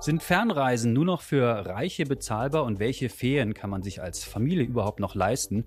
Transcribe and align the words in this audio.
Sind 0.00 0.22
Fernreisen 0.22 0.92
nur 0.92 1.04
noch 1.04 1.22
für 1.22 1.66
Reiche 1.66 2.06
bezahlbar 2.06 2.62
und 2.64 2.78
welche 2.78 3.08
Ferien 3.08 3.52
kann 3.52 3.68
man 3.68 3.82
sich 3.82 4.00
als 4.00 4.22
Familie 4.22 4.64
überhaupt 4.64 5.00
noch 5.00 5.16
leisten? 5.16 5.64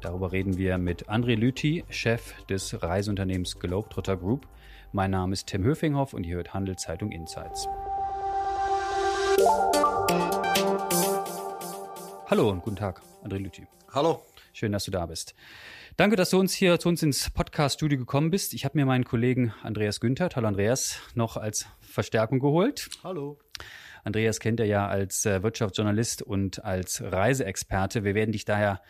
Darüber 0.00 0.32
reden 0.32 0.56
wir 0.56 0.78
mit 0.78 1.10
André 1.10 1.34
Lüthi, 1.34 1.84
Chef 1.90 2.42
des 2.46 2.82
Reiseunternehmens 2.82 3.58
Globetrotter 3.58 4.16
Group. 4.16 4.46
Mein 4.92 5.10
Name 5.10 5.34
ist 5.34 5.48
Tim 5.48 5.62
Höfinghoff 5.62 6.14
und 6.14 6.24
ihr 6.24 6.36
hört 6.36 6.54
Handelszeitung 6.54 7.12
Insights. 7.12 7.68
Hallo 12.30 12.48
und 12.50 12.62
guten 12.62 12.76
Tag, 12.76 13.02
André 13.22 13.36
Lüthi. 13.36 13.66
Hallo. 13.92 14.22
Schön, 14.56 14.72
dass 14.72 14.86
du 14.86 14.90
da 14.90 15.04
bist. 15.04 15.34
Danke, 15.98 16.16
dass 16.16 16.30
du 16.30 16.40
uns 16.40 16.54
hier 16.54 16.78
zu 16.78 16.88
uns 16.88 17.02
ins 17.02 17.28
Podcast-Studio 17.28 17.98
gekommen 17.98 18.30
bist. 18.30 18.54
Ich 18.54 18.64
habe 18.64 18.78
mir 18.78 18.86
meinen 18.86 19.04
Kollegen 19.04 19.52
Andreas 19.62 20.00
Günther, 20.00 20.30
hallo 20.34 20.48
Andreas, 20.48 20.98
noch 21.14 21.36
als 21.36 21.66
Verstärkung 21.82 22.38
geholt. 22.38 22.88
Hallo. 23.04 23.38
Andreas 24.02 24.40
kennt 24.40 24.58
er 24.58 24.64
ja 24.64 24.88
als 24.88 25.26
äh, 25.26 25.42
Wirtschaftsjournalist 25.42 26.22
und 26.22 26.64
als 26.64 27.02
Reiseexperte. 27.02 28.02
Wir 28.02 28.14
werden 28.14 28.32
dich 28.32 28.46
daher, 28.46 28.80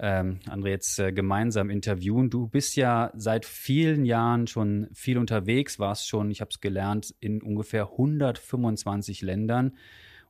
ähm, 0.00 0.40
André, 0.48 0.68
jetzt 0.68 0.98
äh, 0.98 1.12
gemeinsam 1.12 1.68
interviewen. 1.68 2.30
Du 2.30 2.48
bist 2.48 2.74
ja 2.76 3.12
seit 3.14 3.44
vielen 3.44 4.06
Jahren 4.06 4.46
schon 4.46 4.88
viel 4.94 5.18
unterwegs, 5.18 5.78
warst 5.78 6.08
schon, 6.08 6.30
ich 6.30 6.40
habe 6.40 6.52
es 6.52 6.62
gelernt, 6.62 7.14
in 7.20 7.42
ungefähr 7.42 7.90
125 7.90 9.20
Ländern. 9.20 9.76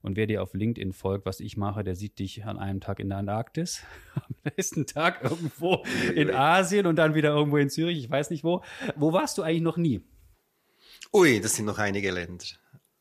Und 0.03 0.17
wer 0.17 0.27
dir 0.27 0.43
auf 0.43 0.53
LinkedIn 0.53 0.93
folgt, 0.93 1.27
was 1.27 1.41
ich 1.41 1.57
mache, 1.57 1.85
der 1.85 1.95
sieht 1.95 2.19
dich 2.19 2.45
an 2.45 2.59
einem 2.59 2.81
Tag 2.81 2.99
in 2.99 3.09
der 3.09 3.19
Antarktis, 3.19 3.83
am 4.15 4.35
nächsten 4.45 4.87
Tag 4.87 5.23
irgendwo 5.23 5.85
in 6.15 6.31
Asien 6.31 6.87
und 6.87 6.97
dann 6.97 7.15
wieder 7.15 7.31
irgendwo 7.31 7.57
in 7.57 7.71
Zürich, 7.71 7.99
ich 7.99 8.11
weiß 8.11 8.31
nicht 8.31 8.43
wo. 8.43 8.63
Wo 8.97 9.13
warst 9.13 9.39
du 9.39 9.43
eigentlich 9.43 9.63
noch 9.63 9.77
nie? 9.77 10.01
Ui, 11.13 11.41
das 11.41 11.55
sind 11.55 11.67
noch 11.67 11.79
einige 11.79 12.11
Länder. 12.11 12.45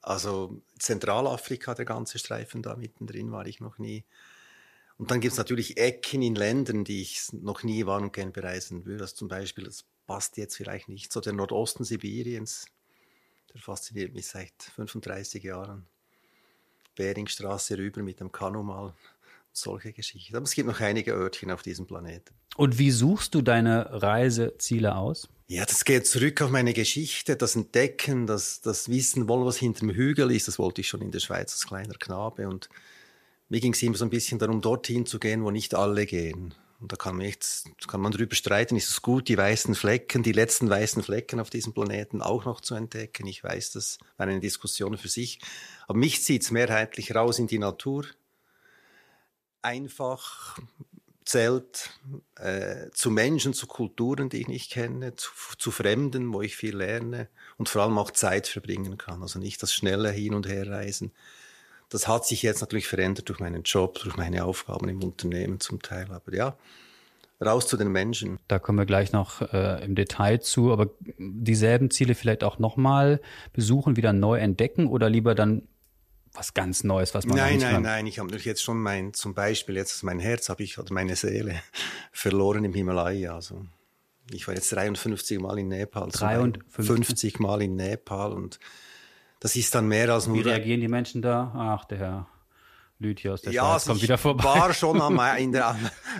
Also 0.01 0.61
Zentralafrika, 0.77 1.73
der 1.73 1.85
ganze 1.85 2.19
Streifen 2.19 2.61
da 2.61 2.75
mittendrin 2.75 3.31
war 3.31 3.45
ich 3.45 3.59
noch 3.59 3.77
nie. 3.77 4.05
Und 4.97 5.09
dann 5.09 5.19
gibt 5.19 5.31
es 5.31 5.37
natürlich 5.37 5.77
Ecken 5.77 6.21
in 6.21 6.35
Ländern, 6.35 6.83
die 6.83 7.01
ich 7.01 7.33
noch 7.33 7.63
nie 7.63 7.87
war 7.87 7.99
und 7.99 8.13
gerne 8.13 8.31
bereisen 8.31 8.85
würde. 8.85 9.03
Also 9.03 9.15
zum 9.15 9.27
Beispiel, 9.27 9.63
das 9.63 9.85
passt 10.05 10.37
jetzt 10.37 10.55
vielleicht 10.55 10.89
nicht, 10.89 11.11
so 11.11 11.21
der 11.21 11.33
Nordosten 11.33 11.83
Sibiriens, 11.83 12.65
der 13.53 13.61
fasziniert 13.61 14.13
mich 14.13 14.27
seit 14.27 14.53
35 14.75 15.43
Jahren. 15.43 15.87
Beringstraße 17.01 17.77
rüber 17.77 18.03
mit 18.03 18.19
dem 18.19 18.31
Kanu 18.31 18.61
mal. 18.61 18.93
Solche 19.53 19.91
Geschichten. 19.91 20.35
Aber 20.37 20.45
es 20.45 20.53
gibt 20.53 20.67
noch 20.67 20.79
einige 20.79 21.11
Örtchen 21.11 21.51
auf 21.51 21.61
diesem 21.61 21.85
Planeten. 21.85 22.33
Und 22.55 22.77
wie 22.77 22.91
suchst 22.91 23.35
du 23.35 23.41
deine 23.41 24.01
Reiseziele 24.01 24.95
aus? 24.95 25.27
Ja, 25.47 25.65
das 25.65 25.83
geht 25.83 26.07
zurück 26.07 26.41
auf 26.41 26.51
meine 26.51 26.73
Geschichte, 26.73 27.35
das 27.35 27.57
Entdecken, 27.57 28.27
das, 28.27 28.61
das 28.61 28.87
Wissen 28.87 29.27
wollen, 29.27 29.45
was 29.45 29.57
hinter 29.57 29.81
dem 29.81 29.89
Hügel 29.89 30.31
ist. 30.31 30.47
Das 30.47 30.57
wollte 30.57 30.79
ich 30.79 30.87
schon 30.87 31.01
in 31.01 31.11
der 31.11 31.19
Schweiz 31.19 31.51
als 31.51 31.65
kleiner 31.65 31.95
Knabe. 31.95 32.47
Und 32.47 32.69
mir 33.49 33.59
ging 33.59 33.73
es 33.73 33.83
immer 33.83 33.97
so 33.97 34.05
ein 34.05 34.09
bisschen 34.09 34.39
darum, 34.39 34.61
dorthin 34.61 35.05
zu 35.05 35.19
gehen, 35.19 35.43
wo 35.43 35.51
nicht 35.51 35.75
alle 35.75 36.05
gehen. 36.05 36.53
Und 36.81 36.91
da 36.91 36.95
kann 36.95 37.15
man, 37.15 37.27
jetzt, 37.27 37.67
kann 37.87 38.01
man 38.01 38.11
drüber 38.11 38.35
streiten, 38.35 38.75
ist 38.75 38.89
es 38.89 39.03
gut, 39.03 39.27
die 39.27 39.37
weißen 39.37 39.75
Flecken, 39.75 40.23
die 40.23 40.31
letzten 40.31 40.67
weißen 40.67 41.03
Flecken 41.03 41.39
auf 41.39 41.51
diesem 41.51 41.73
Planeten 41.73 42.23
auch 42.23 42.43
noch 42.45 42.59
zu 42.59 42.73
entdecken. 42.73 43.27
Ich 43.27 43.43
weiß, 43.43 43.73
das 43.73 43.99
war 44.17 44.25
eine 44.25 44.39
Diskussion 44.39 44.97
für 44.97 45.07
sich. 45.07 45.39
Aber 45.87 45.99
mich 45.99 46.23
zieht 46.23 46.41
es 46.41 46.49
mehrheitlich 46.49 47.13
raus 47.13 47.37
in 47.37 47.45
die 47.45 47.59
Natur. 47.59 48.05
Einfach 49.61 50.57
Zelt, 51.23 51.91
äh, 52.35 52.89
zu 52.93 53.11
Menschen, 53.11 53.53
zu 53.53 53.67
Kulturen, 53.67 54.29
die 54.29 54.41
ich 54.41 54.47
nicht 54.47 54.71
kenne, 54.71 55.15
zu, 55.15 55.29
zu, 55.59 55.69
Fremden, 55.69 56.33
wo 56.33 56.41
ich 56.41 56.55
viel 56.55 56.75
lerne 56.75 57.29
und 57.57 57.69
vor 57.69 57.83
allem 57.83 57.99
auch 57.99 58.09
Zeit 58.09 58.47
verbringen 58.47 58.97
kann. 58.97 59.21
Also 59.21 59.37
nicht 59.37 59.61
das 59.61 59.71
schnelle 59.71 60.09
Hin- 60.09 60.33
und 60.33 60.47
Herreisen. 60.47 61.11
Das 61.91 62.07
hat 62.07 62.25
sich 62.25 62.41
jetzt 62.41 62.61
natürlich 62.61 62.87
verändert 62.87 63.27
durch 63.29 63.39
meinen 63.39 63.63
Job, 63.63 63.99
durch 64.01 64.15
meine 64.15 64.45
Aufgaben 64.45 64.87
im 64.87 65.03
Unternehmen 65.03 65.59
zum 65.59 65.81
Teil. 65.81 66.07
Aber 66.09 66.33
ja, 66.33 66.55
raus 67.43 67.67
zu 67.67 67.75
den 67.75 67.91
Menschen. 67.91 68.39
Da 68.47 68.59
kommen 68.59 68.77
wir 68.77 68.85
gleich 68.85 69.11
noch 69.11 69.41
äh, 69.53 69.83
im 69.83 69.95
Detail 69.95 70.39
zu, 70.39 70.71
aber 70.71 70.89
dieselben 71.17 71.91
Ziele 71.91 72.15
vielleicht 72.15 72.45
auch 72.45 72.59
nochmal 72.59 73.19
besuchen, 73.51 73.97
wieder 73.97 74.13
neu 74.13 74.39
entdecken 74.39 74.87
oder 74.87 75.09
lieber 75.09 75.35
dann 75.35 75.67
was 76.33 76.53
ganz 76.53 76.85
Neues, 76.85 77.13
was 77.13 77.25
man 77.25 77.35
Nein, 77.35 77.57
nein, 77.59 77.73
kann. 77.73 77.83
nein. 77.83 78.07
Ich 78.07 78.19
habe 78.19 78.27
natürlich 78.27 78.45
jetzt 78.45 78.63
schon 78.63 78.81
mein, 78.81 79.13
zum 79.13 79.33
Beispiel 79.33 79.75
jetzt 79.75 80.01
mein 80.03 80.19
Herz 80.19 80.47
habe 80.47 80.63
ich 80.63 80.77
oder 80.79 80.93
meine 80.93 81.17
Seele 81.17 81.61
verloren 82.13 82.63
im 82.63 82.73
Himalaya. 82.73 83.35
Also 83.35 83.65
ich 84.31 84.47
war 84.47 84.55
jetzt 84.55 84.71
53 84.71 85.39
Mal 85.39 85.59
in 85.59 85.67
Nepal. 85.67 86.09
53 86.09 87.39
Mal 87.39 87.63
in 87.63 87.75
Nepal 87.75 88.31
und 88.31 88.59
das 89.41 89.55
ist 89.57 89.75
dann 89.75 89.87
mehr 89.87 90.09
als 90.09 90.27
nur. 90.27 90.37
Wie 90.37 90.41
reagieren 90.41 90.79
die 90.79 90.87
Menschen 90.87 91.21
da? 91.21 91.51
Ach, 91.53 91.83
der 91.85 91.97
Herr 91.97 92.27
Lüthi 92.99 93.27
aus 93.29 93.41
der 93.41 93.51
ja, 93.51 93.63
Schweiz 93.63 93.85
kommt 93.85 94.01
wieder 94.03 94.17
vorbei. 94.17 94.43
war 94.43 94.73
schon 94.73 95.01
am, 95.01 95.19
in 95.37 95.51
der, 95.51 95.75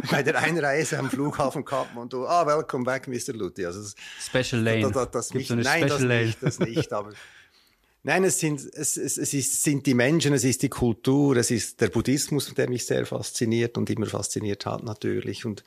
bei 0.09 0.24
der 0.24 0.38
Einreise 0.40 0.98
am 0.98 1.09
Flughafen 1.09 1.64
Kathmandu. 1.64 2.26
Ah, 2.26 2.46
welcome 2.46 2.84
back, 2.84 3.08
Mr. 3.08 3.34
Lüthi. 3.34 3.66
Also 3.66 3.96
Special 4.20 4.62
Lane. 4.62 4.81
Das, 4.81 4.92
das, 4.92 5.12
das 5.12 5.30
Gibt 5.30 5.48
so 5.48 5.54
eine 5.54 5.64
nein, 5.64 5.84
Special 5.84 5.90
das 5.90 6.02
Lane? 6.02 6.26
Nicht, 6.26 6.44
das 6.44 6.60
nicht, 6.60 6.94
aber 6.94 7.14
Nein, 8.04 8.24
es 8.24 8.40
sind, 8.40 8.62
es, 8.62 8.98
es, 8.98 9.20
es 9.20 9.31
ist, 9.31 9.62
sind 9.62 9.86
die 9.86 9.94
Menschen, 9.94 10.34
es 10.34 10.44
ist 10.44 10.64
die 10.64 10.70
Kultur, 10.70 11.38
es 11.38 11.52
ist 11.52 11.80
der 11.81 11.90
Buddhismus, 11.90 12.52
der 12.56 12.68
mich 12.68 12.88
sehr 12.88 13.06
fasziniert 13.06 13.78
und 13.78 13.92
immer 13.92 14.08
fasziniert 14.08 14.66
hat 14.66 14.84
natürlich. 14.84 15.46
Und 15.46 15.64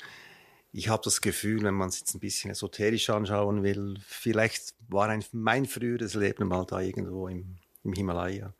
ich 0.74 0.88
habe 0.88 1.02
das 1.04 1.20
Gefühl, 1.20 1.62
wenn 1.62 1.74
man 1.74 1.88
es 1.88 2.00
jetzt 2.00 2.14
ein 2.14 2.20
bisschen 2.20 2.50
esoterisch 2.50 3.08
anschauen 3.08 3.62
will, 3.62 3.96
vielleicht 4.04 4.74
war 4.88 5.08
ein, 5.08 5.24
mein 5.30 5.66
früheres 5.66 6.14
Leben 6.14 6.48
mal 6.48 6.66
da 6.66 6.80
irgendwo 6.80 7.28
im, 7.28 7.58
im 7.84 7.92
Himalaya. 7.92 8.52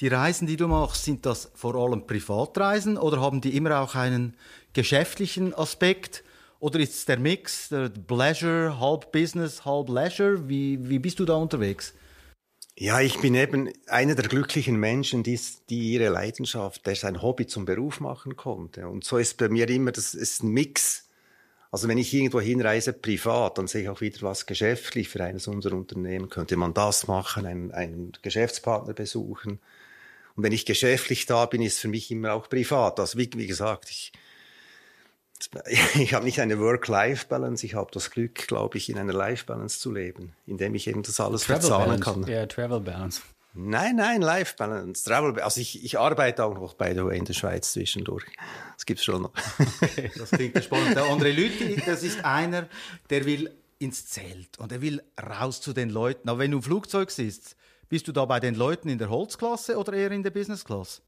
Die 0.00 0.08
Reisen, 0.08 0.46
die 0.46 0.56
du 0.56 0.66
machst, 0.66 1.04
sind 1.04 1.26
das 1.26 1.52
vor 1.54 1.74
allem 1.74 2.06
Privatreisen 2.06 2.96
oder 2.96 3.20
haben 3.20 3.42
die 3.42 3.54
immer 3.54 3.80
auch 3.80 3.94
einen 3.94 4.34
geschäftlichen 4.72 5.52
Aspekt? 5.52 6.24
Oder 6.58 6.80
ist 6.80 6.94
es 6.94 7.04
der 7.04 7.18
Mix, 7.18 7.68
der 7.68 7.90
Pleasure, 7.90 8.80
halb 8.80 9.12
Business, 9.12 9.66
halb 9.66 9.90
Leisure? 9.90 10.48
Wie, 10.48 10.88
wie 10.88 10.98
bist 10.98 11.20
du 11.20 11.26
da 11.26 11.34
unterwegs? 11.34 11.92
Ja, 12.78 13.00
ich 13.02 13.20
bin 13.20 13.34
eben 13.34 13.70
einer 13.88 14.14
der 14.14 14.26
glücklichen 14.26 14.76
Menschen, 14.76 15.22
die, 15.22 15.38
die 15.68 15.92
ihre 15.92 16.08
Leidenschaft, 16.08 16.86
der 16.86 16.96
sein 16.96 17.20
Hobby 17.20 17.46
zum 17.46 17.66
Beruf 17.66 18.00
machen 18.00 18.36
konnte. 18.36 18.88
Und 18.88 19.04
so 19.04 19.18
ist 19.18 19.36
bei 19.36 19.50
mir 19.50 19.68
immer, 19.68 19.92
das 19.92 20.14
ist 20.14 20.42
ein 20.42 20.48
Mix. 20.48 21.10
Also 21.72 21.88
wenn 21.88 21.96
ich 21.96 22.12
irgendwo 22.12 22.38
hinreise 22.38 22.92
privat, 22.92 23.56
dann 23.56 23.66
sehe 23.66 23.82
ich 23.82 23.88
auch 23.88 24.02
wieder 24.02 24.20
was 24.20 24.44
geschäftlich 24.44 25.08
für 25.08 25.24
eines 25.24 25.48
unserer 25.48 25.74
Unternehmen. 25.74 26.28
Könnte 26.28 26.58
man 26.58 26.74
das 26.74 27.06
machen, 27.08 27.46
einen, 27.46 27.72
einen 27.72 28.12
Geschäftspartner 28.20 28.92
besuchen. 28.92 29.58
Und 30.36 30.44
wenn 30.44 30.52
ich 30.52 30.66
geschäftlich 30.66 31.24
da 31.24 31.46
bin, 31.46 31.62
ist 31.62 31.74
es 31.74 31.80
für 31.80 31.88
mich 31.88 32.10
immer 32.10 32.34
auch 32.34 32.50
privat. 32.50 33.00
Also 33.00 33.18
wie, 33.18 33.30
wie 33.36 33.46
gesagt, 33.46 33.88
ich, 33.88 34.12
ich 35.94 36.12
habe 36.12 36.26
nicht 36.26 36.40
eine 36.40 36.60
Work-Life-Balance, 36.60 37.64
ich 37.64 37.74
habe 37.74 37.90
das 37.90 38.10
Glück, 38.10 38.46
glaube 38.46 38.76
ich, 38.76 38.90
in 38.90 38.98
einer 38.98 39.14
Life-Balance 39.14 39.80
zu 39.80 39.92
leben, 39.92 40.34
indem 40.46 40.74
ich 40.74 40.86
eben 40.88 41.02
das 41.02 41.20
alles 41.20 41.44
Travel 41.44 41.62
verzahnen 41.62 42.00
kann. 42.00 42.26
Ja, 42.26 42.44
Travel 42.44 42.80
Balance. 42.80 43.22
Nein, 43.54 43.96
nein, 43.96 44.22
Life 44.22 44.54
Balance, 44.56 45.04
Travel 45.04 45.38
Also 45.40 45.60
ich, 45.60 45.84
ich 45.84 45.98
arbeite 45.98 46.44
auch 46.44 46.54
noch 46.54 46.74
bei 46.74 46.94
der 46.94 47.06
in 47.10 47.26
der 47.26 47.34
Schweiz 47.34 47.72
zwischendurch. 47.72 48.24
Das 48.74 48.86
gibt's 48.86 49.04
schon 49.04 49.22
noch. 49.22 49.32
das 50.16 50.30
klingt 50.30 50.62
spannend. 50.64 50.96
Der 50.96 51.04
André 51.04 51.32
Lüthi, 51.32 51.82
das 51.84 52.02
ist 52.02 52.24
einer, 52.24 52.68
der 53.10 53.26
will 53.26 53.54
ins 53.78 54.06
Zelt 54.06 54.58
und 54.58 54.72
er 54.72 54.80
will 54.80 55.02
raus 55.20 55.60
zu 55.60 55.74
den 55.74 55.90
Leuten. 55.90 56.28
Aber 56.28 56.38
wenn 56.38 56.50
du 56.50 56.58
im 56.58 56.62
Flugzeug 56.62 57.10
sitzt, 57.10 57.56
bist 57.88 58.08
du 58.08 58.12
da 58.12 58.24
bei 58.24 58.40
den 58.40 58.54
Leuten 58.54 58.88
in 58.88 58.96
der 58.96 59.10
Holzklasse 59.10 59.76
oder 59.76 59.92
eher 59.92 60.12
in 60.12 60.22
der 60.22 60.30
Business 60.30 60.64
Class? 60.64 61.02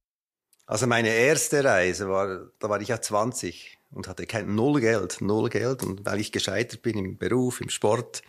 Also 0.67 0.87
meine 0.87 1.09
erste 1.09 1.65
Reise 1.65 2.09
war, 2.09 2.51
da 2.59 2.69
war 2.69 2.81
ich 2.81 2.89
ja 2.89 3.01
20 3.01 3.79
und 3.91 4.09
hatte 4.09 4.27
kein 4.27 4.55
null 4.55 4.81
Geld, 4.81 5.21
null 5.21 5.49
Geld. 5.49 5.83
Und 5.83 6.05
weil 6.05 6.21
ich 6.21 6.33
gescheitert 6.33 6.83
bin 6.83 6.99
im 6.99 7.17
Beruf, 7.17 7.61
im 7.61 7.71
Sport, 7.71 8.23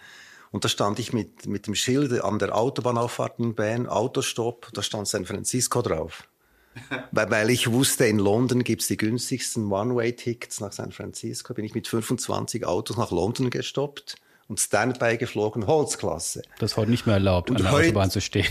und 0.56 0.64
da 0.64 0.70
stand 0.70 1.00
ich 1.00 1.12
mit, 1.12 1.48
mit 1.48 1.68
dem 1.68 1.76
Schild 1.76 2.14
an 2.24 2.40
der 2.40 2.56
Autobahnauffahrt 2.56 3.40
in 3.40 3.56
Bern, 3.56 3.88
Autostopp, 3.88 4.70
da 4.72 4.82
stand 4.82 5.06
San 5.06 5.26
Francisco 5.26 5.82
drauf. 5.82 6.30
weil, 7.12 7.30
weil 7.30 7.50
ich 7.50 7.70
wusste, 7.74 8.06
in 8.06 8.20
London 8.20 8.64
gibt's 8.64 8.88
die 8.88 8.96
günstigsten 8.96 9.70
One-Way-Tickets 9.70 10.62
nach 10.62 10.72
San 10.72 10.94
Francisco, 10.94 11.54
bin 11.54 11.66
ich 11.66 11.76
mit 11.76 11.90
25 11.90 12.66
Autos 12.66 12.96
nach 12.96 13.12
London 13.12 13.50
gestoppt 13.50 14.16
und 14.48 14.58
Standby 14.58 15.18
geflogen, 15.18 15.68
Holzklasse. 15.68 16.44
Das 16.60 16.72
ist 16.72 16.78
heute 16.78 16.90
nicht 16.90 17.06
mehr 17.06 17.16
erlaubt, 17.16 17.50
und 17.50 17.58
an 17.58 17.64
der 17.64 17.72
heute, 17.74 17.88
Autobahn 17.88 18.10
zu 18.10 18.22
stehen. 18.22 18.48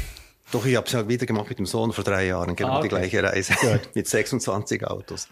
Doch, 0.53 0.67
ich 0.67 0.77
habe 0.77 0.87
es 0.87 0.93
ja 0.93 1.09
wieder 1.09 1.25
gemacht 1.25 1.49
mit 1.49 1.59
dem 1.59 1.65
Sohn 1.65 1.95
vor 1.95 2.05
drei 2.05 2.27
Jahren, 2.27 2.55
genau 2.55 2.73
ah, 2.73 2.79
okay. 2.81 2.83
die 2.83 2.89
gleiche 2.91 3.23
Reise, 3.23 3.55
mit 3.95 4.07
26 4.07 4.87
Autos. 4.87 5.29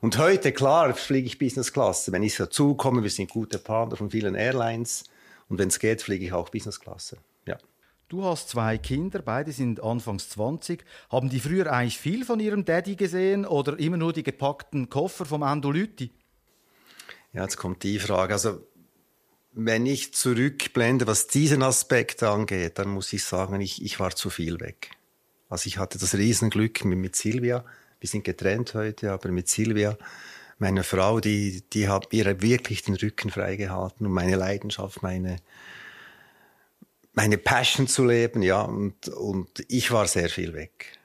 Und 0.00 0.16
heute, 0.16 0.52
klar, 0.52 0.94
fliege 0.94 1.26
ich 1.26 1.38
Business 1.38 1.70
Class. 1.70 2.10
Wenn 2.10 2.22
ich 2.22 2.34
dazu 2.34 2.74
komme, 2.76 3.02
wir 3.02 3.10
sind 3.10 3.28
gute 3.28 3.58
Partner 3.58 3.96
von 3.96 4.08
vielen 4.08 4.34
Airlines. 4.34 5.04
Und 5.48 5.58
wenn 5.58 5.68
es 5.68 5.78
geht, 5.78 6.02
fliege 6.02 6.24
ich 6.24 6.32
auch 6.32 6.48
Business 6.48 6.80
Class. 6.80 7.16
Ja. 7.46 7.58
Du 8.08 8.24
hast 8.24 8.48
zwei 8.48 8.78
Kinder, 8.78 9.20
beide 9.20 9.52
sind 9.52 9.82
anfangs 9.82 10.28
20. 10.30 10.84
Haben 11.10 11.30
die 11.30 11.40
früher 11.40 11.72
eigentlich 11.72 11.98
viel 11.98 12.24
von 12.24 12.40
ihrem 12.40 12.64
Daddy 12.64 12.96
gesehen 12.96 13.46
oder 13.46 13.78
immer 13.78 13.96
nur 13.96 14.12
die 14.12 14.22
gepackten 14.22 14.88
Koffer 14.88 15.24
vom 15.24 15.42
Andolyti? 15.42 16.10
Ja, 17.32 17.42
jetzt 17.42 17.56
kommt 17.56 17.82
die 17.82 17.98
Frage. 17.98 18.34
Also, 18.34 18.66
wenn 19.52 19.86
ich 19.86 20.14
zurückblende, 20.14 21.06
was 21.06 21.28
diesen 21.28 21.62
Aspekt 21.62 22.22
angeht, 22.22 22.78
dann 22.78 22.88
muss 22.88 23.12
ich 23.12 23.24
sagen, 23.24 23.60
ich, 23.60 23.82
ich 23.82 24.00
war 24.00 24.14
zu 24.14 24.30
viel 24.30 24.60
weg. 24.60 24.90
Also 25.48 25.68
ich 25.68 25.78
hatte 25.78 25.98
das 25.98 26.14
Riesenglück 26.14 26.84
mit, 26.84 26.98
mit 26.98 27.16
Silvia. 27.16 27.64
Wir 28.00 28.08
sind 28.08 28.24
getrennt 28.24 28.74
heute, 28.74 29.12
aber 29.12 29.30
mit 29.30 29.48
Silvia, 29.48 29.96
meine 30.58 30.84
Frau, 30.84 31.20
die, 31.20 31.62
die 31.72 31.88
hat 31.88 32.12
mir 32.12 32.40
wirklich 32.40 32.82
den 32.82 32.94
Rücken 32.94 33.30
freigehalten 33.30 34.06
und 34.06 34.12
meine 34.12 34.36
Leidenschaft, 34.36 35.02
meine, 35.02 35.36
meine 37.12 37.38
Passion 37.38 37.88
zu 37.88 38.04
leben, 38.04 38.42
ja, 38.42 38.62
und, 38.62 39.08
und 39.08 39.64
ich 39.68 39.90
war 39.90 40.06
sehr 40.06 40.28
viel 40.28 40.54
weg. 40.54 40.98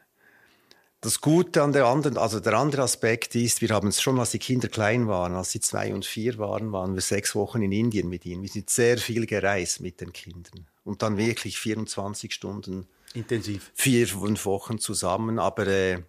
Das 1.02 1.22
Gute 1.22 1.64
an 1.64 1.72
der 1.72 1.86
anderen, 1.86 2.18
also 2.18 2.42
der 2.42 2.54
andere 2.54 2.82
Aspekt 2.82 3.34
ist, 3.34 3.62
wir 3.62 3.70
haben 3.70 3.88
es 3.88 4.02
schon, 4.02 4.20
als 4.20 4.32
die 4.32 4.40
Kinder 4.40 4.68
klein 4.68 5.08
waren, 5.08 5.34
als 5.34 5.52
sie 5.52 5.62
zwei 5.62 5.94
und 5.94 6.06
vier 6.06 6.38
waren, 6.38 6.74
waren 6.74 6.94
wir 6.94 7.02
sechs 7.02 7.36
Wochen 7.36 7.62
in 7.62 7.72
Indien 7.72 8.10
mit 8.10 8.26
ihnen. 8.26 8.42
Wir 8.42 8.50
sind 8.50 8.70
sehr 8.70 8.98
viel 8.98 9.26
gereist 9.26 9.80
mit 9.80 10.02
den 10.02 10.12
Kindern 10.12 10.68
und 10.84 11.02
dann 11.02 11.16
wirklich 11.16 11.58
24 11.58 12.34
Stunden 12.34 12.86
intensiv 13.14 13.72
vier, 13.76 14.08
fünf 14.08 14.46
Wochen 14.46 14.78
zusammen. 14.78 15.40
Aber 15.40 15.68
äh, 15.68 16.02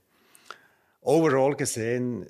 overall 1.03 1.55
gesehen, 1.55 2.27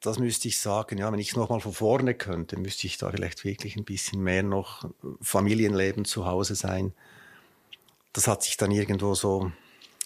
das 0.00 0.18
müsste 0.18 0.48
ich 0.48 0.60
sagen, 0.60 0.98
ja, 0.98 1.10
wenn 1.10 1.18
ich 1.18 1.30
es 1.30 1.36
nochmal 1.36 1.60
von 1.60 1.72
vorne 1.72 2.14
könnte, 2.14 2.58
müsste 2.58 2.86
ich 2.86 2.98
da 2.98 3.10
vielleicht 3.10 3.44
wirklich 3.44 3.76
ein 3.76 3.84
bisschen 3.84 4.22
mehr 4.22 4.42
noch 4.42 4.88
Familienleben 5.20 6.04
zu 6.04 6.26
Hause 6.26 6.54
sein. 6.54 6.92
Das 8.12 8.28
hat 8.28 8.42
sich 8.42 8.56
dann 8.56 8.70
irgendwo 8.70 9.14
so 9.14 9.50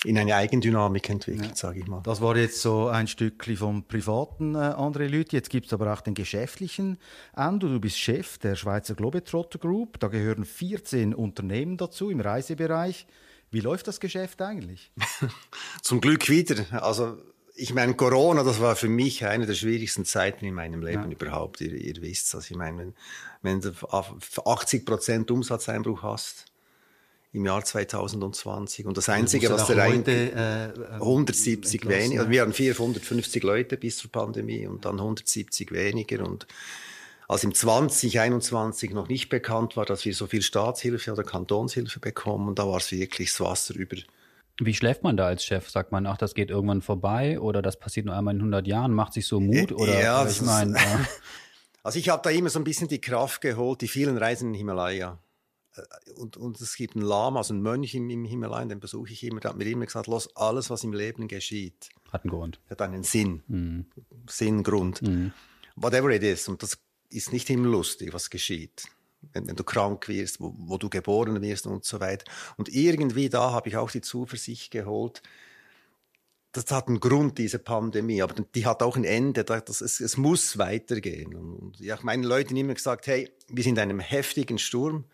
in 0.04 0.16
eine 0.16 0.34
Eigendynamik 0.34 1.10
entwickelt, 1.10 1.50
ja. 1.50 1.56
sage 1.56 1.80
ich 1.80 1.86
mal. 1.86 2.00
Das 2.04 2.20
war 2.20 2.36
jetzt 2.36 2.62
so 2.62 2.88
ein 2.88 3.06
Stückchen 3.06 3.56
vom 3.56 3.84
privaten 3.84 4.54
äh, 4.54 4.58
André 4.58 5.06
Lüthi. 5.06 5.36
Jetzt 5.36 5.50
gibt 5.50 5.66
es 5.66 5.72
aber 5.72 5.92
auch 5.92 6.00
den 6.00 6.14
geschäftlichen 6.14 6.98
Endo. 7.36 7.68
Du 7.68 7.80
bist 7.80 7.98
Chef 7.98 8.38
der 8.38 8.56
Schweizer 8.56 8.94
Globetrotter 8.94 9.58
Group. 9.58 10.00
Da 10.00 10.08
gehören 10.08 10.44
14 10.44 11.14
Unternehmen 11.14 11.76
dazu 11.76 12.08
im 12.10 12.20
Reisebereich. 12.20 13.06
Wie 13.50 13.60
läuft 13.60 13.88
das 13.88 14.00
Geschäft 14.00 14.40
eigentlich? 14.40 14.90
Zum 15.82 16.00
Glück 16.00 16.28
wieder. 16.30 16.82
Also 16.82 17.18
ich 17.60 17.74
meine, 17.74 17.94
Corona, 17.94 18.42
das 18.42 18.60
war 18.60 18.74
für 18.74 18.88
mich 18.88 19.24
eine 19.26 19.46
der 19.46 19.54
schwierigsten 19.54 20.04
Zeiten 20.04 20.44
in 20.44 20.54
meinem 20.54 20.82
Leben 20.82 21.10
ja. 21.10 21.16
überhaupt. 21.18 21.60
Ihr, 21.60 21.72
ihr 21.72 22.00
wisst 22.00 22.32
das. 22.32 22.50
Ich 22.50 22.56
meine, 22.56 22.78
wenn, 22.78 22.94
wenn 23.42 23.60
du 23.60 23.72
80 24.44 24.86
Prozent 24.86 25.30
Umsatzeinbruch 25.30 26.02
hast, 26.02 26.46
im 27.32 27.44
Jahr 27.44 27.64
2020. 27.64 28.86
Und 28.86 28.96
das 28.96 29.08
Einzige, 29.08 29.50
was 29.50 29.66
der 29.66 29.86
heute, 29.86 30.32
äh, 30.32 30.94
170 30.94 31.86
weniger, 31.86 32.22
also 32.22 32.30
wir 32.30 32.42
hatten 32.42 32.52
450 32.52 33.42
Leute 33.42 33.76
bis 33.76 33.98
zur 33.98 34.10
Pandemie 34.10 34.66
und 34.66 34.84
dann 34.84 34.98
170 34.98 35.70
weniger. 35.70 36.26
Und 36.26 36.46
als 37.28 37.44
im 37.44 37.54
2021 37.54 38.90
noch 38.90 39.08
nicht 39.08 39.28
bekannt 39.28 39.76
war, 39.76 39.84
dass 39.84 40.04
wir 40.04 40.14
so 40.14 40.26
viel 40.26 40.42
Staatshilfe 40.42 41.12
oder 41.12 41.22
Kantonshilfe 41.22 42.00
bekommen, 42.00 42.54
da 42.56 42.66
war 42.66 42.78
es 42.78 42.90
wirklich 42.90 43.30
das 43.30 43.40
Wasser 43.40 43.76
über. 43.76 43.96
Wie 44.60 44.74
schläft 44.74 45.02
man 45.02 45.16
da 45.16 45.26
als 45.26 45.44
Chef? 45.44 45.70
Sagt 45.70 45.90
man, 45.90 46.06
ach, 46.06 46.18
das 46.18 46.34
geht 46.34 46.50
irgendwann 46.50 46.82
vorbei 46.82 47.40
oder 47.40 47.62
das 47.62 47.78
passiert 47.78 48.06
nur 48.06 48.14
einmal 48.14 48.34
in 48.34 48.40
100 48.40 48.66
Jahren? 48.66 48.92
Macht 48.92 49.14
sich 49.14 49.26
so 49.26 49.40
Mut? 49.40 49.72
Oder, 49.72 50.00
ja, 50.00 50.26
ich 50.26 50.42
meine, 50.42 50.76
äh, 50.76 51.04
also 51.82 51.98
ich 51.98 52.08
habe 52.10 52.22
da 52.22 52.30
immer 52.30 52.50
so 52.50 52.58
ein 52.58 52.64
bisschen 52.64 52.88
die 52.88 53.00
Kraft 53.00 53.40
geholt, 53.40 53.80
die 53.80 53.88
vielen 53.88 54.18
Reisen 54.18 54.50
in 54.50 54.54
Himalaya 54.54 55.18
äh, 55.74 56.10
und, 56.12 56.36
und 56.36 56.60
es 56.60 56.76
gibt 56.76 56.94
einen 56.94 57.04
Lama, 57.04 57.38
also 57.38 57.54
einen 57.54 57.62
Mönch 57.62 57.94
im, 57.94 58.10
im 58.10 58.24
Himalaya, 58.24 58.66
den 58.66 58.80
besuche 58.80 59.12
ich 59.12 59.24
immer, 59.24 59.40
der 59.40 59.50
hat 59.50 59.56
mir 59.56 59.64
immer 59.64 59.86
gesagt, 59.86 60.06
los, 60.06 60.34
alles, 60.36 60.68
was 60.68 60.84
im 60.84 60.92
Leben 60.92 61.26
geschieht, 61.26 61.88
hat 62.12 62.24
einen 62.24 62.30
Grund. 62.30 62.60
Hat 62.68 62.82
einen 62.82 63.02
Sinn. 63.02 63.42
Mhm. 63.46 63.86
Sinn, 64.28 64.62
Grund. 64.62 65.02
Mhm. 65.02 65.32
Whatever 65.76 66.10
it 66.10 66.22
is. 66.22 66.48
Und 66.48 66.62
das 66.62 66.78
ist 67.08 67.32
nicht 67.32 67.48
immer 67.50 67.68
lustig, 67.68 68.12
was 68.12 68.30
geschieht. 68.30 68.84
Wenn, 69.32 69.46
wenn 69.46 69.56
du 69.56 69.64
krank 69.64 70.08
wirst, 70.08 70.40
wo, 70.40 70.54
wo, 70.56 70.78
du 70.78 70.88
geboren 70.88 71.40
wirst 71.42 71.66
und 71.66 71.84
so 71.84 72.00
weiter. 72.00 72.24
Und 72.56 72.68
irgendwie 72.68 73.28
da 73.28 73.52
habe 73.52 73.68
ich 73.68 73.76
auch 73.76 73.90
die 73.90 74.00
Zuversicht 74.00 74.70
geholt, 74.70 75.22
das 76.52 76.70
hat 76.72 76.88
einen 76.88 76.98
Grund, 76.98 77.38
diese 77.38 77.60
Pandemie, 77.60 78.22
aber 78.22 78.34
die 78.54 78.66
hat 78.66 78.82
auch 78.82 78.96
ein 78.96 79.04
Ende. 79.04 79.44
Das, 79.44 79.80
es, 79.80 80.00
es 80.00 80.16
muss 80.16 80.58
weitergehen. 80.58 81.34
Und 81.36 81.80
ich 81.80 81.90
habe 81.90 82.04
meinen 82.04 82.24
Leuten 82.24 82.56
immer 82.56 82.74
gesagt, 82.74 83.06
hey, 83.06 83.30
wir 83.48 83.62
sind 83.62 83.76
in 83.76 83.82
einem 83.82 84.00
heftigen 84.00 84.58
Sturm 84.58 85.04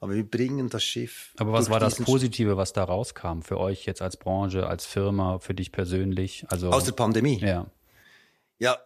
aber 0.00 0.14
wir 0.14 0.24
bringen 0.24 0.70
das 0.70 0.82
Schiff. 0.82 1.34
Aber 1.36 1.52
was 1.52 1.68
war 1.68 1.78
das 1.78 1.96
Positive, 1.96 2.56
was 2.56 2.72
da 2.72 2.84
rauskam 2.84 3.42
für 3.42 3.58
euch 3.58 3.84
jetzt 3.84 4.00
als 4.00 4.16
Branche, 4.16 4.66
als 4.66 4.86
Firma, 4.86 5.38
für 5.38 5.54
dich 5.54 5.72
persönlich? 5.72 6.46
Also 6.48 6.70
aus 6.70 6.84
der 6.84 6.92
Pandemie. 6.92 7.38
Ja. 7.38 7.66
Ja, 8.58 8.78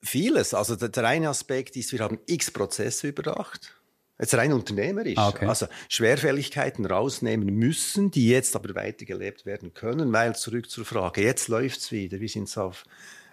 vieles. 0.00 0.54
Also 0.54 0.76
der, 0.76 0.90
der 0.90 1.04
eine 1.04 1.28
Aspekt 1.28 1.74
ist, 1.76 1.92
wir 1.92 1.98
haben 1.98 2.20
x 2.26 2.52
Prozesse 2.52 3.08
überdacht. 3.08 3.74
Jetzt 4.18 4.34
rein 4.34 4.52
unternehmerisch. 4.52 5.16
Ah, 5.16 5.28
okay. 5.28 5.46
Also 5.46 5.66
Schwerfälligkeiten 5.88 6.84
rausnehmen 6.86 7.54
müssen, 7.54 8.10
die 8.10 8.28
jetzt 8.28 8.56
aber 8.56 8.74
weitergelebt 8.74 9.46
werden 9.46 9.74
können, 9.74 10.12
weil 10.12 10.34
zurück 10.34 10.68
zur 10.68 10.84
Frage, 10.84 11.22
jetzt 11.22 11.48
läuft's 11.48 11.92
wieder. 11.92 12.18
Wir 12.18 12.28
sind 12.28 12.56
auf 12.58 12.84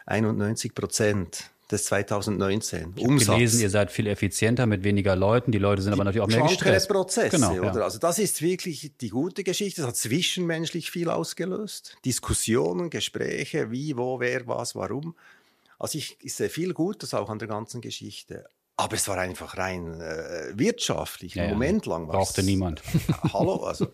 91 0.05 0.75
Prozent 0.75 1.49
des 1.71 1.85
2019. 1.85 2.93
Ich 2.95 3.03
Umsatz. 3.03 3.35
gelesen, 3.35 3.61
ihr 3.61 3.69
seid 3.71 3.91
viel 3.91 4.05
effizienter 4.05 4.67
mit 4.67 4.83
weniger 4.83 5.15
Leuten. 5.15 5.51
Die 5.51 5.57
Leute 5.57 5.81
sind 5.81 5.93
aber 5.93 6.03
natürlich 6.03 6.23
auch 6.23 6.27
mehr 6.27 6.47
gestresst. 6.47 6.87
Prozesse, 6.87 7.29
genau, 7.29 7.53
oder? 7.53 7.79
Ja. 7.79 7.83
Also 7.83 7.97
das 7.97 8.19
ist 8.19 8.41
wirklich 8.43 8.91
die 9.01 9.09
gute 9.09 9.43
Geschichte. 9.43 9.81
Das 9.81 9.89
hat 9.89 9.97
zwischenmenschlich 9.97 10.91
viel 10.91 11.09
ausgelöst. 11.09 11.97
Diskussionen, 12.05 12.91
Gespräche, 12.91 13.71
wie, 13.71 13.97
wo, 13.97 14.19
wer, 14.19 14.45
was, 14.45 14.75
warum. 14.75 15.15
Also 15.79 15.97
ich, 15.97 16.17
ich 16.21 16.33
sehe 16.33 16.49
viel 16.49 16.73
Gutes 16.73 17.13
auch 17.15 17.29
an 17.29 17.39
der 17.39 17.47
ganzen 17.47 17.81
Geschichte. 17.81 18.45
Aber 18.77 18.95
es 18.95 19.07
war 19.07 19.18
einfach 19.18 19.57
rein 19.57 20.01
äh, 20.01 20.51
wirtschaftlich. 20.56 21.36
Ja, 21.36 21.48
Moment 21.48 21.86
lang 21.86 22.07
war 22.07 22.16
Brauchte 22.16 22.44
niemand. 22.44 22.81
Hallo, 23.33 23.63
also. 23.63 23.94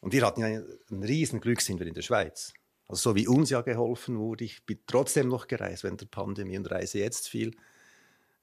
Und 0.00 0.12
wir 0.12 0.26
hatten 0.26 0.40
ja 0.40 0.46
ein 0.46 1.02
riesen 1.02 1.40
Glück, 1.40 1.60
sind 1.60 1.78
wir 1.78 1.86
in 1.86 1.94
der 1.94 2.02
Schweiz. 2.02 2.54
Also 2.88 3.10
so 3.10 3.16
wie 3.16 3.28
uns 3.28 3.50
ja 3.50 3.60
geholfen 3.60 4.18
wurde. 4.18 4.44
Ich 4.44 4.64
bin 4.64 4.78
trotzdem 4.86 5.28
noch 5.28 5.46
gereist 5.46 5.84
während 5.84 6.00
der 6.00 6.06
Pandemie 6.06 6.58
und 6.58 6.70
reise 6.70 6.98
jetzt 6.98 7.28
viel. 7.28 7.54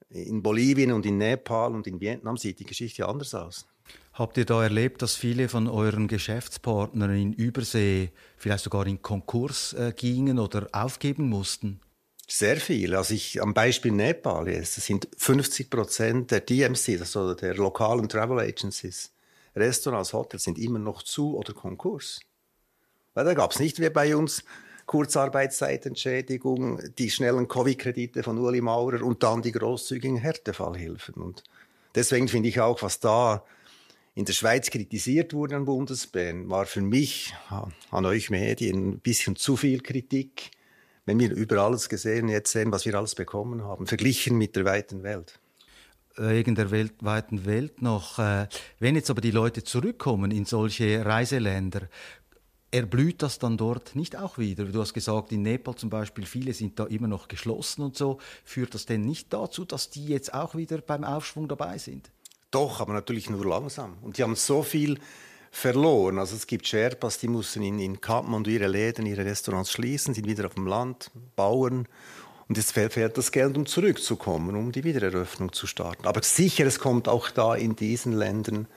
In 0.09 0.41
Bolivien 0.41 0.91
und 0.91 1.05
in 1.05 1.17
Nepal 1.17 1.75
und 1.75 1.85
in 1.85 1.99
Vietnam 1.99 2.37
sieht 2.37 2.59
die 2.59 2.65
Geschichte 2.65 3.07
anders 3.07 3.35
aus. 3.35 3.67
Habt 4.13 4.37
ihr 4.37 4.45
da 4.45 4.63
erlebt, 4.63 5.01
dass 5.01 5.15
viele 5.15 5.49
von 5.49 5.67
euren 5.67 6.07
Geschäftspartnern 6.07 7.15
in 7.15 7.33
Übersee 7.33 8.11
vielleicht 8.37 8.63
sogar 8.63 8.85
in 8.87 9.01
Konkurs 9.01 9.73
äh, 9.73 9.93
gingen 9.95 10.39
oder 10.39 10.67
aufgeben 10.71 11.29
mussten? 11.29 11.79
Sehr 12.31 12.57
viel. 12.57 12.95
Also 12.95 13.15
ich 13.15 13.41
am 13.41 13.55
Beispiel 13.55 13.91
Nepal 13.91 14.47
jetzt, 14.47 14.77
das 14.77 14.85
sind 14.85 15.07
50 15.17 15.69
Prozent 15.71 16.31
der 16.31 16.41
DMC, 16.41 16.99
also 16.99 17.33
der 17.33 17.55
lokalen 17.55 18.07
Travel 18.07 18.39
Agencies, 18.39 19.11
Restaurants, 19.55 20.13
Hotels 20.13 20.43
sind 20.43 20.59
immer 20.59 20.77
noch 20.77 21.01
zu 21.01 21.35
oder 21.35 21.53
Konkurs. 21.53 22.19
Weil 23.15 23.25
da 23.25 23.33
gab 23.33 23.51
es 23.51 23.59
nicht 23.59 23.79
wie 23.79 23.89
bei 23.89 24.15
uns 24.15 24.43
Kurzarbeitszeitentschädigung, 24.85 26.79
die 26.99 27.09
schnellen 27.09 27.47
Covid-Kredite 27.47 28.21
von 28.21 28.37
Uli 28.37 28.61
Maurer 28.61 29.03
und 29.03 29.23
dann 29.23 29.41
die 29.41 29.51
großzügigen 29.51 30.17
Härtefallhilfen. 30.17 31.15
Und 31.15 31.43
deswegen 31.95 32.27
finde 32.27 32.49
ich 32.49 32.59
auch, 32.59 32.83
was 32.83 32.99
da 32.99 33.43
in 34.13 34.25
der 34.25 34.33
Schweiz 34.33 34.69
kritisiert 34.69 35.33
wurde 35.33 35.55
an 35.55 35.65
Bundesbären, 35.65 36.47
war 36.47 36.67
für 36.67 36.81
mich, 36.81 37.33
an 37.89 38.05
euch 38.05 38.29
Medien, 38.29 38.89
ein 38.89 38.99
bisschen 38.99 39.35
zu 39.35 39.57
viel 39.57 39.81
Kritik, 39.81 40.51
wenn 41.09 41.19
wir 41.19 41.31
über 41.31 41.57
alles 41.63 41.89
gesehen 41.89 42.29
jetzt 42.29 42.51
sehen, 42.51 42.71
was 42.71 42.85
wir 42.85 42.93
alles 42.93 43.15
bekommen 43.15 43.63
haben, 43.63 43.87
verglichen 43.87 44.37
mit 44.37 44.55
der 44.55 44.65
weiten 44.65 45.01
Welt 45.01 45.39
wegen 46.15 46.53
der 46.53 46.69
weltweiten 46.69 47.45
Welt 47.45 47.81
noch. 47.81 48.19
Äh, 48.19 48.47
wenn 48.79 48.95
jetzt 48.95 49.09
aber 49.09 49.21
die 49.21 49.31
Leute 49.31 49.63
zurückkommen 49.63 50.31
in 50.31 50.43
solche 50.43 51.05
Reiseländer, 51.05 51.87
erblüht 52.71 53.21
das 53.21 53.39
dann 53.39 53.55
dort 53.55 53.95
nicht 53.95 54.17
auch 54.17 54.37
wieder? 54.37 54.65
Du 54.65 54.81
hast 54.81 54.93
gesagt, 54.93 55.31
in 55.31 55.43
Nepal 55.43 55.75
zum 55.75 55.89
Beispiel, 55.89 56.25
viele 56.25 56.53
sind 56.53 56.77
da 56.77 56.85
immer 56.85 57.07
noch 57.07 57.29
geschlossen 57.29 57.83
und 57.83 57.95
so. 57.95 58.19
Führt 58.43 58.73
das 58.73 58.85
denn 58.85 59.01
nicht 59.01 59.31
dazu, 59.31 59.63
dass 59.63 59.89
die 59.89 60.07
jetzt 60.07 60.33
auch 60.33 60.55
wieder 60.55 60.79
beim 60.79 61.05
Aufschwung 61.05 61.47
dabei 61.47 61.77
sind? 61.77 62.11
Doch, 62.51 62.81
aber 62.81 62.93
natürlich 62.93 63.29
nur 63.29 63.45
langsam. 63.45 63.97
Und 64.01 64.17
die 64.17 64.23
haben 64.23 64.35
so 64.35 64.61
viel 64.61 64.99
verloren. 65.51 66.19
Also 66.19 66.35
es 66.35 66.47
gibt 66.47 66.67
Sherpas, 66.67 67.17
die 67.17 67.27
mussten 67.27 67.61
in, 67.63 67.79
in 67.79 68.01
Kathmandu 68.01 68.49
ihre 68.51 68.67
Läden, 68.67 69.05
ihre 69.05 69.25
Restaurants 69.25 69.71
schließen, 69.71 70.13
sind 70.13 70.27
wieder 70.27 70.45
auf 70.45 70.55
dem 70.55 70.67
Land, 70.67 71.11
Bauern. 71.35 71.87
Und 72.47 72.57
jetzt 72.57 72.71
fährt 72.71 73.17
das 73.17 73.31
Geld, 73.31 73.57
um 73.57 73.65
zurückzukommen, 73.65 74.55
um 74.55 74.71
die 74.71 74.83
Wiedereröffnung 74.83 75.53
zu 75.53 75.67
starten. 75.67 76.07
Aber 76.07 76.23
sicher, 76.23 76.65
es 76.65 76.79
kommt 76.79 77.07
auch 77.07 77.29
da 77.29 77.55
in 77.55 77.75
diesen 77.75 78.13
Ländern 78.13 78.67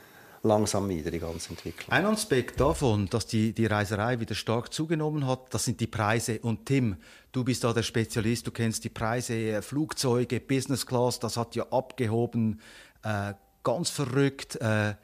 langsam 0.43 0.89
wieder, 0.89 1.11
die 1.11 1.21
ganze 1.21 1.51
Entwicklung. 1.51 1.91
Ein 1.91 2.05
Aspekt 2.07 2.61
davon, 2.61 3.09
dass 3.09 3.27
die, 3.27 3.53
die 3.53 3.67
Reiserei 3.67 4.21
wieder 4.21 4.35
stark 4.35 4.73
zugenommen 4.75 5.27
hat, 5.27 5.55
das 5.55 5.65
sind 5.65 5.81
die 5.81 5.87
Preise. 5.87 6.41
Und 6.41 6.67
Tim, 6.67 6.97
du 7.31 7.45
bist 7.45 7.65
da 7.65 7.73
der 7.73 7.83
Spezialist, 7.83 8.47
du 8.47 8.51
kennst 8.51 8.85
die 8.85 8.89
Preise, 8.89 9.63
Flugzeuge, 9.63 10.41
Business 10.41 10.85
Class, 10.85 11.21
das 11.21 11.37
hat 11.37 11.55
ja 11.55 11.65
abgehoben, 11.71 12.61
äh, 13.05 13.35
ganz 13.63 13.91
verrückt. 13.91 14.57
Äh, 14.57 14.95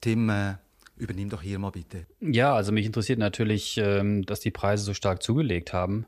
Tim, 0.00 0.30
äh, 0.30 0.54
übernimm 0.96 1.28
doch 1.28 1.42
hier 1.42 1.58
mal 1.58 1.70
bitte. 1.70 2.06
Ja, 2.20 2.54
also 2.54 2.72
mich 2.72 2.86
interessiert 2.86 3.18
natürlich, 3.18 3.78
ähm, 3.78 4.24
dass 4.24 4.40
die 4.40 4.50
Preise 4.50 4.84
so 4.84 4.94
stark 4.94 5.22
zugelegt 5.22 5.72
haben. 5.72 6.06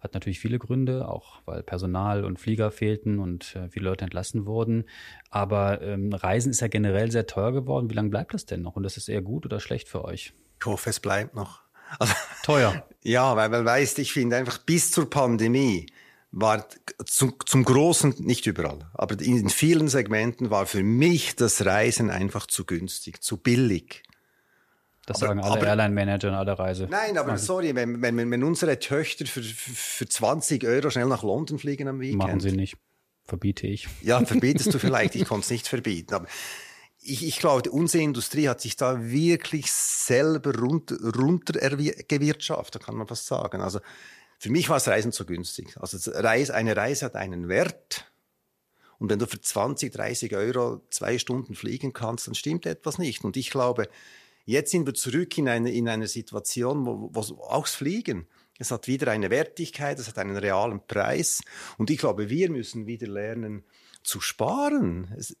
Hat 0.00 0.14
natürlich 0.14 0.38
viele 0.38 0.58
Gründe, 0.58 1.08
auch 1.08 1.40
weil 1.44 1.62
Personal 1.64 2.24
und 2.24 2.38
Flieger 2.38 2.70
fehlten 2.70 3.18
und 3.18 3.56
äh, 3.56 3.68
viele 3.68 3.86
Leute 3.86 4.04
entlassen 4.04 4.46
wurden. 4.46 4.84
Aber 5.30 5.82
ähm, 5.82 6.12
Reisen 6.12 6.50
ist 6.50 6.60
ja 6.60 6.68
generell 6.68 7.10
sehr 7.10 7.26
teuer 7.26 7.52
geworden. 7.52 7.90
Wie 7.90 7.94
lange 7.94 8.10
bleibt 8.10 8.32
das 8.32 8.46
denn 8.46 8.62
noch? 8.62 8.76
Und 8.76 8.84
das 8.84 8.96
ist 8.96 9.08
eher 9.08 9.22
gut 9.22 9.44
oder 9.44 9.58
schlecht 9.58 9.88
für 9.88 10.04
euch? 10.04 10.32
Ich 10.60 10.66
hoffe, 10.66 10.90
es 10.90 11.00
bleibt 11.00 11.34
noch. 11.34 11.62
Also, 11.98 12.14
Teuer. 12.42 12.84
Ja, 13.04 13.36
weil, 13.36 13.50
weil 13.52 13.64
weißt, 13.64 14.00
ich 14.00 14.12
finde 14.12 14.36
einfach 14.36 14.58
bis 14.58 14.90
zur 14.90 15.08
Pandemie 15.08 15.86
war 16.30 16.66
zum, 17.06 17.34
zum 17.46 17.64
Großen, 17.64 18.14
nicht 18.18 18.46
überall, 18.46 18.90
aber 18.92 19.20
in 19.20 19.48
vielen 19.48 19.88
Segmenten 19.88 20.50
war 20.50 20.66
für 20.66 20.82
mich 20.82 21.36
das 21.36 21.64
Reisen 21.64 22.10
einfach 22.10 22.46
zu 22.46 22.64
günstig, 22.64 23.22
zu 23.22 23.38
billig. 23.38 24.02
Das 25.06 25.22
aber, 25.22 25.28
sagen 25.28 25.40
alle 25.40 25.66
Airline-Manager 25.66 26.28
in 26.28 26.34
aller 26.34 26.58
Reise. 26.58 26.86
Nein, 26.90 27.16
aber 27.16 27.38
sorry, 27.38 27.74
wenn, 27.74 28.02
wenn, 28.02 28.30
wenn 28.30 28.44
unsere 28.44 28.78
Töchter 28.78 29.24
für, 29.24 29.42
für 29.42 30.06
20 30.06 30.66
Euro 30.66 30.90
schnell 30.90 31.06
nach 31.06 31.22
London 31.22 31.58
fliegen 31.58 31.88
am 31.88 31.98
Weekend. 32.00 32.18
Machen 32.18 32.40
sie 32.40 32.52
nicht. 32.52 32.76
Verbiete 33.24 33.66
ich. 33.66 33.88
Ja, 34.02 34.20
verbietest 34.26 34.74
du 34.74 34.78
vielleicht. 34.78 35.14
Ich 35.14 35.24
konnte 35.24 35.44
es 35.44 35.50
nicht 35.50 35.66
verbieten. 35.66 36.12
Aber 36.12 36.26
ich, 37.00 37.26
ich 37.26 37.38
glaube, 37.38 37.70
unsere 37.70 38.04
Industrie 38.04 38.48
hat 38.48 38.60
sich 38.60 38.76
da 38.76 39.02
wirklich 39.02 39.72
selber 39.72 40.54
runter, 40.54 40.96
runtergewirtschaftet, 41.16 42.84
kann 42.84 42.96
man 42.96 43.06
fast 43.06 43.26
sagen. 43.26 43.62
Also 43.62 43.80
für 44.38 44.50
mich 44.50 44.68
war 44.68 44.76
das 44.76 44.88
Reisen 44.88 45.12
zu 45.12 45.26
günstig. 45.26 45.76
Also 45.78 46.10
Reise, 46.12 46.54
eine 46.54 46.76
Reise 46.76 47.06
hat 47.06 47.16
einen 47.16 47.48
Wert. 47.48 48.10
Und 48.98 49.10
wenn 49.10 49.18
du 49.18 49.26
für 49.26 49.40
20, 49.40 49.92
30 49.92 50.34
Euro 50.34 50.80
zwei 50.90 51.18
Stunden 51.18 51.54
fliegen 51.54 51.92
kannst, 51.92 52.26
dann 52.26 52.34
stimmt 52.34 52.66
etwas 52.66 52.98
nicht. 52.98 53.24
Und 53.24 53.36
ich 53.36 53.50
glaube, 53.50 53.88
jetzt 54.44 54.70
sind 54.70 54.86
wir 54.86 54.94
zurück 54.94 55.36
in 55.38 55.48
eine, 55.48 55.72
in 55.72 55.88
eine 55.88 56.06
Situation, 56.06 56.86
wo, 56.86 57.10
wo 57.12 57.20
auch 57.42 57.64
das 57.64 57.74
Fliegen, 57.74 58.28
es 58.58 58.70
hat 58.70 58.88
wieder 58.88 59.10
eine 59.10 59.30
Wertigkeit, 59.30 59.98
es 59.98 60.08
hat 60.08 60.18
einen 60.18 60.36
realen 60.36 60.80
Preis. 60.86 61.42
Und 61.76 61.90
ich 61.90 61.98
glaube, 61.98 62.28
wir 62.28 62.50
müssen 62.50 62.86
wieder 62.86 63.06
lernen 63.06 63.64
zu 64.02 64.20
sparen. 64.20 65.14
Es, 65.16 65.36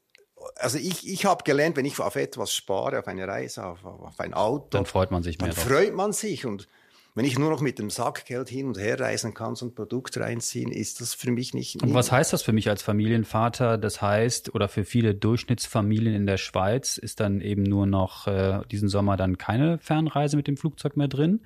also 0.56 0.78
ich, 0.78 1.08
ich 1.08 1.24
habe 1.24 1.42
gelernt, 1.42 1.76
wenn 1.76 1.84
ich 1.84 1.98
auf 1.98 2.16
etwas 2.16 2.52
spare, 2.52 3.00
auf 3.00 3.08
eine 3.08 3.26
Reise, 3.26 3.64
auf, 3.64 3.84
auf 3.84 4.20
ein 4.20 4.34
Auto, 4.34 4.68
dann 4.70 4.86
freut 4.86 5.10
man 5.10 5.22
sich 5.22 5.38
mehr. 5.38 5.48
Dann 5.48 5.56
drauf. 5.56 5.64
freut 5.64 5.94
man 5.94 6.12
sich 6.12 6.46
und 6.46 6.68
wenn 7.14 7.24
ich 7.24 7.38
nur 7.38 7.50
noch 7.50 7.60
mit 7.60 7.78
dem 7.78 7.90
Sackgeld 7.90 8.48
hin 8.48 8.66
und 8.66 8.78
her 8.78 9.00
reisen 9.00 9.34
kann, 9.34 9.56
so 9.56 9.66
ein 9.66 9.74
Produkt 9.74 10.16
reinziehen, 10.18 10.70
ist 10.70 11.00
das 11.00 11.14
für 11.14 11.32
mich 11.32 11.54
nicht. 11.54 11.82
Und 11.82 11.94
was 11.94 12.12
heißt 12.12 12.32
das 12.32 12.42
für 12.42 12.52
mich 12.52 12.68
als 12.68 12.82
Familienvater? 12.82 13.76
Das 13.76 14.00
heißt, 14.00 14.54
oder 14.54 14.68
für 14.68 14.84
viele 14.84 15.14
Durchschnittsfamilien 15.14 16.14
in 16.14 16.26
der 16.26 16.36
Schweiz 16.36 16.96
ist 16.96 17.20
dann 17.20 17.40
eben 17.40 17.64
nur 17.64 17.86
noch 17.86 18.26
äh, 18.26 18.60
diesen 18.70 18.88
Sommer 18.88 19.16
dann 19.16 19.36
keine 19.36 19.78
Fernreise 19.78 20.36
mit 20.36 20.46
dem 20.46 20.56
Flugzeug 20.56 20.96
mehr 20.96 21.08
drin? 21.08 21.40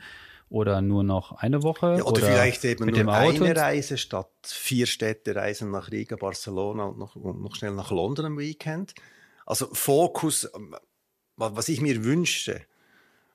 Oder 0.51 0.83
nur 0.83 1.03
noch 1.03 1.33
eine 1.33 1.63
Woche? 1.63 1.97
Ja, 1.97 2.03
oder, 2.03 2.09
oder, 2.09 2.27
vielleicht 2.27 2.63
eben 2.67 2.85
mit 2.85 2.95
nur 2.95 3.05
dem 3.05 3.09
Auto? 3.09 3.43
eine 3.43 3.57
Reise 3.57 3.97
statt 3.97 4.29
vier 4.45 4.85
Städte 4.87 5.35
reisen 5.35 5.71
nach 5.71 5.91
Riga, 5.91 6.17
Barcelona 6.17 6.85
und 6.85 6.99
noch, 6.99 7.17
und 7.17 7.41
noch 7.41 7.55
schnell 7.57 7.73
nach 7.73 7.91
London 7.91 8.27
am 8.27 8.39
Weekend. 8.39 8.93
Also 9.47 9.69
Fokus, 9.73 10.51
ähm, 10.55 10.77
was 11.37 11.71
ich 11.71 11.81
mir 11.81 12.05
wünschte, 12.05 12.61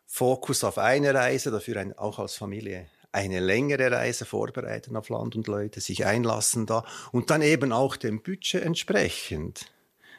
Fokus 0.07 0.63
auf 0.63 0.77
eine 0.77 1.13
Reise, 1.13 1.51
dafür 1.51 1.77
ein, 1.77 1.97
auch 1.97 2.17
als 2.17 2.35
Familie 2.35 2.87
eine 3.11 3.39
längere 3.39 3.91
Reise 3.91 4.25
vorbereiten 4.25 4.95
auf 4.95 5.09
Land 5.09 5.35
und 5.35 5.47
Leute, 5.47 5.81
sich 5.81 6.05
einlassen 6.05 6.65
da 6.65 6.85
und 7.11 7.29
dann 7.29 7.41
eben 7.41 7.71
auch 7.71 7.95
dem 7.95 8.21
Budget 8.21 8.63
entsprechend. 8.63 9.71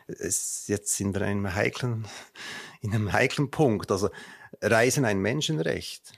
Es, 0.06 0.68
jetzt 0.68 0.96
sind 0.96 1.14
wir 1.14 1.22
in 1.22 1.28
einem 1.28 1.54
heiklen, 1.54 2.06
in 2.80 2.94
einem 2.94 3.12
heiklen 3.12 3.50
Punkt. 3.50 3.90
Also 3.90 4.10
Reisen 4.60 5.04
ein 5.04 5.20
Menschenrecht 5.20 6.17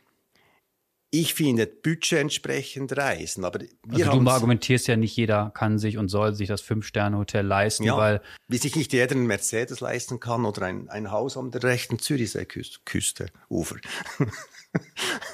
ich 1.10 1.34
finde 1.34 1.66
Budget 1.66 2.20
entsprechend 2.20 2.96
reisen. 2.96 3.44
Aber 3.44 3.60
wir 3.60 4.06
also 4.06 4.20
du 4.20 4.30
argumentierst 4.30 4.86
ja 4.86 4.96
nicht, 4.96 5.16
jeder 5.16 5.50
kann 5.54 5.78
sich 5.78 5.98
und 5.98 6.08
soll 6.08 6.34
sich 6.34 6.48
das 6.48 6.60
Fünf-Sterne-Hotel 6.60 7.44
leisten, 7.44 7.84
ja, 7.84 7.96
weil. 7.96 8.22
Wie 8.48 8.58
sich 8.58 8.76
nicht 8.76 8.92
jeder 8.92 9.14
einen 9.14 9.26
Mercedes 9.26 9.80
leisten 9.80 10.20
kann 10.20 10.44
oder 10.44 10.62
ein, 10.62 10.88
ein 10.88 11.10
Haus 11.10 11.36
an 11.36 11.50
der 11.50 11.64
rechten 11.64 11.98
Zürichseeküste, 11.98 13.26
Ufer. 13.48 13.76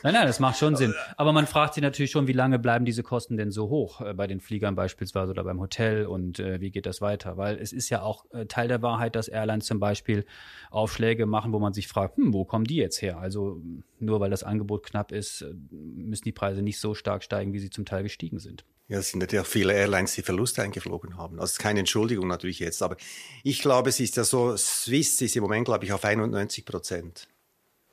Nein, 0.02 0.14
nein, 0.14 0.26
das 0.26 0.40
macht 0.40 0.58
schon 0.58 0.76
Sinn. 0.76 0.94
Aber 1.16 1.32
man 1.32 1.46
fragt 1.46 1.74
sich 1.74 1.82
natürlich 1.82 2.10
schon, 2.10 2.26
wie 2.26 2.32
lange 2.32 2.58
bleiben 2.58 2.84
diese 2.84 3.02
Kosten 3.02 3.36
denn 3.36 3.50
so 3.50 3.68
hoch 3.68 4.00
äh, 4.00 4.14
bei 4.14 4.26
den 4.26 4.40
Fliegern 4.40 4.74
beispielsweise 4.74 5.32
oder 5.32 5.44
beim 5.44 5.60
Hotel 5.60 6.06
und 6.06 6.38
äh, 6.38 6.60
wie 6.60 6.70
geht 6.70 6.86
das 6.86 7.00
weiter? 7.00 7.36
Weil 7.36 7.58
es 7.58 7.72
ist 7.72 7.90
ja 7.90 8.02
auch 8.02 8.24
äh, 8.32 8.46
Teil 8.46 8.68
der 8.68 8.82
Wahrheit, 8.82 9.14
dass 9.16 9.28
Airlines 9.28 9.66
zum 9.66 9.78
Beispiel 9.78 10.24
Aufschläge 10.70 11.26
machen, 11.26 11.52
wo 11.52 11.58
man 11.58 11.72
sich 11.72 11.88
fragt, 11.88 12.16
hm, 12.16 12.32
wo 12.32 12.44
kommen 12.44 12.64
die 12.64 12.76
jetzt 12.76 13.02
her? 13.02 13.18
Also 13.18 13.60
nur 13.98 14.20
weil 14.20 14.30
das 14.30 14.42
Angebot 14.42 14.84
knapp 14.84 15.12
ist, 15.12 15.42
äh, 15.42 15.52
müssen 15.70 16.24
die 16.24 16.32
Preise 16.32 16.62
nicht 16.62 16.78
so 16.78 16.94
stark 16.94 17.22
steigen, 17.22 17.52
wie 17.52 17.58
sie 17.58 17.70
zum 17.70 17.84
Teil 17.84 18.02
gestiegen 18.02 18.38
sind. 18.38 18.64
Ja, 18.88 18.98
es 18.98 19.10
sind 19.10 19.18
natürlich 19.18 19.44
auch 19.44 19.50
viele 19.50 19.72
Airlines, 19.74 20.14
die 20.14 20.22
Verluste 20.22 20.62
eingeflogen 20.62 21.16
haben. 21.16 21.40
Also 21.40 21.60
keine 21.60 21.80
Entschuldigung 21.80 22.28
natürlich 22.28 22.60
jetzt, 22.60 22.82
aber 22.82 22.96
ich 23.42 23.60
glaube, 23.60 23.88
es 23.88 23.98
ist 23.98 24.16
ja 24.16 24.24
so, 24.24 24.56
Swiss 24.56 25.20
ist 25.20 25.34
im 25.34 25.42
Moment, 25.42 25.64
glaube 25.64 25.84
ich, 25.84 25.92
auf 25.92 26.04
91 26.04 26.64
Prozent 26.64 27.28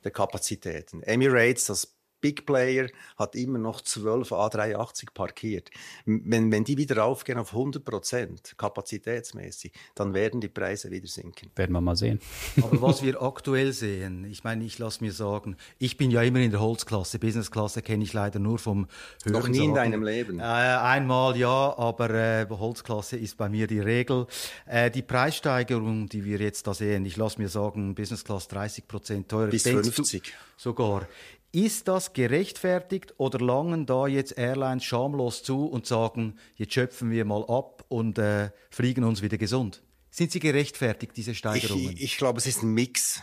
der 0.04 0.12
Kapazitäten. 0.12 1.02
Emirates, 1.02 1.66
das 1.66 1.96
Big 2.24 2.46
Player 2.46 2.88
hat 3.18 3.34
immer 3.34 3.58
noch 3.58 3.82
12 3.82 4.32
A380 4.32 5.12
parkiert. 5.12 5.68
Wenn, 6.06 6.50
wenn 6.50 6.64
die 6.64 6.78
wieder 6.78 7.04
aufgehen 7.04 7.36
auf 7.36 7.52
100 7.52 7.84
Prozent 7.84 8.54
kapazitätsmäßig, 8.56 9.72
dann 9.94 10.14
werden 10.14 10.40
die 10.40 10.48
Preise 10.48 10.90
wieder 10.90 11.06
sinken. 11.06 11.50
Werden 11.54 11.72
wir 11.72 11.82
mal 11.82 11.96
sehen. 11.96 12.20
Aber 12.62 12.80
was 12.80 13.02
wir 13.02 13.20
aktuell 13.22 13.74
sehen, 13.74 14.24
ich 14.24 14.42
meine, 14.42 14.64
ich 14.64 14.78
lasse 14.78 15.04
mir 15.04 15.12
sagen, 15.12 15.58
ich 15.78 15.98
bin 15.98 16.10
ja 16.10 16.22
immer 16.22 16.38
in 16.38 16.50
der 16.50 16.60
Holzklasse, 16.60 17.18
Businessklasse 17.18 17.82
kenne 17.82 18.04
ich 18.04 18.14
leider 18.14 18.38
nur 18.38 18.58
vom 18.58 18.86
Hören 19.24 19.32
Noch 19.34 19.46
nie 19.46 19.58
sagen. 19.58 19.68
in 19.68 19.74
deinem 19.74 20.02
Leben? 20.02 20.38
Äh, 20.38 20.44
einmal 20.44 21.36
ja, 21.36 21.76
aber 21.76 22.08
äh, 22.08 22.46
Holzklasse 22.48 23.18
ist 23.18 23.36
bei 23.36 23.50
mir 23.50 23.66
die 23.66 23.80
Regel. 23.80 24.26
Äh, 24.64 24.90
die 24.90 25.02
Preissteigerung, 25.02 26.08
die 26.08 26.24
wir 26.24 26.38
jetzt 26.38 26.66
da 26.66 26.72
sehen, 26.72 27.04
ich 27.04 27.18
lasse 27.18 27.38
mir 27.38 27.50
sagen, 27.50 27.94
Business 27.94 28.24
Class 28.24 28.48
30 28.48 28.88
Prozent 28.88 29.28
teurer. 29.28 29.50
Bis 29.50 29.64
50. 29.64 30.32
sogar. 30.56 31.06
Ist 31.54 31.86
das 31.86 32.14
gerechtfertigt 32.14 33.14
oder 33.16 33.38
langen 33.38 33.86
da 33.86 34.08
jetzt 34.08 34.36
Airlines 34.36 34.82
schamlos 34.82 35.44
zu 35.44 35.66
und 35.66 35.86
sagen, 35.86 36.36
jetzt 36.56 36.74
schöpfen 36.74 37.12
wir 37.12 37.24
mal 37.24 37.44
ab 37.48 37.84
und 37.86 38.18
äh, 38.18 38.50
fliegen 38.70 39.04
uns 39.04 39.22
wieder 39.22 39.38
gesund? 39.38 39.80
Sind 40.10 40.32
sie 40.32 40.40
gerechtfertigt, 40.40 41.12
diese 41.16 41.32
Steigerungen? 41.32 41.92
Ich, 41.92 42.02
ich 42.02 42.16
glaube, 42.16 42.38
es 42.38 42.48
ist 42.48 42.64
ein 42.64 42.70
Mix. 42.70 43.22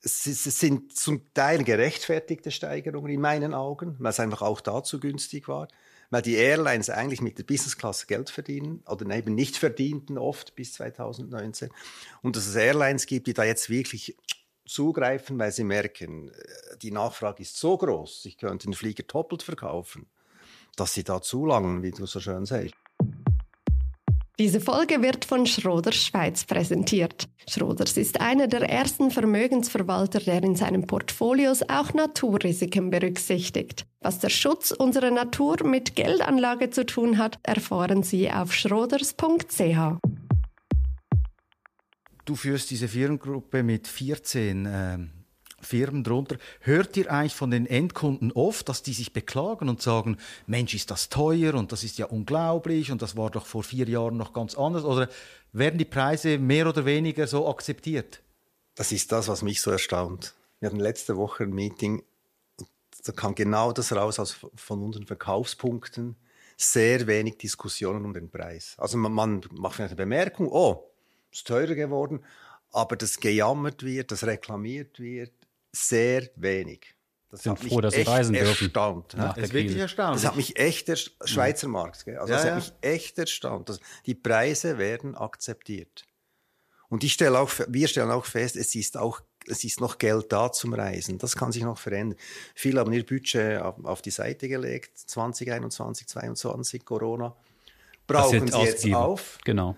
Es, 0.00 0.24
sind 0.24 0.96
zum 0.96 1.34
Teil 1.34 1.62
gerechtfertigte 1.62 2.50
Steigerungen 2.50 3.12
in 3.12 3.20
meinen 3.20 3.52
Augen, 3.52 3.96
weil 3.98 4.12
es 4.12 4.20
einfach 4.20 4.40
auch 4.40 4.62
dazu 4.62 4.98
günstig 4.98 5.46
war. 5.46 5.68
Weil 6.08 6.22
die 6.22 6.36
Airlines 6.36 6.88
eigentlich 6.88 7.20
mit 7.20 7.36
der 7.36 7.44
Business 7.44 7.76
Class 7.76 8.06
Geld 8.06 8.30
verdienen 8.30 8.82
oder 8.86 9.14
eben 9.14 9.34
nicht 9.34 9.58
verdienten 9.58 10.16
oft 10.16 10.54
bis 10.54 10.72
2019. 10.72 11.68
Und 12.22 12.34
dass 12.34 12.46
es 12.46 12.54
Airlines 12.54 13.04
gibt, 13.04 13.26
die 13.26 13.34
da 13.34 13.44
jetzt 13.44 13.68
wirklich 13.68 14.16
zugreifen, 14.68 15.38
weil 15.38 15.52
sie 15.52 15.64
merken, 15.64 16.28
äh, 16.28 16.76
die 16.80 16.90
Nachfrage 16.90 17.42
ist 17.42 17.56
so 17.56 17.76
groß, 17.76 18.26
ich 18.26 18.36
könnte 18.38 18.68
den 18.68 18.74
Flieger 18.74 19.02
doppelt 19.02 19.42
verkaufen, 19.42 20.06
dass 20.76 20.94
sie 20.94 21.04
da 21.04 21.20
zulangen, 21.20 21.82
wie 21.82 21.90
du 21.90 22.06
so 22.06 22.20
schön 22.20 22.46
sagst. 22.46 22.74
Diese 24.40 24.60
Folge 24.60 25.02
wird 25.02 25.24
von 25.24 25.46
Schroders 25.46 25.96
Schweiz 25.96 26.44
präsentiert. 26.44 27.28
Schroders 27.48 27.96
ist 27.96 28.20
einer 28.20 28.46
der 28.46 28.70
ersten 28.70 29.10
Vermögensverwalter, 29.10 30.20
der 30.20 30.44
in 30.44 30.54
seinen 30.54 30.86
Portfolios 30.86 31.62
auch 31.68 31.92
Naturrisiken 31.92 32.90
berücksichtigt. 32.90 33.84
Was 34.00 34.20
der 34.20 34.28
Schutz 34.28 34.70
unserer 34.70 35.10
Natur 35.10 35.64
mit 35.64 35.96
Geldanlage 35.96 36.70
zu 36.70 36.86
tun 36.86 37.18
hat, 37.18 37.40
erfahren 37.42 38.04
Sie 38.04 38.30
auf 38.30 38.54
schroders.ch. 38.54 40.17
Du 42.28 42.36
führst 42.36 42.70
diese 42.70 42.88
Firmengruppe 42.88 43.62
mit 43.62 43.88
14 43.88 44.66
äh, 44.66 44.98
Firmen 45.62 46.04
drunter. 46.04 46.36
Hört 46.60 46.94
ihr 46.98 47.10
eigentlich 47.10 47.34
von 47.34 47.50
den 47.50 47.64
Endkunden 47.64 48.32
oft, 48.32 48.68
dass 48.68 48.82
die 48.82 48.92
sich 48.92 49.14
beklagen 49.14 49.70
und 49.70 49.80
sagen, 49.80 50.18
Mensch, 50.46 50.74
ist 50.74 50.90
das 50.90 51.08
teuer 51.08 51.54
und 51.54 51.72
das 51.72 51.84
ist 51.84 51.96
ja 51.96 52.04
unglaublich 52.04 52.92
und 52.92 53.00
das 53.00 53.16
war 53.16 53.30
doch 53.30 53.46
vor 53.46 53.62
vier 53.62 53.88
Jahren 53.88 54.18
noch 54.18 54.34
ganz 54.34 54.56
anders? 54.56 54.84
Oder 54.84 55.08
werden 55.54 55.78
die 55.78 55.86
Preise 55.86 56.36
mehr 56.36 56.68
oder 56.68 56.84
weniger 56.84 57.26
so 57.26 57.48
akzeptiert? 57.48 58.20
Das 58.74 58.92
ist 58.92 59.10
das, 59.10 59.28
was 59.28 59.40
mich 59.40 59.62
so 59.62 59.70
erstaunt. 59.70 60.34
Wir 60.60 60.68
hatten 60.68 60.80
letzte 60.80 61.16
Woche 61.16 61.44
ein 61.44 61.54
Meeting, 61.54 62.02
da 63.06 63.12
kam 63.12 63.34
genau 63.34 63.72
das 63.72 63.90
raus 63.90 64.18
aus, 64.18 64.36
von 64.54 64.82
unseren 64.82 65.06
Verkaufspunkten. 65.06 66.14
Sehr 66.58 67.06
wenig 67.06 67.38
Diskussionen 67.38 68.04
um 68.04 68.12
den 68.12 68.28
Preis. 68.28 68.74
Also 68.76 68.98
man, 68.98 69.12
man 69.14 69.40
macht 69.52 69.80
eine 69.80 69.94
Bemerkung, 69.94 70.48
oh, 70.50 70.88
ist 71.32 71.46
teurer 71.46 71.74
geworden, 71.74 72.24
aber 72.72 72.96
das 72.96 73.18
gejammert 73.18 73.82
wird, 73.82 74.12
das 74.12 74.24
reklamiert 74.24 74.98
wird, 75.00 75.32
sehr 75.72 76.28
wenig. 76.36 76.94
Das 77.30 77.42
sind 77.42 77.58
froh, 77.58 77.80
dass 77.82 77.94
sie 77.94 78.02
reisen 78.02 78.34
erstaunt, 78.34 79.12
dürfen. 79.12 79.32
Das 79.36 79.36
ist 79.36 79.52
wirklich 79.52 79.76
erstaunlich. 79.76 80.22
Das 80.22 80.30
hat 80.30 80.36
mich 80.36 80.58
echt 80.58 80.88
der 80.88 80.96
Schweizer 80.96 81.68
Markt, 81.68 82.06
gell? 82.06 82.16
also 82.16 82.32
ja, 82.32 82.36
das 82.36 82.46
hat 82.46 82.50
ja. 82.50 82.56
mich 82.56 82.72
echt 82.80 83.18
erstaunt. 83.18 83.68
Also 83.68 83.80
die 84.06 84.14
Preise 84.14 84.78
werden 84.78 85.14
akzeptiert. 85.14 86.06
Und 86.88 87.04
ich 87.04 87.12
stelle 87.12 87.38
auch, 87.38 87.50
wir 87.68 87.86
stellen 87.86 88.10
auch 88.10 88.24
fest, 88.24 88.56
es 88.56 88.74
ist 88.74 88.96
auch, 88.96 89.20
es 89.46 89.62
ist 89.62 89.78
noch 89.78 89.98
Geld 89.98 90.32
da 90.32 90.50
zum 90.50 90.72
Reisen. 90.72 91.18
Das 91.18 91.36
kann 91.36 91.52
sich 91.52 91.64
noch 91.64 91.76
verändern. 91.76 92.18
Viele 92.54 92.80
haben 92.80 92.92
ihr 92.94 93.04
Budget 93.04 93.60
auf, 93.60 93.84
auf 93.84 94.00
die 94.00 94.10
Seite 94.10 94.48
gelegt, 94.48 94.96
2021, 94.96 96.06
2022, 96.06 96.84
Corona. 96.86 97.36
Brauchen 98.06 98.50
sie 98.50 98.58
jetzt 98.58 98.90
auf. 98.94 99.38
Genau. 99.44 99.76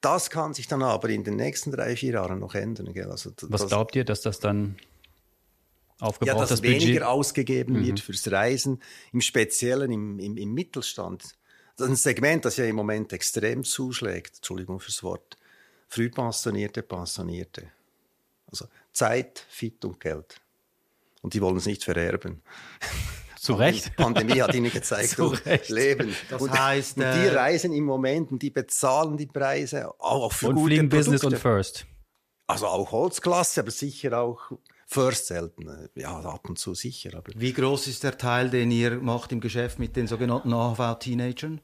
Das 0.00 0.30
kann 0.30 0.54
sich 0.54 0.66
dann 0.66 0.82
aber 0.82 1.10
in 1.10 1.24
den 1.24 1.36
nächsten 1.36 1.70
drei, 1.72 1.94
vier 1.96 2.14
Jahren 2.14 2.38
noch 2.38 2.54
ändern. 2.54 2.92
Gell? 2.92 3.10
Also, 3.10 3.32
Was 3.42 3.66
glaubt 3.66 3.94
ihr, 3.96 4.04
dass 4.04 4.22
das 4.22 4.38
dann 4.40 4.76
aufgebraucht. 6.00 6.34
Ja, 6.34 6.40
dass 6.40 6.48
das 6.50 6.62
weniger 6.62 6.86
Budget. 6.86 7.02
ausgegeben 7.02 7.74
Mhm. 7.80 7.86
wird 7.86 8.00
fürs 8.00 8.30
Reisen, 8.30 8.82
im 9.12 9.20
Speziellen 9.20 9.90
im, 9.90 10.18
im, 10.18 10.36
im 10.36 10.54
Mittelstand. 10.54 11.22
Das 11.76 11.86
ist 11.86 11.92
ein 11.92 11.96
Segment, 11.96 12.44
das 12.44 12.56
ja 12.56 12.64
im 12.64 12.76
Moment 12.76 13.12
extrem 13.12 13.64
zuschlägt. 13.64 14.36
Entschuldigung 14.36 14.80
fürs 14.80 15.02
Wort. 15.02 15.36
Frühpensionierte, 15.88 16.82
Pensionierte. 16.82 17.70
Also 18.50 18.66
Zeit, 18.92 19.44
Fit 19.48 19.84
und 19.84 20.00
Geld. 20.00 20.40
Und 21.22 21.34
die 21.34 21.40
wollen 21.40 21.56
es 21.56 21.66
nicht 21.66 21.84
vererben. 21.84 22.42
Zu 23.40 23.54
Recht. 23.54 23.86
Die 23.86 23.90
Pandemie 24.02 24.42
hat 24.42 24.54
ihnen 24.54 24.70
gezeigt, 24.72 25.10
Zu 25.10 25.28
Recht. 25.28 25.70
Leben. 25.70 26.14
Das 26.28 26.42
und, 26.42 26.50
heißt, 26.50 26.98
und 26.98 27.04
die 27.04 27.26
äh, 27.26 27.34
reisen 27.34 27.72
im 27.72 27.84
Moment 27.84 28.30
und 28.32 28.42
die 28.42 28.50
bezahlen 28.50 29.16
die 29.16 29.24
Preise 29.24 29.88
auch 29.98 30.30
für 30.30 30.48
Und 30.48 30.56
gute 30.56 30.66
fliegen 30.66 30.88
Business 30.90 31.24
und 31.24 31.30
Produkte. 31.30 31.40
First. 31.40 31.86
Also 32.46 32.66
auch 32.66 32.92
Holzklasse, 32.92 33.62
aber 33.62 33.70
sicher 33.70 34.20
auch 34.20 34.52
First 34.86 35.28
selten. 35.28 35.88
Ja, 35.94 36.18
ab 36.18 36.50
und 36.50 36.58
zu 36.58 36.74
sicher. 36.74 37.16
Aber 37.16 37.32
Wie 37.34 37.54
groß 37.54 37.86
ist 37.86 38.04
der 38.04 38.18
Teil, 38.18 38.50
den 38.50 38.70
ihr 38.70 38.98
macht 38.98 39.32
im 39.32 39.40
Geschäft 39.40 39.78
mit 39.78 39.96
den 39.96 40.06
sogenannten 40.06 40.52
AHV-Teenagern? 40.52 41.62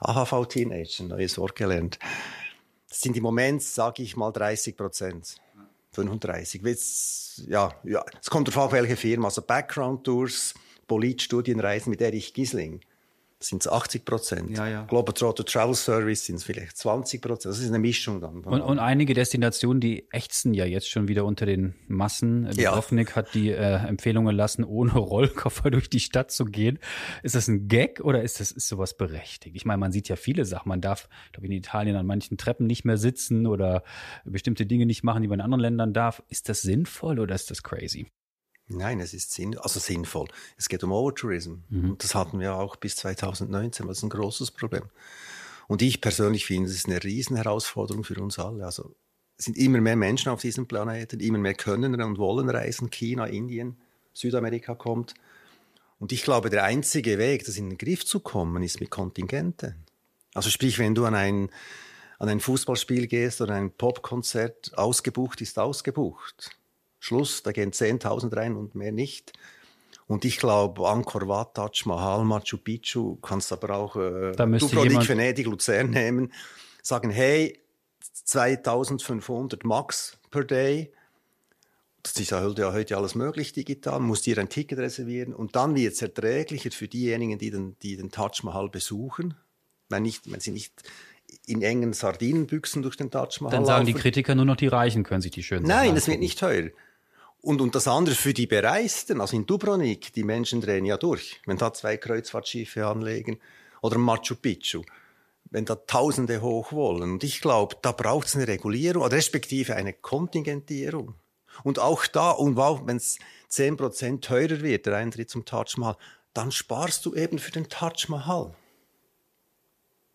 AHV-Teenager, 0.00 1.04
neues 1.08 1.38
Wort 1.38 1.56
gelernt. 1.56 1.98
Das 2.90 3.00
sind 3.00 3.16
im 3.16 3.22
Moment, 3.22 3.62
sage 3.62 4.02
ich 4.02 4.16
mal, 4.16 4.32
30 4.32 4.76
Prozent. 4.76 5.36
35. 5.92 6.60
Jetzt, 6.62 7.44
ja, 7.46 7.72
ja, 7.84 8.04
es 8.20 8.28
kommt 8.28 8.48
darauf 8.48 8.72
an, 8.72 8.72
welche 8.72 8.96
Firma. 8.96 9.28
Also 9.28 9.40
Background-Tours, 9.40 10.54
Politstudienreisen 10.86 11.90
mit 11.90 12.00
Erich 12.00 12.34
Gisling 12.34 12.80
sind 13.44 13.62
es 13.62 13.68
80 13.68 14.04
Prozent. 14.04 14.56
Ja, 14.56 14.68
ja. 14.68 14.84
Globetrotter 14.84 15.44
Travel 15.44 15.74
Service 15.74 16.26
sind 16.26 16.36
es 16.36 16.44
vielleicht 16.44 16.76
20 16.76 17.20
Prozent. 17.20 17.52
Das 17.52 17.60
ist 17.60 17.68
eine 17.68 17.78
Mischung 17.78 18.20
dann. 18.20 18.42
Und, 18.42 18.60
und 18.62 18.78
einige 18.78 19.14
Destinationen, 19.14 19.80
die 19.80 20.10
ächzen 20.10 20.54
ja 20.54 20.64
jetzt 20.64 20.88
schon 20.88 21.08
wieder 21.08 21.24
unter 21.24 21.46
den 21.46 21.74
Massen. 21.86 22.48
Ja. 22.54 22.70
Dubrovnik 22.70 23.16
hat 23.16 23.34
die 23.34 23.50
äh, 23.50 23.86
Empfehlung 23.86 24.26
erlassen, 24.26 24.64
ohne 24.64 24.92
Rollkoffer 24.98 25.70
durch 25.70 25.88
die 25.88 26.00
Stadt 26.00 26.30
zu 26.30 26.44
gehen. 26.44 26.78
Ist 27.22 27.34
das 27.34 27.48
ein 27.48 27.68
Gag 27.68 28.00
oder 28.00 28.22
ist 28.22 28.40
das 28.40 28.50
ist 28.50 28.68
sowas 28.68 28.96
berechtigt? 28.96 29.56
Ich 29.56 29.64
meine, 29.64 29.78
man 29.78 29.92
sieht 29.92 30.08
ja 30.08 30.16
viele 30.16 30.44
Sachen. 30.44 30.68
Man 30.68 30.80
darf, 30.80 31.08
glaube 31.32 31.46
in 31.46 31.52
Italien 31.52 31.96
an 31.96 32.06
manchen 32.06 32.38
Treppen 32.38 32.66
nicht 32.66 32.84
mehr 32.84 32.96
sitzen 32.96 33.46
oder 33.46 33.84
bestimmte 34.24 34.66
Dinge 34.66 34.86
nicht 34.86 35.04
machen, 35.04 35.22
die 35.22 35.28
man 35.28 35.40
in 35.40 35.44
anderen 35.44 35.60
Ländern 35.60 35.92
darf. 35.92 36.22
Ist 36.28 36.48
das 36.48 36.62
sinnvoll 36.62 37.20
oder 37.20 37.34
ist 37.34 37.50
das 37.50 37.62
crazy? 37.62 38.06
Nein, 38.68 39.00
es 39.00 39.12
ist 39.12 39.32
sinn 39.32 39.58
also 39.58 39.78
sinnvoll. 39.78 40.28
Es 40.56 40.68
geht 40.68 40.82
um 40.84 40.92
Overtourism. 40.92 41.56
Und 41.70 42.02
das 42.02 42.14
hatten 42.14 42.40
wir 42.40 42.54
auch 42.54 42.76
bis 42.76 42.96
2019. 42.96 43.86
Das 43.86 43.98
ist 43.98 44.02
ein 44.02 44.10
großes 44.10 44.52
Problem. 44.52 44.84
Und 45.66 45.82
ich 45.82 46.00
persönlich 46.00 46.46
finde, 46.46 46.68
es 46.68 46.76
ist 46.76 46.86
eine 46.86 47.02
Riesenherausforderung 47.02 48.04
für 48.04 48.20
uns 48.20 48.38
alle. 48.38 48.64
Also 48.64 48.94
es 49.36 49.46
sind 49.46 49.56
immer 49.56 49.80
mehr 49.80 49.96
Menschen 49.96 50.30
auf 50.30 50.40
diesem 50.40 50.66
Planeten, 50.66 51.20
immer 51.20 51.38
mehr 51.38 51.54
können 51.54 52.00
und 52.00 52.18
wollen 52.18 52.48
reisen. 52.48 52.90
China, 52.90 53.26
Indien, 53.26 53.76
Südamerika 54.12 54.74
kommt. 54.74 55.14
Und 55.98 56.12
ich 56.12 56.22
glaube, 56.22 56.50
der 56.50 56.64
einzige 56.64 57.18
Weg, 57.18 57.44
das 57.44 57.56
in 57.56 57.70
den 57.70 57.78
Griff 57.78 58.04
zu 58.04 58.20
kommen, 58.20 58.62
ist 58.62 58.80
mit 58.80 58.90
Kontingenten. 58.90 59.74
Also 60.34 60.50
sprich, 60.50 60.78
wenn 60.78 60.94
du 60.94 61.04
an 61.04 61.14
ein, 61.14 61.50
an 62.18 62.28
ein 62.28 62.40
Fußballspiel 62.40 63.06
gehst 63.06 63.40
oder 63.40 63.54
ein 63.54 63.70
Popkonzert, 63.70 64.76
ausgebucht 64.76 65.40
ist 65.40 65.58
ausgebucht. 65.58 66.50
Schluss, 67.04 67.42
da 67.42 67.52
gehen 67.52 67.70
10.000 67.70 68.34
rein 68.34 68.56
und 68.56 68.74
mehr 68.74 68.92
nicht. 68.92 69.34
Und 70.06 70.24
ich 70.24 70.38
glaube, 70.38 70.88
Angkor 70.88 71.28
Wat, 71.28 71.54
Taj 71.54 71.84
Mahal, 71.84 72.24
Machu 72.24 72.56
Picchu, 72.56 73.16
kannst 73.16 73.52
aber 73.52 73.76
auch 73.76 73.96
äh, 73.96 74.32
Dubrovnik, 74.32 75.06
Venedig, 75.06 75.46
Luzern 75.46 75.90
nehmen, 75.90 76.32
sagen, 76.82 77.10
hey, 77.10 77.60
2500 78.00 79.64
Max 79.64 80.18
per 80.30 80.44
Day, 80.44 80.92
das 82.02 82.14
ist 82.14 82.30
ja 82.30 82.42
heute, 82.42 82.96
alles 82.96 83.14
möglich 83.14 83.52
digital, 83.52 84.00
musst 84.00 84.24
dir 84.24 84.38
ein 84.38 84.48
Ticket 84.48 84.78
reservieren 84.78 85.34
und 85.34 85.56
dann 85.56 85.74
wird 85.74 85.94
es 85.94 86.02
erträglicher 86.02 86.70
für 86.70 86.88
diejenigen, 86.88 87.38
die 87.38 87.50
den, 87.50 87.76
die 87.82 87.96
den 87.96 88.10
Taj 88.10 88.40
Mahal 88.42 88.70
besuchen, 88.70 89.34
wenn, 89.90 90.02
nicht, 90.02 90.30
wenn 90.30 90.40
sie 90.40 90.52
nicht 90.52 90.72
in 91.46 91.60
engen 91.60 91.92
Sardinenbüchsen 91.92 92.82
durch 92.82 92.96
den 92.96 93.10
Taj 93.10 93.40
Mahal 93.40 93.56
Dann 93.56 93.66
sagen 93.66 93.86
die 93.86 93.92
laufen. 93.92 94.02
Kritiker 94.02 94.34
nur 94.34 94.44
noch, 94.44 94.56
die 94.56 94.68
Reichen 94.68 95.02
können 95.02 95.22
sich 95.22 95.32
die 95.32 95.42
Sachen 95.42 95.64
Nein, 95.64 95.96
es 95.96 96.06
wird 96.08 96.20
nicht 96.20 96.38
teuer. 96.38 96.70
Und, 97.44 97.60
und 97.60 97.74
das 97.74 97.86
andere 97.86 98.14
für 98.14 98.32
die 98.32 98.46
Bereisten, 98.46 99.20
also 99.20 99.36
in 99.36 99.44
Dubrovnik, 99.44 100.14
die 100.14 100.24
Menschen 100.24 100.62
drehen 100.62 100.86
ja 100.86 100.96
durch. 100.96 101.42
Wenn 101.44 101.58
da 101.58 101.74
zwei 101.74 101.98
Kreuzfahrtschiffe 101.98 102.86
anlegen 102.86 103.38
oder 103.82 103.98
Machu 103.98 104.34
Picchu, 104.34 104.82
wenn 105.50 105.66
da 105.66 105.74
Tausende 105.74 106.40
hoch 106.40 106.72
wollen. 106.72 107.12
Und 107.12 107.22
ich 107.22 107.42
glaube, 107.42 107.76
da 107.82 107.92
braucht 107.92 108.28
es 108.28 108.34
eine 108.34 108.48
Regulierung 108.48 109.04
respektive 109.04 109.76
eine 109.76 109.92
Kontingentierung. 109.92 111.16
Und 111.64 111.78
auch 111.78 112.06
da, 112.06 112.30
und 112.30 112.56
wenn 112.56 112.96
es 112.96 113.18
10% 113.52 114.22
teurer 114.22 114.62
wird, 114.62 114.86
der 114.86 114.96
Eintritt 114.96 115.28
zum 115.28 115.44
Taj 115.44 115.76
Mahal, 115.76 115.98
dann 116.32 116.50
sparst 116.50 117.04
du 117.04 117.14
eben 117.14 117.38
für 117.38 117.52
den 117.52 117.68
Taj 117.68 118.06
Mahal. 118.08 118.54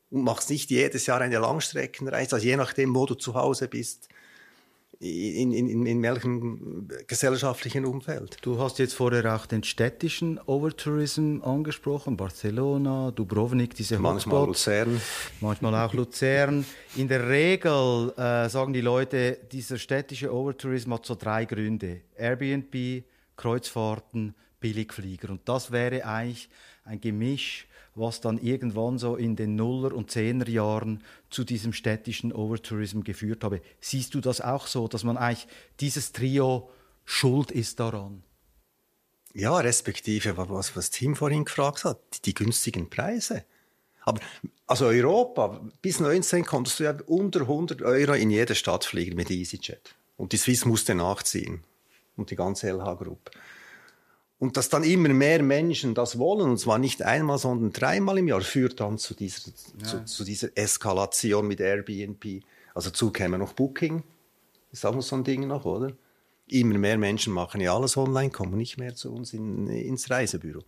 Und 0.10 0.24
machst 0.24 0.50
nicht 0.50 0.72
jedes 0.72 1.06
Jahr 1.06 1.22
eine 1.22 1.38
Langstreckenreise, 1.38 2.38
also 2.38 2.48
je 2.48 2.58
nachdem, 2.58 2.96
wo 2.96 3.06
du 3.06 3.14
zu 3.14 3.36
Hause 3.36 3.68
bist, 3.68 4.09
in, 5.02 5.54
in, 5.54 5.86
in, 5.86 6.04
welchem 6.04 6.90
gesellschaftlichen 7.08 7.86
Umfeld. 7.86 8.38
Du 8.42 8.60
hast 8.60 8.80
jetzt 8.80 8.94
vorher 8.94 9.34
auch 9.34 9.46
den 9.46 9.64
städtischen 9.64 10.40
Overtourism 10.46 11.42
angesprochen, 11.42 12.18
Barcelona, 12.18 13.12
Dubrovnik, 13.12 13.74
diese 13.76 13.98
Manchmal 13.98 14.48
Hotspots. 14.48 14.66
Luzern. 14.66 15.02
manchmal 15.40 15.76
auch 15.76 15.94
Luzern. 15.94 16.66
In 16.98 17.08
der 17.08 17.30
Regel 17.30 18.12
äh, 18.18 18.50
sagen 18.50 18.74
die 18.74 18.82
Leute, 18.82 19.40
dieser 19.50 19.78
städtische 19.78 20.34
Overtourism 20.34 20.94
hat 20.94 21.06
so 21.06 21.16
drei 21.16 21.46
Gründe. 21.46 22.02
Airbnb, 22.18 23.04
Kreuzfahrten, 23.38 24.36
Billigflieger. 24.60 25.30
Und 25.30 25.48
das 25.48 25.72
wäre 25.72 26.06
eigentlich 26.06 26.50
ein 26.84 27.00
Gemisch, 27.00 27.68
was 28.00 28.22
dann 28.22 28.38
irgendwann 28.38 28.98
so 28.98 29.16
in 29.16 29.36
den 29.36 29.56
Nuller- 29.56 29.94
und 29.94 30.10
Zehner 30.12 30.48
Jahren 30.48 31.04
zu 31.30 31.44
diesem 31.44 31.74
städtischen 31.74 32.32
Overtourism 32.32 33.02
geführt 33.02 33.44
habe. 33.44 33.62
Siehst 33.82 34.16
du 34.16 34.22
das 34.22 34.42
auch 34.42 34.68
so, 34.68 34.88
dass 34.88 35.04
man 35.04 35.18
eigentlich 35.18 35.48
dieses 35.80 36.12
Trio 36.12 36.70
schuld 37.06 37.52
ist 37.52 37.80
daran? 37.80 38.24
Ja, 39.34 39.58
respektive, 39.58 40.38
was, 40.38 40.76
was 40.76 40.90
Tim 40.90 41.16
vorhin 41.16 41.46
gefragt 41.46 41.84
hat, 41.84 42.00
die, 42.14 42.22
die 42.22 42.34
günstigen 42.34 42.90
Preise. 42.90 43.46
Aber, 44.02 44.22
also 44.66 44.86
Europa, 44.86 45.62
bis 45.82 46.00
19 46.00 46.46
konntest 46.46 46.80
du 46.80 46.86
ja 46.86 46.98
unter 47.06 47.42
100 47.42 47.82
Euro 47.84 48.14
in 48.14 48.32
jede 48.32 48.56
Stadt 48.56 48.86
fliegen 48.86 49.16
mit 49.16 49.30
EasyJet. 49.30 49.96
Und 50.18 50.34
die 50.34 50.38
Swiss 50.38 50.66
musste 50.66 50.96
nachziehen. 50.96 51.64
Und 52.16 52.32
die 52.32 52.36
ganze 52.36 52.70
LH-Gruppe. 52.70 53.32
Und 54.40 54.56
dass 54.56 54.70
dann 54.70 54.84
immer 54.84 55.10
mehr 55.10 55.44
Menschen 55.44 55.94
das 55.94 56.18
wollen, 56.18 56.50
und 56.50 56.58
zwar 56.58 56.78
nicht 56.78 57.04
einmal, 57.04 57.38
sondern 57.38 57.74
dreimal 57.74 58.18
im 58.18 58.30
Jahr, 58.30 58.42
führt 58.42 58.80
dann 58.80 58.98
zu 58.98 59.14
dieser, 59.14 59.52
zu, 59.84 60.06
zu 60.06 60.24
dieser 60.24 60.58
Eskalation 60.58 61.46
mit 61.46 61.60
Airbnb. 61.60 62.42
Also 62.74 62.90
dazu 62.90 63.12
käme 63.12 63.38
noch 63.38 63.52
Booking. 63.52 64.04
Ist 64.72 64.86
auch 64.86 64.96
noch 64.96 65.02
so 65.02 65.18
ein 65.18 65.26
Ding 65.26 65.46
noch, 65.46 65.66
oder? 65.66 65.92
Immer 66.48 66.78
mehr 66.78 66.98
Menschen 66.98 67.34
machen 67.34 67.60
ja 67.60 67.76
alles 67.76 67.98
online, 67.98 68.32
kommen 68.32 68.58
nicht 68.58 68.78
mehr 68.78 68.96
zu 68.96 69.14
uns 69.14 69.34
in, 69.34 69.68
ins 69.68 70.10
Reisebüro. 70.10 70.64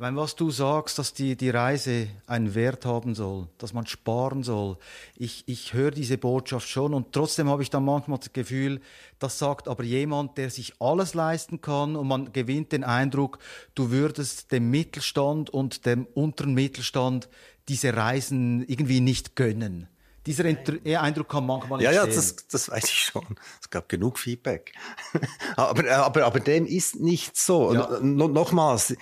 Meine, 0.00 0.16
was 0.16 0.34
du 0.34 0.50
sagst, 0.50 0.98
dass 0.98 1.12
die, 1.12 1.36
die 1.36 1.50
Reise 1.50 2.08
einen 2.26 2.54
Wert 2.54 2.86
haben 2.86 3.14
soll, 3.14 3.48
dass 3.58 3.74
man 3.74 3.86
sparen 3.86 4.42
soll, 4.42 4.78
ich, 5.14 5.44
ich 5.46 5.74
höre 5.74 5.90
diese 5.90 6.16
Botschaft 6.16 6.66
schon 6.70 6.94
und 6.94 7.12
trotzdem 7.12 7.50
habe 7.50 7.62
ich 7.62 7.68
dann 7.68 7.84
manchmal 7.84 8.16
das 8.16 8.32
Gefühl, 8.32 8.80
das 9.18 9.38
sagt 9.38 9.68
aber 9.68 9.84
jemand, 9.84 10.38
der 10.38 10.48
sich 10.48 10.72
alles 10.80 11.12
leisten 11.12 11.60
kann 11.60 11.96
und 11.96 12.08
man 12.08 12.32
gewinnt 12.32 12.72
den 12.72 12.82
Eindruck, 12.82 13.40
du 13.74 13.90
würdest 13.90 14.52
dem 14.52 14.70
Mittelstand 14.70 15.50
und 15.50 15.84
dem 15.84 16.06
unteren 16.14 16.54
Mittelstand 16.54 17.28
diese 17.68 17.94
Reisen 17.94 18.64
irgendwie 18.66 19.00
nicht 19.00 19.36
gönnen. 19.36 19.86
Dieser 20.24 20.44
Eindruck 20.46 21.28
kann 21.28 21.44
manchmal 21.44 21.82
Ja, 21.82 21.92
ja, 21.92 22.04
entstehen. 22.04 22.36
das, 22.36 22.48
das 22.48 22.70
weiß 22.70 22.84
ich 22.84 23.02
schon. 23.02 23.26
Es 23.60 23.68
gab 23.68 23.88
genug 23.90 24.18
Feedback. 24.18 24.72
aber, 25.56 25.90
aber, 25.90 26.24
aber 26.24 26.40
dem 26.40 26.64
ist 26.64 27.00
nicht 27.00 27.36
so. 27.36 27.74
Ja. 27.74 28.00
No, 28.00 28.28
nochmals, 28.28 28.94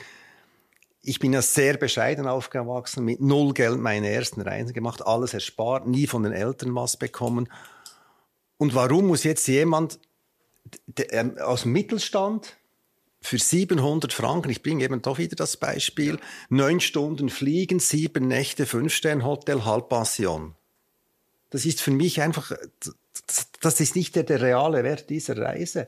ich 1.09 1.18
bin 1.18 1.33
ja 1.33 1.40
sehr 1.40 1.79
bescheiden 1.79 2.27
aufgewachsen, 2.27 3.05
mit 3.05 3.21
null 3.21 3.55
Geld 3.55 3.79
meine 3.79 4.11
ersten 4.11 4.42
Reisen 4.42 4.75
gemacht, 4.75 5.07
alles 5.07 5.33
erspart, 5.33 5.87
nie 5.87 6.07
von 6.07 6.23
den 6.23 6.33
Eltern 6.33 6.75
was 6.75 6.99
bekommen. 6.99 7.49
Und 8.59 8.75
warum 8.75 9.07
muss 9.07 9.25
jetzt 9.25 9.49
jemand 9.49 9.99
ähm, 11.11 11.38
aus 11.38 11.62
dem 11.62 11.73
Mittelstand 11.73 12.59
für 13.23 13.38
700 13.38 14.12
Franken, 14.12 14.51
ich 14.51 14.62
bringe 14.62 14.85
eben 14.85 15.01
doch 15.01 15.16
wieder 15.16 15.35
das 15.35 15.57
Beispiel, 15.57 16.18
neun 16.51 16.81
Stunden 16.81 17.31
fliegen, 17.31 17.81
sieben 17.81 18.29
Nächte, 18.29 18.66
Fünf-Stern-Hotel, 18.66 19.64
Halbpension. 19.64 20.55
Das 21.49 21.64
ist 21.64 21.81
für 21.81 21.90
mich 21.90 22.21
einfach, 22.21 22.53
das, 22.81 23.49
das 23.61 23.81
ist 23.81 23.97
nicht 23.97 24.14
der, 24.14 24.25
der 24.25 24.42
reale 24.42 24.85
Wert 24.85 25.09
dieser 25.09 25.38
Reise. 25.38 25.87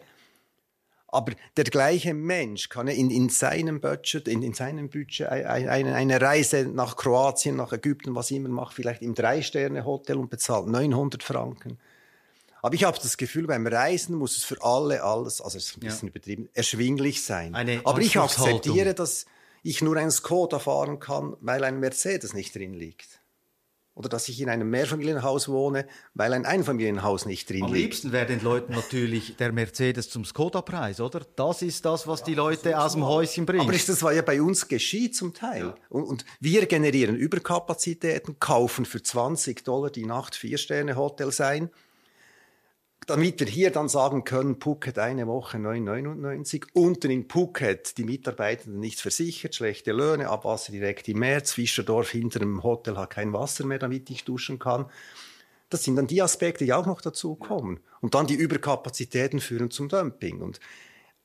Aber 1.12 1.33
der 1.57 1.64
gleiche 1.64 2.14
Mensch 2.14 2.68
kann 2.68 2.87
in, 2.88 3.11
in 3.11 3.29
seinem 3.29 3.81
Budget, 3.81 4.29
in, 4.29 4.42
in 4.42 4.55
seinem 4.55 4.88
Budget 4.88 5.29
ein- 5.29 5.68
eine, 5.68 5.94
eine 5.94 6.20
Reise 6.20 6.66
nach 6.66 6.96
Kroatien, 6.96 7.57
nach 7.57 7.73
Ägypten, 7.73 8.14
was 8.14 8.31
immer 8.31 8.49
macht, 8.49 8.75
vielleicht 8.75 9.03
im 9.03 9.14
Drei-Sterne-Hotel 9.14 10.16
und 10.16 10.31
bezahlt 10.31 10.68
900 10.68 11.23
Franken. 11.23 11.79
Aber 12.62 12.75
ich 12.75 12.85
habe 12.85 12.99
das 13.03 13.16
Gefühl, 13.16 13.46
beim 13.46 13.66
Reisen 13.66 14.16
muss 14.16 14.37
es 14.37 14.44
für 14.44 14.62
alle 14.62 15.03
alles, 15.03 15.40
also 15.40 15.57
es 15.59 15.70
ist 15.70 15.77
ein 15.77 15.81
bisschen 15.81 16.09
ja. 16.09 16.11
übertrieben, 16.11 16.49
erschwinglich 16.55 17.23
sein. 17.23 17.55
Eine 17.55 17.81
Aber 17.85 18.01
ich 18.01 18.18
akzeptiere, 18.18 18.94
dass 18.94 19.27
ich 19.62 19.83
nur 19.83 19.96
einen 19.96 20.11
Skoda 20.11 20.59
fahren 20.59 21.01
kann, 21.01 21.37
weil 21.40 21.64
ein 21.64 21.81
Mercedes 21.81 22.35
nicht 22.35 22.55
drin 22.55 22.75
liegt. 22.75 23.20
Oder 24.01 24.09
dass 24.09 24.31
ich 24.31 24.41
in 24.41 24.49
einem 24.49 24.71
Mehrfamilienhaus 24.71 25.47
wohne, 25.51 25.87
weil 26.15 26.33
ein 26.33 26.47
Einfamilienhaus 26.47 27.27
nicht 27.27 27.51
drin 27.51 27.65
Am 27.65 27.67
liegt. 27.67 27.77
Am 27.77 27.83
liebsten 27.83 28.13
wäre 28.13 28.25
den 28.25 28.43
Leuten 28.43 28.73
natürlich 28.73 29.37
der 29.37 29.53
Mercedes 29.53 30.09
zum 30.09 30.25
Skoda-Preis, 30.25 31.03
oder? 31.03 31.21
Das 31.37 31.61
ist 31.61 31.85
das, 31.85 32.07
was 32.07 32.25
die 32.25 32.33
Leute 32.33 32.81
aus 32.81 32.95
dem 32.95 33.05
Häuschen 33.05 33.45
bringt. 33.45 33.61
Aber 33.65 33.73
das 33.73 34.03
war 34.03 34.15
ja 34.15 34.23
bei 34.23 34.41
uns 34.41 34.67
geschieht 34.69 35.15
zum 35.15 35.35
Teil. 35.35 35.67
Ja. 35.67 35.75
Und, 35.91 36.05
und, 36.05 36.25
wir 36.41 36.65
generieren 36.65 37.15
Überkapazitäten, 37.15 38.41
kaufen 38.41 38.87
für 38.87 39.03
20 39.03 39.67
Dollar 39.67 39.91
die 39.91 40.07
Nacht 40.07 40.35
Vier-Sterne-Hotel 40.35 41.31
sein 41.31 41.69
damit 43.11 43.40
wir 43.40 43.46
hier 43.46 43.70
dann 43.70 43.88
sagen 43.88 44.25
können, 44.25 44.61
Phuket 44.61 44.99
eine 44.99 45.27
Woche 45.27 45.59
9,99. 45.59 46.66
Unten 46.73 47.11
in 47.11 47.29
Phuket 47.29 47.99
die 47.99 48.05
Mitarbeitenden 48.05 48.81
nicht 48.81 49.01
versichert, 49.01 49.55
schlechte 49.55 49.92
Löhne, 49.92 50.29
Abwasser 50.29 50.73
direkt 50.73 51.09
im 51.09 51.18
März, 51.18 51.53
Fischerdorf 51.53 52.11
hinter 52.11 52.38
dem 52.38 52.62
Hotel 52.62 52.96
hat 52.96 53.11
kein 53.11 53.33
Wasser 53.33 53.66
mehr, 53.66 53.81
damit 53.81 54.09
ich 54.11 54.25
duschen 54.25 54.59
kann. 54.59 54.87
Das 55.70 55.85
sind 55.85 55.96
dann 55.96 56.07
die 56.07 56.23
Aspekte, 56.23 56.64
die 56.64 56.73
auch 56.73 56.87
noch 56.87 57.01
dazu 57.01 57.35
kommen. 57.35 57.81
Und 58.01 58.14
dann 58.14 58.27
die 58.27 58.35
Überkapazitäten 58.35 59.40
führen 59.40 59.70
zum 59.70 59.88
Dumping. 59.88 60.40
Und 60.40 60.61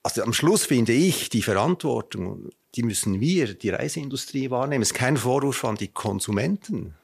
also 0.03 0.23
am 0.23 0.33
Schluss 0.33 0.65
finde 0.65 0.91
ich, 0.91 1.29
die 1.29 1.41
Verantwortung, 1.41 2.49
die 2.75 2.83
müssen 2.83 3.21
wir, 3.21 3.53
die 3.53 3.69
Reiseindustrie 3.69 4.49
wahrnehmen. 4.49 4.81
Es 4.81 4.91
ist 4.91 4.97
kein 4.97 5.17
Vorwurf 5.17 5.63
an 5.63 5.75
die 5.75 5.87
Konsumenten. 5.87 6.95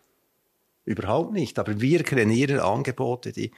Überhaupt 0.86 1.34
nicht. 1.34 1.60
Aber 1.60 1.80
wir 1.80 2.04
kreieren 2.04 2.60
Angebote, 2.60 3.32
die 3.32 3.52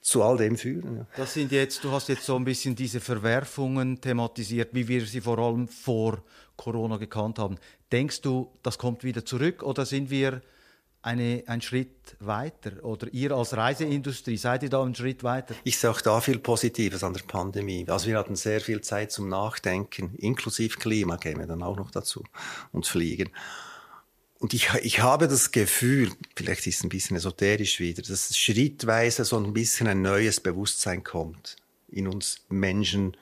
zu 0.00 0.22
all 0.22 0.36
dem 0.36 0.56
führen. 0.56 0.98
Ja. 0.98 1.06
Das 1.16 1.34
sind 1.34 1.52
jetzt, 1.52 1.84
du 1.84 1.90
hast 1.90 2.08
jetzt 2.08 2.24
so 2.24 2.36
ein 2.36 2.44
bisschen 2.44 2.74
diese 2.74 3.00
Verwerfungen 3.00 4.00
thematisiert, 4.00 4.70
wie 4.72 4.88
wir 4.88 5.04
sie 5.04 5.20
vor 5.20 5.38
allem 5.38 5.68
vor 5.68 6.22
Corona 6.56 6.96
gekannt 6.96 7.38
haben. 7.38 7.56
Denkst 7.92 8.22
du, 8.22 8.50
das 8.62 8.78
kommt 8.78 9.04
wieder 9.04 9.24
zurück 9.24 9.62
oder 9.62 9.84
sind 9.84 10.10
wir 10.10 10.42
eine, 11.02 11.42
ein 11.46 11.60
Schritt 11.60 12.16
weiter? 12.18 12.84
Oder 12.84 13.12
ihr 13.12 13.32
als 13.32 13.56
Reiseindustrie, 13.56 14.36
seid 14.36 14.62
ihr 14.62 14.70
da 14.70 14.82
einen 14.82 14.94
Schritt 14.94 15.22
weiter? 15.22 15.54
Ich 15.64 15.78
sehe 15.78 15.90
auch 15.90 16.00
da 16.00 16.20
viel 16.20 16.38
Positives 16.38 17.02
an 17.02 17.14
der 17.14 17.22
Pandemie. 17.22 17.86
Also 17.88 18.08
wir 18.08 18.18
hatten 18.18 18.36
sehr 18.36 18.60
viel 18.60 18.80
Zeit 18.80 19.12
zum 19.12 19.28
Nachdenken, 19.28 20.14
inklusive 20.16 20.78
Klima 20.78 21.16
käme 21.16 21.46
dann 21.46 21.62
auch 21.62 21.76
noch 21.76 21.90
dazu, 21.90 22.24
und 22.72 22.86
Fliegen. 22.86 23.30
Und 24.40 24.54
ich, 24.54 24.70
ich 24.82 25.00
habe 25.02 25.28
das 25.28 25.52
Gefühl, 25.52 26.12
vielleicht 26.34 26.66
ist 26.66 26.78
es 26.78 26.82
ein 26.82 26.88
bisschen 26.88 27.16
esoterisch 27.16 27.78
wieder, 27.78 28.00
dass 28.00 28.36
schrittweise 28.36 29.26
so 29.26 29.36
ein 29.36 29.52
bisschen 29.52 29.86
ein 29.86 30.00
neues 30.00 30.40
Bewusstsein 30.40 31.04
kommt 31.04 31.56
in 31.88 32.08
uns 32.08 32.46
Menschen, 32.48 33.18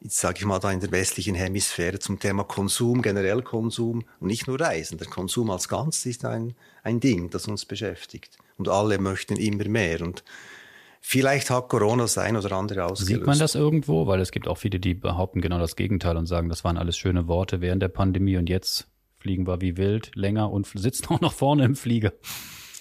jetzt 0.00 0.18
sage 0.18 0.38
ich 0.38 0.46
mal 0.46 0.58
da 0.60 0.72
in 0.72 0.80
der 0.80 0.90
westlichen 0.90 1.34
Hemisphäre 1.34 1.98
zum 1.98 2.18
Thema 2.18 2.44
Konsum, 2.44 3.02
generell 3.02 3.42
Konsum 3.42 4.04
und 4.20 4.28
nicht 4.28 4.46
nur 4.46 4.58
Reisen. 4.58 4.96
Der 4.96 5.06
Konsum 5.06 5.50
als 5.50 5.68
Ganzes 5.68 6.06
ist 6.06 6.24
ein, 6.24 6.54
ein 6.82 6.98
Ding, 6.98 7.28
das 7.28 7.46
uns 7.46 7.66
beschäftigt. 7.66 8.38
Und 8.56 8.70
alle 8.70 8.98
möchten 8.98 9.36
immer 9.36 9.68
mehr. 9.68 10.00
Und 10.00 10.24
Vielleicht 11.06 11.50
hat 11.50 11.68
Corona 11.68 12.04
das 12.04 12.16
ein 12.16 12.34
oder 12.34 12.52
andere 12.52 12.86
ausgelöst. 12.86 13.06
Sieht 13.08 13.26
man 13.26 13.38
das 13.38 13.54
irgendwo? 13.54 14.06
Weil 14.06 14.22
es 14.22 14.30
gibt 14.30 14.48
auch 14.48 14.56
viele, 14.56 14.80
die 14.80 14.94
behaupten 14.94 15.42
genau 15.42 15.58
das 15.58 15.76
Gegenteil 15.76 16.16
und 16.16 16.24
sagen, 16.24 16.48
das 16.48 16.64
waren 16.64 16.78
alles 16.78 16.96
schöne 16.96 17.28
Worte 17.28 17.60
während 17.60 17.82
der 17.82 17.88
Pandemie 17.88 18.38
und 18.38 18.48
jetzt 18.48 18.88
fliegen 19.24 19.46
wir 19.46 19.62
wie 19.62 19.78
wild 19.78 20.14
länger 20.14 20.52
und 20.52 20.66
sitzen 20.66 21.06
auch 21.08 21.20
noch 21.20 21.32
vorne 21.32 21.64
im 21.64 21.76
Flieger. 21.76 22.12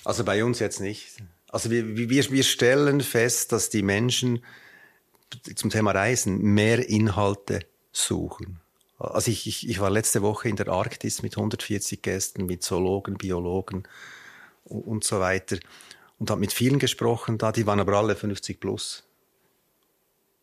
Also 0.03 0.25
bei 0.25 0.43
uns 0.43 0.59
jetzt 0.59 0.81
nicht. 0.81 1.23
Also 1.47 1.71
wir, 1.71 1.95
wir, 1.95 2.09
wir 2.09 2.43
stellen 2.43 2.99
fest, 2.99 3.53
dass 3.53 3.69
die 3.69 3.81
Menschen 3.81 4.43
zum 5.55 5.69
Thema 5.69 5.91
Reisen 5.91 6.41
mehr 6.41 6.89
Inhalte 6.89 7.61
suchen. 7.93 8.59
Also 8.99 9.31
ich, 9.31 9.47
ich, 9.47 9.69
ich 9.69 9.79
war 9.79 9.89
letzte 9.89 10.21
Woche 10.21 10.49
in 10.49 10.57
der 10.57 10.67
Arktis 10.67 11.23
mit 11.23 11.37
140 11.37 12.01
Gästen, 12.01 12.45
mit 12.45 12.61
Zoologen, 12.61 13.15
Biologen 13.15 13.83
und, 14.65 14.81
und 14.81 15.03
so 15.05 15.21
weiter 15.21 15.57
und 16.19 16.29
habe 16.29 16.41
mit 16.41 16.51
vielen 16.51 16.77
gesprochen 16.77 17.37
da, 17.37 17.53
die 17.53 17.65
waren 17.65 17.79
aber 17.79 17.93
alle 17.93 18.15
50 18.15 18.59
plus. 18.59 19.03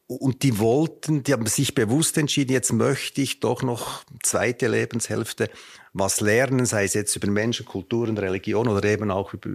Und 0.06 0.42
die 0.42 0.58
wollten, 0.58 1.22
die 1.22 1.32
haben 1.32 1.46
sich 1.46 1.74
bewusst 1.74 2.18
entschieden, 2.18 2.52
jetzt 2.52 2.72
möchte 2.72 3.20
ich 3.20 3.38
doch 3.38 3.62
noch 3.62 4.02
zweite 4.24 4.66
Lebenshälfte 4.66 5.50
was 5.92 6.20
lernen, 6.20 6.66
sei 6.66 6.84
es 6.84 6.94
jetzt 6.94 7.16
über 7.16 7.28
Menschen, 7.28 7.66
Kulturen, 7.66 8.16
Religion 8.16 8.68
oder 8.68 8.84
eben 8.84 9.10
auch 9.10 9.34
über 9.34 9.50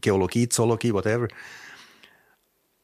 Geologie, 0.00 0.48
Zoologie, 0.48 0.92
whatever. 0.92 1.28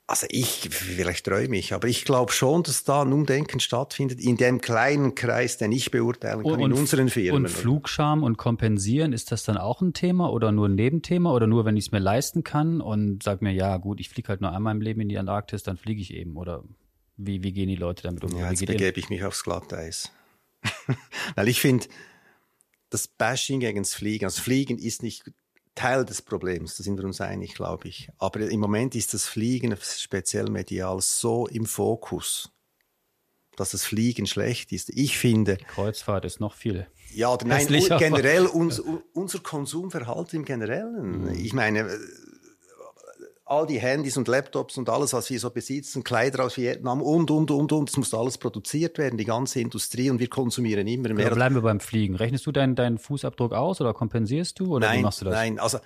Also 0.06 0.26
ich, 0.28 0.68
vielleicht 0.72 1.26
träume 1.26 1.56
ich, 1.56 1.72
aber 1.72 1.86
ich 1.86 2.04
glaube 2.04 2.32
schon, 2.32 2.64
dass 2.64 2.82
da 2.82 3.02
ein 3.02 3.12
Umdenken 3.12 3.60
stattfindet 3.60 4.20
in 4.20 4.36
dem 4.36 4.60
kleinen 4.60 5.14
Kreis, 5.14 5.56
den 5.56 5.70
ich 5.70 5.92
beurteilen 5.92 6.42
kann, 6.42 6.52
und, 6.54 6.60
in 6.60 6.72
unseren 6.72 7.08
Firmen. 7.08 7.44
Und 7.44 7.48
Flugscham 7.48 8.24
und 8.24 8.36
Kompensieren, 8.36 9.12
ist 9.12 9.30
das 9.30 9.44
dann 9.44 9.56
auch 9.56 9.80
ein 9.82 9.92
Thema 9.92 10.32
oder 10.32 10.50
nur 10.50 10.68
ein 10.68 10.74
Nebenthema 10.74 11.32
oder 11.32 11.46
nur, 11.46 11.64
wenn 11.64 11.76
ich 11.76 11.86
es 11.86 11.92
mir 11.92 12.00
leisten 12.00 12.42
kann 12.42 12.80
und 12.80 13.22
sag 13.22 13.40
mir, 13.40 13.52
ja 13.52 13.76
gut, 13.76 14.00
ich 14.00 14.08
fliege 14.08 14.30
halt 14.30 14.40
nur 14.40 14.50
einmal 14.50 14.74
im 14.74 14.80
Leben 14.80 15.00
in 15.00 15.08
die 15.08 15.16
Antarktis, 15.16 15.62
dann 15.62 15.76
fliege 15.76 16.02
ich 16.02 16.12
eben 16.12 16.36
oder 16.36 16.64
wie, 17.16 17.44
wie 17.44 17.52
gehen 17.52 17.68
die 17.68 17.76
Leute 17.76 18.02
damit 18.02 18.24
um? 18.24 18.36
Ja, 18.36 18.50
jetzt 18.50 18.66
begebe 18.66 18.98
ich 18.98 19.10
mich 19.10 19.22
aufs 19.22 19.44
Glatteis. 19.44 20.10
Weil 21.36 21.46
ich 21.46 21.60
finde, 21.60 21.86
das 22.90 23.08
Bashing 23.08 23.60
gegen 23.60 23.82
das 23.82 23.94
Fliegen, 23.94 24.26
also 24.26 24.42
Fliegen 24.42 24.78
ist 24.78 25.02
nicht 25.02 25.32
Teil 25.74 26.04
des 26.04 26.20
Problems, 26.20 26.76
da 26.76 26.82
sind 26.82 26.98
wir 26.98 27.04
uns 27.04 27.20
einig, 27.20 27.54
glaube 27.54 27.88
ich. 27.88 28.10
Aber 28.18 28.40
im 28.40 28.60
Moment 28.60 28.94
ist 28.94 29.14
das 29.14 29.26
Fliegen 29.26 29.74
speziell 29.80 30.50
medial 30.50 31.00
so 31.00 31.46
im 31.46 31.64
Fokus, 31.64 32.50
dass 33.56 33.70
das 33.70 33.84
Fliegen 33.84 34.26
schlecht 34.26 34.72
ist. 34.72 34.90
Ich 34.90 35.16
finde. 35.16 35.56
Kreuzfahrt 35.56 36.24
ist 36.24 36.40
noch 36.40 36.54
viel. 36.54 36.86
Ja, 37.14 37.36
nein, 37.44 37.66
generell 37.66 38.46
uns, 38.46 38.80
unser 39.12 39.38
Konsumverhalten 39.40 40.40
im 40.40 40.44
Generellen. 40.44 41.22
Mhm. 41.22 41.34
Ich 41.34 41.52
meine, 41.52 41.98
all 43.50 43.66
die 43.66 43.80
Handys 43.80 44.16
und 44.16 44.28
Laptops 44.28 44.78
und 44.78 44.88
alles, 44.88 45.12
was 45.12 45.28
wir 45.28 45.40
so 45.40 45.50
besitzen, 45.50 46.04
Kleider 46.04 46.44
aus 46.44 46.56
Vietnam 46.56 47.02
und, 47.02 47.30
und, 47.30 47.50
und, 47.50 47.72
und. 47.72 47.90
Es 47.90 47.96
muss 47.96 48.14
alles 48.14 48.38
produziert 48.38 48.96
werden, 48.96 49.18
die 49.18 49.24
ganze 49.24 49.60
Industrie 49.60 50.08
und 50.08 50.20
wir 50.20 50.28
konsumieren 50.28 50.86
immer 50.86 51.12
mehr. 51.12 51.26
Oder 51.26 51.34
bleiben 51.34 51.56
wir 51.56 51.62
beim 51.62 51.80
Fliegen. 51.80 52.14
Rechnest 52.14 52.46
du 52.46 52.52
deinen, 52.52 52.76
deinen 52.76 52.98
Fußabdruck 52.98 53.52
aus 53.52 53.80
oder 53.80 53.92
kompensierst 53.92 54.60
du 54.60 54.76
oder 54.76 54.86
nein, 54.86 55.00
wie 55.00 55.02
machst 55.02 55.20
du 55.20 55.24
das? 55.24 55.34
Nein, 55.34 55.58
also 55.58 55.78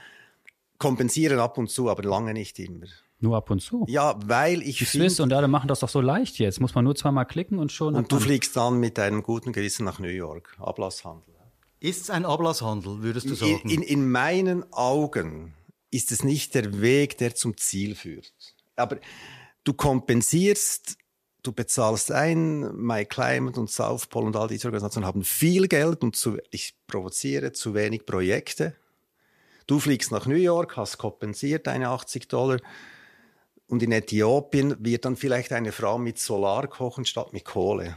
kompensieren 0.78 1.38
ab 1.38 1.56
und 1.56 1.70
zu, 1.70 1.88
aber 1.88 2.02
lange 2.02 2.34
nicht 2.34 2.58
immer. 2.58 2.86
Nur 3.20 3.36
ab 3.36 3.50
und 3.50 3.60
zu? 3.60 3.86
Ja, 3.88 4.16
weil 4.26 4.60
ich 4.60 4.78
Die 4.78 4.84
Swiss 4.84 5.18
und 5.18 5.32
alle 5.32 5.48
machen 5.48 5.68
das 5.68 5.80
doch 5.80 5.88
so 5.88 6.02
leicht 6.02 6.38
jetzt. 6.38 6.60
Muss 6.60 6.74
man 6.74 6.84
nur 6.84 6.94
zweimal 6.94 7.24
klicken 7.24 7.58
und 7.58 7.72
schon. 7.72 7.94
Und 7.94 8.12
du 8.12 8.18
fliegst 8.18 8.54
dann 8.56 8.78
mit 8.78 8.98
einem 8.98 9.22
guten 9.22 9.52
Gewissen 9.52 9.86
nach 9.86 9.98
New 9.98 10.08
York. 10.08 10.54
Ablasshandel. 10.58 11.32
Ist 11.80 12.02
es 12.02 12.10
ein 12.10 12.26
Ablasshandel, 12.26 13.02
würdest 13.02 13.30
du 13.30 13.34
sagen? 13.34 13.60
In, 13.64 13.70
in, 13.70 13.82
in 13.82 14.10
meinen 14.10 14.70
Augen 14.72 15.54
ist 15.94 16.10
es 16.10 16.24
nicht 16.24 16.54
der 16.54 16.80
Weg, 16.80 17.18
der 17.18 17.34
zum 17.34 17.56
Ziel 17.56 17.94
führt. 17.94 18.32
Aber 18.74 18.98
du 19.62 19.72
kompensierst, 19.72 20.96
du 21.44 21.52
bezahlst 21.52 22.10
ein, 22.10 22.74
MyClimate 22.74 23.60
und 23.60 23.70
South 23.70 24.08
Pole 24.08 24.26
und 24.26 24.36
all 24.36 24.48
diese 24.48 24.66
Organisationen 24.66 25.06
haben 25.06 25.22
viel 25.22 25.68
Geld 25.68 26.02
und 26.02 26.16
zu, 26.16 26.38
ich 26.50 26.74
provoziere 26.88 27.52
zu 27.52 27.74
wenig 27.74 28.06
Projekte. 28.06 28.74
Du 29.66 29.78
fliegst 29.78 30.10
nach 30.10 30.26
New 30.26 30.34
York, 30.34 30.76
hast 30.76 30.98
kompensiert 30.98 31.68
deine 31.68 31.88
80 31.90 32.28
Dollar 32.28 32.58
und 33.68 33.82
in 33.82 33.92
Äthiopien 33.92 34.76
wird 34.80 35.04
dann 35.04 35.16
vielleicht 35.16 35.52
eine 35.52 35.70
Frau 35.70 35.96
mit 35.98 36.18
Solar 36.18 36.66
kochen 36.66 37.04
statt 37.04 37.32
mit 37.32 37.44
Kohle. 37.44 37.96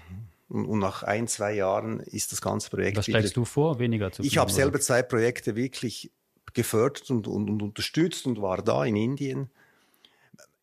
Und, 0.49 0.79
nach 0.79 1.03
ein, 1.03 1.27
zwei 1.27 1.53
Jahren 1.55 1.99
ist 1.99 2.31
das 2.31 2.41
ganze 2.41 2.69
Projekt. 2.69 2.95
Was 2.95 3.05
schlägst 3.05 3.35
du 3.35 3.43
vor, 3.43 3.79
weniger 3.79 4.13
zu 4.13 4.23
Ich 4.23 4.37
habe 4.37 4.49
selber 4.49 4.79
zwei 4.79 5.01
Projekte 5.01 5.57
wirklich 5.57 6.09
gefördert 6.57 7.09
und, 7.11 7.27
und, 7.27 7.49
und 7.49 7.61
unterstützt 7.61 8.25
und 8.25 8.41
war 8.41 8.61
da 8.61 8.83
in 8.83 8.95
Indien. 8.95 9.49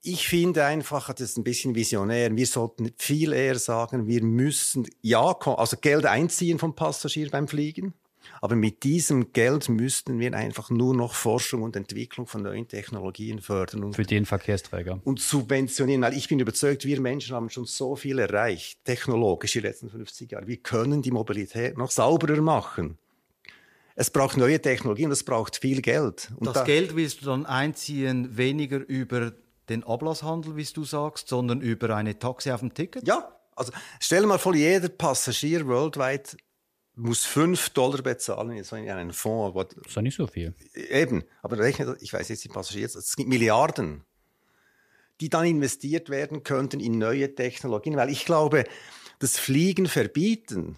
Ich 0.02 0.28
finde 0.28 0.64
einfach, 0.64 1.12
das 1.14 1.30
ist 1.30 1.38
ein 1.38 1.44
bisschen 1.44 1.74
visionär. 1.74 2.36
Wir 2.36 2.46
sollten 2.46 2.92
viel 2.98 3.32
eher 3.32 3.58
sagen, 3.58 4.06
wir 4.06 4.22
müssen 4.22 4.86
ja, 5.00 5.22
also 5.22 5.76
Geld 5.78 6.04
einziehen 6.04 6.58
vom 6.58 6.74
Passagier 6.74 7.30
beim 7.30 7.48
Fliegen. 7.48 7.94
Aber 8.40 8.56
mit 8.56 8.82
diesem 8.82 9.32
Geld 9.32 9.68
müssten 9.68 10.18
wir 10.18 10.34
einfach 10.34 10.70
nur 10.70 10.94
noch 10.94 11.14
Forschung 11.14 11.62
und 11.62 11.76
Entwicklung 11.76 12.26
von 12.26 12.42
neuen 12.42 12.66
Technologien 12.66 13.40
fördern. 13.40 13.84
Und, 13.84 13.94
Für 13.94 14.02
den 14.02 14.26
Verkehrsträger. 14.26 15.00
Und 15.04 15.20
subventionieren, 15.20 16.02
weil 16.02 16.16
ich 16.16 16.28
bin 16.28 16.40
überzeugt, 16.40 16.84
wir 16.84 17.00
Menschen 17.00 17.36
haben 17.36 17.50
schon 17.50 17.66
so 17.66 17.96
viel 17.96 18.18
erreicht, 18.18 18.84
technologisch 18.84 19.52
die 19.52 19.60
letzten 19.60 19.90
50 19.90 20.32
Jahre. 20.32 20.46
Wir 20.46 20.56
können 20.56 21.02
die 21.02 21.10
Mobilität 21.10 21.78
noch 21.78 21.90
sauberer 21.90 22.40
machen. 22.40 22.98
Es 23.96 24.10
braucht 24.10 24.36
neue 24.36 24.60
Technologien, 24.60 25.10
es 25.12 25.22
braucht 25.22 25.56
viel 25.56 25.80
Geld. 25.80 26.32
Und 26.36 26.46
das 26.46 26.54
da 26.54 26.64
Geld 26.64 26.96
willst 26.96 27.22
du 27.22 27.26
dann 27.26 27.46
einziehen, 27.46 28.36
weniger 28.36 28.78
über 28.78 29.32
den 29.68 29.84
Ablasshandel, 29.84 30.56
wie 30.56 30.64
du 30.64 30.84
sagst, 30.84 31.28
sondern 31.28 31.60
über 31.60 31.94
eine 31.94 32.18
Taxe 32.18 32.52
auf 32.52 32.60
dem 32.60 32.74
Ticket? 32.74 33.06
Ja, 33.06 33.34
also 33.54 33.72
stell 34.00 34.22
dir 34.22 34.26
mal 34.26 34.38
vor, 34.38 34.54
jeder 34.54 34.88
Passagier 34.88 35.68
weltweit 35.68 36.36
muss 36.96 37.24
5 37.24 37.70
Dollar 37.70 38.02
bezahlen 38.02 38.56
in 38.56 38.64
so 38.64 38.76
einen 38.76 39.12
Fonds. 39.12 39.56
Das 39.74 39.86
ist 39.86 39.96
ja 39.96 40.02
nicht 40.02 40.16
so 40.16 40.26
viel. 40.26 40.54
Eben, 40.74 41.24
aber 41.42 41.58
rechne, 41.58 41.96
ich 42.00 42.12
weiß 42.12 42.28
jetzt 42.28 42.44
die 42.44 42.48
Passagiere, 42.48 42.86
es 42.86 43.16
gibt 43.16 43.28
Milliarden. 43.28 44.04
die 45.20 45.28
dann 45.28 45.46
investiert 45.46 46.10
werden 46.10 46.42
könnten 46.42 46.80
in 46.80 46.98
neue 46.98 47.34
Technologien. 47.34 47.96
Weil 47.96 48.10
ich 48.10 48.24
glaube, 48.24 48.64
das 49.18 49.38
Fliegen 49.38 49.86
verbieten, 49.86 50.76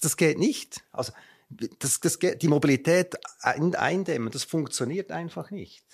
das 0.00 0.16
geht 0.16 0.38
nicht. 0.38 0.84
Also 0.92 1.12
das, 1.48 2.00
das 2.00 2.18
die 2.18 2.48
Mobilität 2.48 3.14
eindämmen, 3.40 4.30
das 4.30 4.44
funktioniert 4.44 5.12
einfach 5.12 5.50
nicht. 5.50 5.84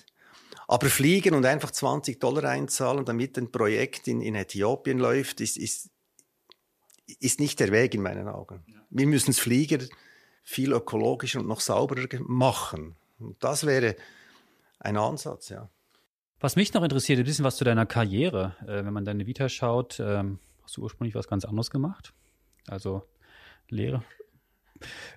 Aber 0.67 0.87
fliegen 0.87 1.35
und 1.35 1.45
einfach 1.45 1.71
20 1.71 2.19
Dollar 2.19 2.45
einzahlen, 2.45 3.05
damit 3.05 3.37
ein 3.37 3.51
Projekt 3.51 4.07
in, 4.07 4.21
in 4.21 4.35
Äthiopien 4.35 4.97
läuft, 4.97 5.41
ist, 5.41 5.57
ist, 5.57 5.89
ist 7.19 7.39
nicht 7.39 7.59
der 7.59 7.71
Weg 7.71 7.93
in 7.93 8.01
meinen 8.01 8.27
Augen. 8.27 8.63
Ja. 8.67 8.81
Wir 8.89 9.07
müssen 9.07 9.27
das 9.27 9.39
Fliegen 9.39 9.89
viel 10.43 10.73
ökologischer 10.73 11.39
und 11.39 11.47
noch 11.47 11.59
sauberer 11.59 12.07
machen. 12.21 12.95
Und 13.19 13.43
das 13.43 13.65
wäre 13.65 13.95
ein 14.79 14.97
Ansatz, 14.97 15.49
ja. 15.49 15.69
Was 16.39 16.57
mich 16.57 16.73
noch 16.73 16.83
interessiert, 16.83 17.19
ein 17.19 17.25
bisschen 17.25 17.45
was 17.45 17.55
zu 17.55 17.63
deiner 17.63 17.85
Karriere. 17.85 18.55
Äh, 18.63 18.83
wenn 18.83 18.93
man 18.93 19.05
deine 19.05 19.25
Vita 19.25 19.47
schaut, 19.47 19.99
ähm, 19.99 20.39
hast 20.61 20.75
du 20.75 20.81
ursprünglich 20.81 21.15
was 21.15 21.27
ganz 21.27 21.45
anderes 21.45 21.71
gemacht. 21.71 22.13
Also 22.67 23.07
Lehre, 23.69 24.03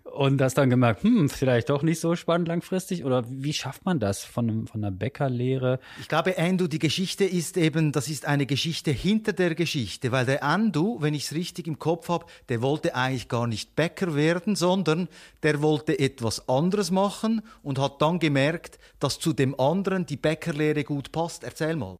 und 0.04 0.40
hast 0.40 0.54
dann 0.54 0.70
gemerkt, 0.70 1.02
hm, 1.02 1.28
vielleicht 1.28 1.68
doch 1.68 1.82
nicht 1.82 2.00
so 2.00 2.16
spannend 2.16 2.48
langfristig? 2.48 3.04
Oder 3.04 3.24
wie 3.28 3.52
schafft 3.52 3.84
man 3.84 4.00
das 4.00 4.24
von, 4.24 4.66
von 4.66 4.84
einer 4.84 4.90
Bäckerlehre? 4.90 5.78
Ich 6.00 6.08
glaube, 6.08 6.38
Andu, 6.38 6.66
die 6.66 6.78
Geschichte 6.78 7.24
ist 7.24 7.56
eben, 7.56 7.92
das 7.92 8.08
ist 8.08 8.26
eine 8.26 8.46
Geschichte 8.46 8.90
hinter 8.90 9.32
der 9.32 9.54
Geschichte, 9.54 10.12
weil 10.12 10.26
der 10.26 10.42
Andu, 10.42 10.98
wenn 11.00 11.14
ich 11.14 11.24
es 11.24 11.34
richtig 11.34 11.66
im 11.66 11.78
Kopf 11.78 12.08
habe, 12.08 12.26
der 12.48 12.62
wollte 12.62 12.94
eigentlich 12.94 13.28
gar 13.28 13.46
nicht 13.46 13.76
Bäcker 13.76 14.14
werden, 14.14 14.56
sondern 14.56 15.08
der 15.42 15.62
wollte 15.62 15.98
etwas 15.98 16.48
anderes 16.48 16.90
machen 16.90 17.42
und 17.62 17.78
hat 17.78 18.00
dann 18.00 18.18
gemerkt, 18.18 18.78
dass 19.00 19.18
zu 19.18 19.32
dem 19.32 19.58
anderen 19.58 20.06
die 20.06 20.16
Bäckerlehre 20.16 20.84
gut 20.84 21.12
passt. 21.12 21.44
Erzähl 21.44 21.76
mal. 21.76 21.96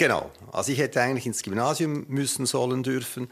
Genau. 0.00 0.30
Also 0.50 0.72
ich 0.72 0.78
hätte 0.78 1.00
eigentlich 1.02 1.26
ins 1.26 1.42
Gymnasium 1.42 2.06
müssen 2.08 2.46
sollen 2.46 2.82
dürfen. 2.82 3.28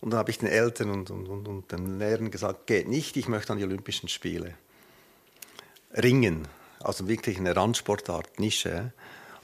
Und 0.00 0.10
dann 0.10 0.18
habe 0.18 0.30
ich 0.30 0.38
den 0.38 0.48
Eltern 0.48 0.90
und, 0.90 1.10
und, 1.10 1.28
und, 1.28 1.46
und 1.46 1.72
den 1.72 1.98
Lehrern 1.98 2.30
gesagt, 2.30 2.66
geht 2.66 2.88
nicht, 2.88 3.16
ich 3.16 3.28
möchte 3.28 3.52
an 3.52 3.58
die 3.58 3.64
Olympischen 3.64 4.08
Spiele. 4.08 4.54
Ringen, 5.94 6.48
also 6.80 7.08
wirklich 7.08 7.38
eine 7.38 7.54
Randsportart, 7.54 8.38
Nische. 8.38 8.92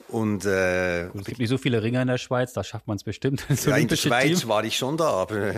Und, 0.08 0.44
äh, 0.44 1.08
es 1.08 1.24
gibt 1.24 1.40
nicht 1.40 1.48
so 1.48 1.58
viele 1.58 1.82
Ringer 1.82 2.00
in 2.00 2.08
der 2.08 2.18
Schweiz, 2.18 2.52
da 2.52 2.62
schafft 2.62 2.86
man 2.86 2.96
es 2.96 3.04
bestimmt. 3.04 3.44
Ja, 3.66 3.76
in 3.76 3.88
der 3.88 3.96
Schweiz 3.96 4.40
Team. 4.40 4.48
war 4.48 4.64
ich 4.64 4.76
schon 4.76 4.96
da, 4.96 5.08
aber 5.08 5.52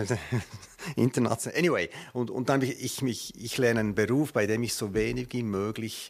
international. 0.95 1.57
Anyway, 1.57 1.89
und, 2.13 2.31
und 2.31 2.49
dann 2.49 2.61
ich 2.61 3.01
mich, 3.01 3.33
ich 3.39 3.57
lerne 3.57 3.81
einen 3.81 3.95
Beruf, 3.95 4.33
bei 4.33 4.47
dem 4.47 4.63
ich 4.63 4.73
so 4.73 4.93
wenig 4.93 5.27
wie 5.31 5.43
möglich 5.43 6.09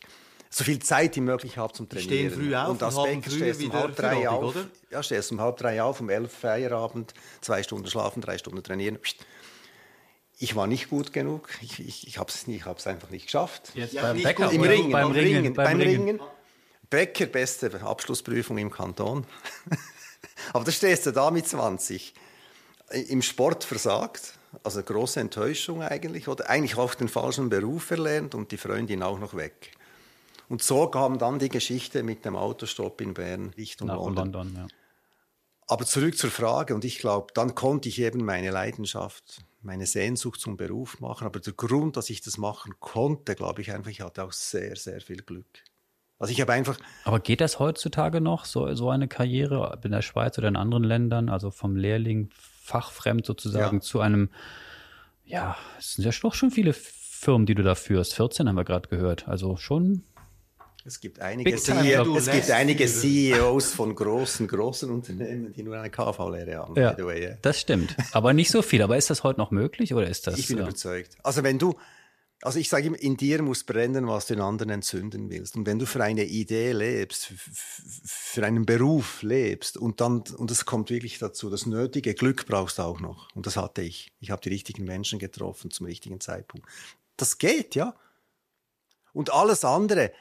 so 0.49 0.63
viel 0.63 0.79
Zeit 0.79 1.15
wie 1.15 1.21
möglich 1.21 1.57
habe 1.57 1.73
zum 1.73 1.87
Trainieren. 1.87 2.09
Die 2.09 2.29
stehen 2.29 2.31
früh 2.31 2.55
auf 2.55 2.69
und 2.69 2.83
als 2.83 2.95
Bäcker 2.95 3.29
stehst 3.29 3.61
du 3.61 3.65
um 3.65 3.73
halb 3.73 3.95
drei 3.95 4.29
auf. 4.29 4.55
Oder? 4.55 4.67
Ja, 4.89 5.03
stehst 5.03 5.31
um 5.31 5.39
halb 5.39 5.57
drei 5.57 5.81
auf, 5.81 6.01
um 6.01 6.09
elf 6.09 6.33
Feierabend, 6.33 7.13
zwei 7.41 7.61
Stunden 7.61 7.87
schlafen, 7.87 8.21
drei 8.21 8.37
Stunden 8.37 8.63
trainieren. 8.63 8.97
Ich 10.39 10.55
war 10.55 10.67
nicht 10.67 10.89
gut 10.89 11.13
genug. 11.13 11.49
Ich, 11.61 11.79
ich, 11.79 12.07
ich 12.07 12.17
habe 12.17 12.31
es 12.31 12.47
ich 12.47 12.65
einfach 12.65 13.09
nicht 13.09 13.25
geschafft. 13.25 13.71
Jetzt 13.75 13.93
ja, 13.93 14.01
beim 14.01 14.23
Bäcker, 14.23 14.51
Im 14.51 14.61
Ringen, 14.61 14.91
beim 14.91 15.11
Ringen, 15.11 15.43
Ringen, 15.43 15.53
beim 15.53 15.79
Ringen. 15.79 16.19
Bäcker, 16.89 17.27
beste 17.27 17.81
Abschlussprüfung 17.81 18.57
im 18.57 18.71
Kanton. 18.71 19.25
Aber 20.53 20.63
da 20.63 20.71
stehst 20.71 21.05
du 21.05 21.11
da 21.11 21.29
mit 21.29 21.47
20. 21.47 22.13
Im 23.09 23.21
Sport 23.21 23.63
versagt, 23.63 24.33
also 24.63 24.81
große 24.81 25.19
Enttäuschung 25.19 25.83
eigentlich, 25.83 26.27
oder 26.27 26.49
eigentlich 26.49 26.77
auch 26.77 26.95
den 26.95 27.07
falschen 27.07 27.49
Beruf 27.49 27.91
erlernt 27.91 28.33
und 28.33 28.51
die 28.51 28.57
Freundin 28.57 29.03
auch 29.03 29.19
noch 29.19 29.35
weg. 29.35 29.73
Und 30.49 30.63
so 30.63 30.87
kam 30.87 31.19
dann 31.19 31.39
die 31.39 31.49
Geschichte 31.49 32.03
mit 32.03 32.25
dem 32.25 32.35
Autostopp 32.35 32.99
in 33.01 33.13
Bern 33.13 33.51
Richtung 33.55 33.87
Nach 33.87 33.97
London. 33.97 34.33
London 34.33 34.55
ja. 34.55 34.67
Aber 35.67 35.85
zurück 35.85 36.17
zur 36.17 36.31
Frage, 36.31 36.73
und 36.73 36.83
ich 36.83 36.97
glaube, 36.97 37.27
dann 37.35 37.53
konnte 37.53 37.89
ich 37.89 38.01
eben 38.01 38.25
meine 38.25 38.49
Leidenschaft, 38.49 39.43
meine 39.61 39.85
Sehnsucht 39.85 40.39
zum 40.39 40.57
Beruf 40.57 40.99
machen. 40.99 41.27
Aber 41.27 41.39
der 41.39 41.53
Grund, 41.53 41.95
dass 41.95 42.09
ich 42.09 42.21
das 42.21 42.39
machen 42.39 42.73
konnte, 42.79 43.35
glaube 43.35 43.61
ich 43.61 43.71
einfach, 43.71 43.91
ich 43.91 44.01
hatte 44.01 44.23
auch 44.23 44.33
sehr, 44.33 44.75
sehr 44.75 44.99
viel 44.99 45.21
Glück. 45.21 45.45
Also 46.17 46.33
ich 46.33 46.41
habe 46.41 46.53
einfach. 46.53 46.79
Aber 47.05 47.19
geht 47.19 47.39
das 47.39 47.59
heutzutage 47.59 48.19
noch, 48.19 48.45
so, 48.45 48.73
so 48.73 48.89
eine 48.89 49.07
Karriere 49.07 49.79
in 49.83 49.91
der 49.91 50.01
Schweiz 50.01 50.39
oder 50.39 50.47
in 50.47 50.55
anderen 50.55 50.83
Ländern, 50.83 51.29
also 51.29 51.51
vom 51.51 51.75
Lehrling 51.75 52.31
fachfremd 52.33 53.25
sozusagen 53.25 53.77
ja. 53.77 53.81
zu 53.81 53.99
einem, 53.99 54.29
ja, 55.23 55.55
es 55.77 55.93
sind 55.93 56.05
ja 56.05 56.11
doch 56.19 56.33
schon 56.33 56.49
viele 56.49 56.73
Firmen, 56.73 57.45
die 57.45 57.53
du 57.53 57.63
da 57.63 57.75
führst. 57.75 58.15
14 58.15 58.49
haben 58.49 58.55
wir 58.55 58.63
gerade 58.63 58.89
gehört. 58.89 59.27
Also 59.27 59.55
schon 59.57 60.03
es 60.85 60.99
gibt 60.99 61.19
einige, 61.19 61.55
CEO, 61.55 62.15
es 62.15 62.31
gibt 62.31 62.49
einige 62.51 62.87
CEOs 62.87 63.73
von 63.73 63.93
großen, 63.93 64.47
großen 64.47 64.89
Unternehmen, 64.89 65.51
die 65.51 65.63
nur 65.63 65.77
eine 65.77 65.89
KV-Lehre 65.89 66.55
haben. 66.55 66.75
Ja, 66.75 66.97
way, 66.97 67.21
yeah. 67.21 67.37
Das 67.41 67.59
stimmt. 67.59 67.95
Aber 68.11 68.33
nicht 68.33 68.49
so 68.49 68.61
viel. 68.61 68.81
Aber 68.81 68.97
ist 68.97 69.09
das 69.09 69.23
heute 69.23 69.39
noch 69.39 69.51
möglich 69.51 69.93
oder 69.93 70.07
ist 70.07 70.27
das? 70.27 70.39
Ich 70.39 70.47
bin 70.47 70.57
ja. 70.57 70.63
überzeugt. 70.63 71.17
Also 71.21 71.43
wenn 71.43 71.59
du, 71.59 71.75
also 72.41 72.59
ich 72.59 72.69
sage 72.69 72.87
immer, 72.87 72.99
in 72.99 73.17
dir 73.17 73.41
muss 73.41 73.65
brennen, 73.65 74.07
was 74.07 74.27
du 74.27 74.35
in 74.35 74.41
anderen 74.41 74.69
entzünden 74.69 75.29
willst. 75.29 75.57
Und 75.57 75.65
wenn 75.65 75.79
du 75.79 75.85
für 75.85 76.01
eine 76.01 76.23
Idee 76.23 76.71
lebst, 76.71 77.33
für 78.05 78.45
einen 78.45 78.65
Beruf 78.65 79.21
lebst 79.21 79.75
und 79.75 79.99
dann, 79.99 80.23
und 80.37 80.49
es 80.49 80.65
kommt 80.65 80.89
wirklich 80.89 81.19
dazu, 81.19 81.49
das 81.49 81.65
nötige 81.65 82.13
Glück 82.13 82.45
brauchst 82.45 82.77
du 82.77 82.83
auch 82.83 83.01
noch. 83.01 83.27
Und 83.35 83.45
das 83.45 83.57
hatte 83.57 83.81
ich. 83.81 84.13
Ich 84.21 84.31
habe 84.31 84.41
die 84.41 84.49
richtigen 84.49 84.85
Menschen 84.85 85.19
getroffen 85.19 85.71
zum 85.71 85.87
richtigen 85.87 86.21
Zeitpunkt. 86.21 86.65
Das 87.17 87.37
geht, 87.37 87.75
ja. 87.75 87.95
Und 89.11 89.33
alles 89.33 89.65
andere, 89.65 90.13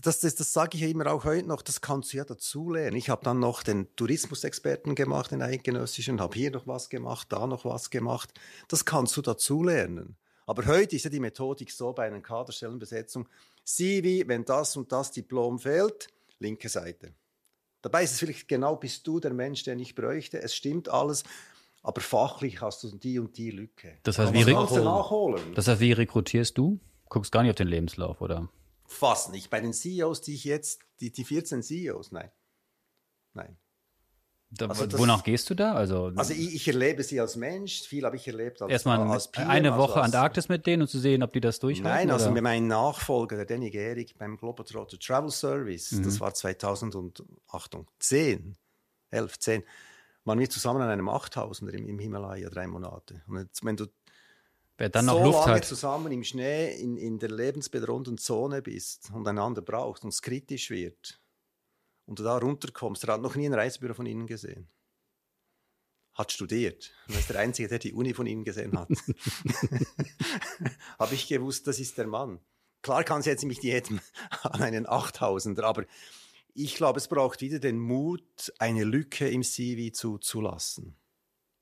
das, 0.00 0.20
das, 0.20 0.34
das 0.34 0.52
sage 0.52 0.76
ich 0.76 0.82
ja 0.82 0.88
immer 0.88 1.06
auch 1.12 1.24
heute 1.24 1.48
noch, 1.48 1.62
das 1.62 1.80
kannst 1.80 2.12
du 2.12 2.18
ja 2.18 2.24
dazulernen. 2.24 2.96
Ich 2.96 3.10
habe 3.10 3.24
dann 3.24 3.38
noch 3.40 3.62
den 3.62 3.94
Tourismusexperten 3.96 4.94
gemacht, 4.94 5.30
den 5.30 5.42
eidgenössischen, 5.42 6.20
habe 6.20 6.36
hier 6.36 6.50
noch 6.50 6.66
was 6.66 6.88
gemacht, 6.88 7.28
da 7.30 7.46
noch 7.46 7.64
was 7.64 7.90
gemacht. 7.90 8.32
Das 8.68 8.84
kannst 8.84 9.16
du 9.16 9.22
dazulernen. 9.22 10.16
Aber 10.46 10.66
heute 10.66 10.96
ist 10.96 11.04
ja 11.04 11.10
die 11.10 11.20
Methodik 11.20 11.70
so 11.70 11.92
bei 11.92 12.06
einer 12.06 12.20
Kaderstellenbesetzung, 12.20 13.28
sieh 13.64 14.02
wie, 14.02 14.26
wenn 14.26 14.44
das 14.44 14.76
und 14.76 14.90
das 14.92 15.10
Diplom 15.10 15.58
fehlt, 15.58 16.08
linke 16.38 16.68
Seite. 16.68 17.12
Dabei 17.82 18.04
ist 18.04 18.12
es 18.12 18.18
vielleicht 18.18 18.48
genau, 18.48 18.76
bist 18.76 19.06
du 19.06 19.20
der 19.20 19.32
Mensch, 19.32 19.62
den 19.62 19.78
ich 19.78 19.94
bräuchte. 19.94 20.42
Es 20.42 20.54
stimmt 20.54 20.88
alles, 20.88 21.22
aber 21.82 22.00
fachlich 22.00 22.60
hast 22.60 22.82
du 22.82 22.90
die 22.96 23.18
und 23.18 23.36
die 23.36 23.50
Lücke. 23.50 23.98
Das 24.02 24.18
heißt, 24.18 24.32
wie, 24.32 24.44
nachholen. 24.44 25.54
Das 25.54 25.68
heißt, 25.68 25.80
wie 25.80 25.92
rekrutierst 25.92 26.56
du? 26.58 26.80
Guckst 27.08 27.30
gar 27.30 27.42
nicht 27.42 27.50
auf 27.50 27.56
den 27.56 27.68
Lebenslauf, 27.68 28.20
oder? 28.20 28.48
Fast 28.88 29.30
nicht. 29.30 29.50
Bei 29.50 29.60
den 29.60 29.72
CEOs, 29.72 30.22
die 30.22 30.34
ich 30.34 30.44
jetzt, 30.44 30.80
die, 31.00 31.12
die 31.12 31.24
14 31.24 31.62
CEOs, 31.62 32.10
nein. 32.10 32.30
Nein. 33.34 33.56
Da, 34.50 34.66
also 34.66 34.86
das, 34.86 34.98
wonach 34.98 35.24
gehst 35.24 35.50
du 35.50 35.54
da? 35.54 35.74
Also, 35.74 36.10
also 36.16 36.32
ich, 36.32 36.54
ich, 36.54 36.66
erlebe 36.66 37.02
sie 37.02 37.20
als 37.20 37.36
Mensch, 37.36 37.82
viel 37.82 38.06
habe 38.06 38.16
ich 38.16 38.26
erlebt 38.26 38.62
als 38.62 38.72
Erstmal 38.72 38.98
als 38.98 39.30
PM, 39.30 39.50
eine 39.50 39.72
also 39.72 39.82
Woche 39.82 39.92
also 39.96 40.00
als, 40.00 40.14
Antarktis 40.14 40.48
mit 40.48 40.66
denen 40.66 40.82
und 40.82 40.88
zu 40.88 40.98
sehen, 40.98 41.22
ob 41.22 41.34
die 41.34 41.42
das 41.42 41.58
durchhalten? 41.58 41.92
Nein, 41.92 42.10
also 42.10 42.30
mit 42.30 42.42
meinem 42.42 42.66
Nachfolger, 42.66 43.36
der 43.36 43.44
Danny 43.44 43.70
Gehrig 43.70 44.16
beim 44.16 44.38
Globetrotter 44.38 44.98
Travel 44.98 45.30
Service, 45.30 45.92
mhm. 45.92 46.02
das 46.02 46.18
war 46.20 46.32
2008, 46.32 47.76
10, 47.98 48.56
11, 49.10 49.38
10, 49.38 49.64
waren 50.24 50.38
wir 50.38 50.48
zusammen 50.48 50.80
an 50.80 50.88
einem 50.88 51.10
8000er 51.10 51.72
im, 51.72 51.86
im 51.86 51.98
Himalaya 51.98 52.48
drei 52.48 52.66
Monate. 52.66 53.22
Und 53.26 53.40
jetzt, 53.40 53.62
wenn 53.66 53.76
du 53.76 53.86
Wer 54.78 54.88
dann 54.88 55.06
noch 55.06 55.18
so 55.18 55.24
Luft 55.24 55.46
lange 55.46 55.56
hat. 55.56 55.64
zusammen 55.64 56.12
im 56.12 56.22
Schnee 56.22 56.72
in, 56.80 56.96
in 56.96 57.18
der 57.18 57.30
lebensbedrohten 57.30 58.16
Zone 58.16 58.62
bist 58.62 59.10
und 59.12 59.26
einander 59.26 59.60
braucht 59.60 60.04
und 60.04 60.10
es 60.10 60.22
kritisch 60.22 60.70
wird 60.70 61.20
und 62.06 62.20
du 62.20 62.22
da 62.22 62.38
runterkommst, 62.38 63.02
der 63.02 63.14
hat 63.14 63.20
noch 63.20 63.34
nie 63.34 63.46
ein 63.46 63.54
Reisebüro 63.54 63.94
von 63.94 64.06
ihnen 64.06 64.26
gesehen. 64.26 64.70
Hat 66.14 66.32
studiert. 66.32 66.92
Und 67.08 67.18
ist 67.18 67.28
der 67.28 67.40
Einzige, 67.40 67.68
der 67.68 67.80
die 67.80 67.92
Uni 67.92 68.14
von 68.14 68.26
ihnen 68.26 68.44
gesehen 68.44 68.78
hat. 68.78 68.88
Habe 70.98 71.14
ich 71.14 71.28
gewusst, 71.28 71.66
das 71.66 71.80
ist 71.80 71.98
der 71.98 72.06
Mann. 72.06 72.40
Klar 72.82 73.04
kann 73.04 73.20
es 73.20 73.26
jetzt 73.26 73.44
nicht 73.44 73.64
jedem 73.64 74.00
an 74.42 74.62
einen 74.62 74.86
8000er, 74.86 75.62
aber 75.62 75.84
ich 76.54 76.76
glaube, 76.76 76.98
es 76.98 77.08
braucht 77.08 77.40
wieder 77.40 77.58
den 77.58 77.78
Mut, 77.78 78.52
eine 78.58 78.84
Lücke 78.84 79.28
im 79.28 79.42
CV 79.42 79.92
zu, 79.92 80.18
zu 80.18 80.40
lassen. 80.40 80.96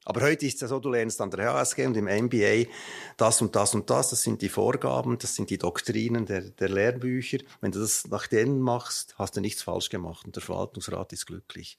Aber 0.07 0.21
heute 0.23 0.47
ist 0.47 0.55
es 0.55 0.61
ja 0.61 0.69
so, 0.69 0.79
du 0.79 0.91
lernst 0.91 1.21
an 1.21 1.33
der 1.33 1.53
HSG 1.53 1.85
und 1.85 1.97
im 1.97 2.05
MBA 2.05 2.71
das 3.17 3.43
und 3.43 3.57
das 3.57 3.75
und 3.75 3.91
das, 3.91 4.11
das 4.11 4.23
sind 4.23 4.41
die 4.41 4.49
Vorgaben, 4.49 5.19
das 5.19 5.35
sind 5.35 5.51
die 5.51 5.59
Doktrinen 5.59 6.27
der, 6.27 6.43
der 6.43 6.69
Lehrbücher. 6.69 7.39
Wenn 7.61 7.73
du 7.73 7.81
das 7.81 8.07
nach 8.07 8.29
denen 8.29 8.61
machst, 8.61 9.17
hast 9.19 9.37
du 9.37 9.41
nichts 9.41 9.65
falsch 9.65 9.91
gemacht 9.91 10.25
und 10.25 10.37
der 10.37 10.45
Verwaltungsrat 10.45 11.13
ist 11.13 11.27
glücklich. 11.27 11.77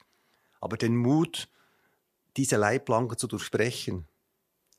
Aber 0.60 0.76
den 0.76 0.94
Mut, 0.94 1.48
diese 2.36 2.56
Leitplanken 2.56 3.16
zu 3.16 3.28
durchbrechen, 3.28 4.06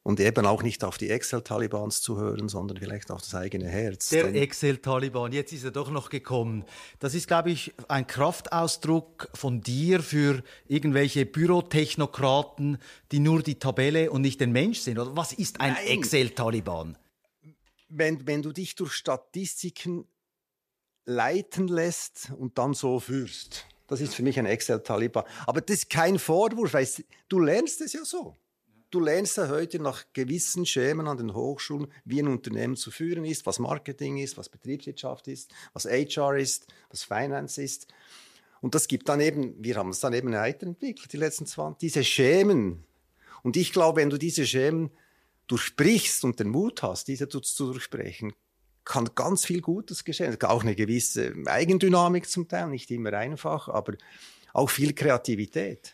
und 0.03 0.19
eben 0.19 0.45
auch 0.45 0.63
nicht 0.63 0.83
auf 0.83 0.97
die 0.97 1.09
Excel-Talibans 1.09 2.01
zu 2.01 2.17
hören, 2.17 2.47
sondern 2.47 2.77
vielleicht 2.77 3.11
auf 3.11 3.21
das 3.21 3.35
eigene 3.35 3.67
Herz. 3.67 4.09
Der 4.09 4.33
Excel-Taliban, 4.33 5.31
jetzt 5.33 5.51
ist 5.51 5.63
er 5.65 5.71
doch 5.71 5.91
noch 5.91 6.09
gekommen. 6.09 6.63
Das 6.99 7.13
ist, 7.13 7.27
glaube 7.27 7.51
ich, 7.51 7.73
ein 7.87 8.07
Kraftausdruck 8.07 9.29
von 9.33 9.61
dir 9.61 10.01
für 10.01 10.41
irgendwelche 10.67 11.25
Bürotechnokraten, 11.25 12.77
die 13.11 13.19
nur 13.19 13.43
die 13.43 13.59
Tabelle 13.59 14.11
und 14.11 14.21
nicht 14.21 14.39
den 14.39 14.51
Mensch 14.51 14.79
sind. 14.79 14.99
Oder 14.99 15.15
was 15.15 15.33
ist 15.33 15.59
ein 15.59 15.75
Excel-Taliban? 15.75 16.97
Wenn, 17.89 18.25
wenn 18.25 18.41
du 18.41 18.51
dich 18.51 18.75
durch 18.75 18.93
Statistiken 18.93 20.07
leiten 21.05 21.67
lässt 21.67 22.31
und 22.37 22.57
dann 22.57 22.73
so 22.73 22.99
führst, 22.99 23.65
Das 23.87 23.99
ist 23.99 24.13
für 24.13 24.21
mich 24.21 24.37
ein 24.37 24.45
Excel-Taliban. 24.45 25.25
Aber 25.47 25.61
das 25.61 25.77
ist 25.77 25.89
kein 25.89 26.19
Vorwurf, 26.19 26.73
weil 26.73 26.87
du 27.27 27.39
lernst 27.39 27.81
es 27.81 27.93
ja 27.93 28.05
so. 28.05 28.37
Du 28.91 28.99
lernst 28.99 29.37
ja 29.37 29.49
heute 29.49 29.79
nach 29.79 30.05
gewissen 30.13 30.65
Schemen 30.65 31.07
an 31.07 31.17
den 31.17 31.35
Hochschulen, 31.35 31.91
wie 32.05 32.21
ein 32.21 32.27
Unternehmen 32.27 32.75
zu 32.75 32.89
führen 32.89 33.23
ist, 33.23 33.45
was 33.45 33.59
Marketing 33.59 34.17
ist, 34.17 34.35
was 34.37 34.49
Betriebswirtschaft 34.49 35.27
ist, 35.27 35.51
was 35.73 35.85
HR 35.85 36.37
ist, 36.37 36.65
was 36.89 37.03
Finance 37.03 37.61
ist. 37.61 37.87
Und 38.61 38.73
das 38.73 38.87
gibt 38.87 39.07
dann 39.07 39.21
eben, 39.21 39.63
wir 39.63 39.75
haben 39.75 39.89
es 39.89 39.99
dann 39.99 40.13
eben 40.13 40.31
weiterentwickelt, 40.31 41.13
die 41.13 41.17
letzten 41.17 41.45
20, 41.45 41.79
diese 41.79 42.03
Schemen. 42.03 42.83
Und 43.43 43.57
ich 43.57 43.71
glaube, 43.73 44.01
wenn 44.01 44.09
du 44.09 44.17
diese 44.17 44.45
Schemen 44.45 44.89
durchbrichst 45.45 46.23
und 46.23 46.39
den 46.39 46.49
Mut 46.49 46.81
hast, 46.81 47.07
diese 47.07 47.29
zu, 47.29 47.41
zu 47.41 47.71
durchbrechen, 47.71 48.33
kann 48.85 49.09
ganz 49.13 49.45
viel 49.45 49.61
Gutes 49.61 50.03
geschehen. 50.03 50.35
Auch 50.41 50.63
eine 50.63 50.75
gewisse 50.75 51.35
Eigendynamik 51.45 52.27
zum 52.27 52.47
Teil, 52.47 52.69
nicht 52.69 52.89
immer 52.89 53.13
einfach, 53.13 53.69
aber 53.69 53.93
auch 54.51 54.69
viel 54.69 54.93
Kreativität. 54.93 55.93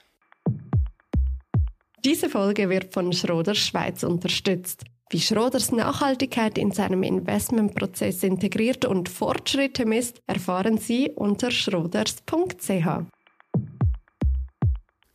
Diese 2.06 2.30
Folge 2.30 2.70
wird 2.70 2.94
von 2.94 3.12
Schroders 3.14 3.58
Schweiz 3.58 4.04
unterstützt. 4.04 4.84
Wie 5.10 5.20
Schroders 5.20 5.72
Nachhaltigkeit 5.72 6.56
in 6.56 6.70
seinem 6.70 7.02
Investmentprozess 7.02 8.22
integriert 8.22 8.86
und 8.86 9.10
Fortschritte 9.10 9.88
misst, 9.88 10.22
erfahren 10.28 10.78
Sie 10.78 11.10
unter 11.16 11.50
schroders.ch. 11.50 12.86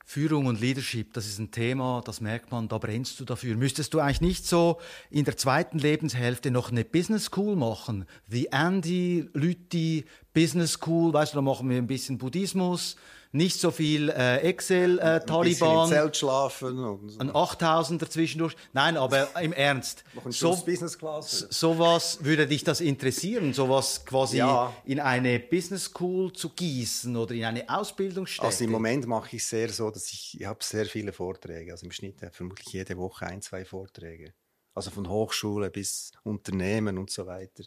Führung 0.05 0.47
und 0.47 0.61
Leadership, 0.61 1.13
das 1.13 1.29
ist 1.29 1.39
ein 1.39 1.53
Thema, 1.53 2.03
das 2.05 2.21
merkt 2.21 2.51
man, 2.51 2.67
da 2.67 2.79
brennst 2.79 3.21
du 3.21 3.25
dafür. 3.25 3.55
Müsstest 3.55 3.95
du 3.95 4.01
eigentlich 4.01 4.21
nicht 4.21 4.45
so 4.45 4.79
in 5.11 5.25
der 5.25 5.37
zweiten 5.37 5.79
Lebenshälfte 5.79 6.51
noch 6.51 6.73
eine 6.73 6.85
Business 6.85 7.27
School 7.27 7.55
machen? 7.55 8.05
The 8.27 8.49
Andy 8.51 9.29
Lütti 9.33 10.07
Business 10.35 10.73
School, 10.73 11.13
weißt 11.13 11.35
du, 11.35 11.37
da 11.37 11.43
machen 11.43 11.71
wir 11.71 11.77
ein 11.77 11.87
bisschen 11.87 12.19
Buddhismus, 12.19 12.97
nicht 13.33 13.61
so 13.61 13.71
viel 13.71 14.09
äh, 14.09 14.39
Excel, 14.39 14.99
äh, 14.99 15.25
Taliban. 15.25 15.93
Ein 15.93 16.15
schlafen. 16.15 16.79
Und 16.79 17.11
so. 17.11 17.19
Ein 17.21 17.31
8000er 17.31 18.09
zwischendurch. 18.09 18.57
Nein, 18.73 18.97
aber 18.97 19.29
im 19.41 19.53
Ernst. 19.53 20.05
so, 20.29 20.57
Business 20.57 20.99
Class. 20.99 21.47
Sowas 21.51 22.19
würde 22.23 22.47
dich 22.47 22.65
das 22.65 22.81
interessieren, 22.81 23.53
sowas 23.53 24.05
quasi 24.05 24.39
ja. 24.39 24.75
in 24.85 24.99
eine 24.99 25.39
Business 25.39 25.85
School 25.85 26.33
zu 26.33 26.51
gießen 26.51 27.17
oder 27.17 27.35
in 27.35 27.45
eine 27.45 27.69
Ausbildungsstätte? 27.69 28.47
Also 28.47 28.65
im 28.65 28.71
Moment 28.71 29.07
mache 29.07 29.37
ich 29.37 29.47
sehr 29.47 29.69
so, 29.69 29.91
dass 29.91 30.11
ich, 30.11 30.41
ich 30.41 30.47
habe 30.47 30.63
sehr 30.65 30.87
viele 30.87 31.13
Vorträge. 31.13 31.71
Also 31.71 31.87
im 31.87 31.93
Schnitt 31.93 32.17
vermutlich 32.33 32.73
jede 32.73 32.97
Woche 32.97 33.27
ein, 33.27 33.43
zwei 33.43 33.65
Vorträge. 33.65 34.35
Also 34.75 34.91
von 34.91 35.09
Hochschule 35.09 35.71
bis 35.71 36.13
Unternehmen 36.25 36.99
und 36.99 37.11
so 37.11 37.27
weiter. 37.27 37.65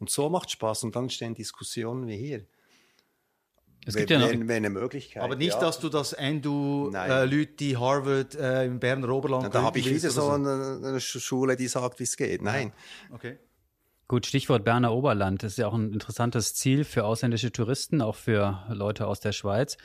Und 0.00 0.10
so 0.10 0.28
macht 0.28 0.50
Spaß 0.50 0.84
und 0.84 0.96
dann 0.96 1.10
stehen 1.10 1.34
Diskussionen 1.34 2.06
wie 2.06 2.16
hier. 2.16 2.46
Es 3.86 3.96
gibt 3.96 4.10
wenn, 4.10 4.20
ja 4.20 4.32
noch 4.32 4.54
eine 4.54 4.70
Möglichkeit. 4.70 5.22
Aber 5.22 5.36
nicht, 5.36 5.54
ja. 5.54 5.60
dass 5.60 5.80
du 5.80 5.88
das 5.88 6.12
Endu 6.12 6.90
äh, 6.92 7.24
Leute 7.24 7.80
Harvard 7.80 8.34
äh, 8.34 8.66
im 8.66 8.80
Berner 8.80 9.08
Oberland. 9.08 9.44
Ja, 9.44 9.48
da 9.48 9.62
habe 9.62 9.78
ich 9.78 9.88
wieder 9.88 10.10
so 10.10 10.28
eine, 10.28 10.80
eine, 10.84 11.00
Schule, 11.00 11.56
die 11.56 11.68
sagt, 11.68 11.98
wie 11.98 12.04
es 12.04 12.16
geht. 12.16 12.42
Nein. 12.42 12.72
Ja. 13.08 13.14
Okay. 13.14 13.38
Gut, 14.10 14.24
Stichwort 14.24 14.64
Berner 14.64 14.94
Oberland. 14.94 15.42
Das 15.42 15.52
ist 15.52 15.58
ja 15.58 15.68
auch 15.68 15.74
ein 15.74 15.92
interessantes 15.92 16.54
Ziel 16.54 16.84
für 16.84 17.04
ausländische 17.04 17.52
Touristen, 17.52 18.00
auch 18.00 18.16
für 18.16 18.64
Leute 18.70 19.06
aus 19.06 19.20
der 19.20 19.32
Schweiz. 19.32 19.76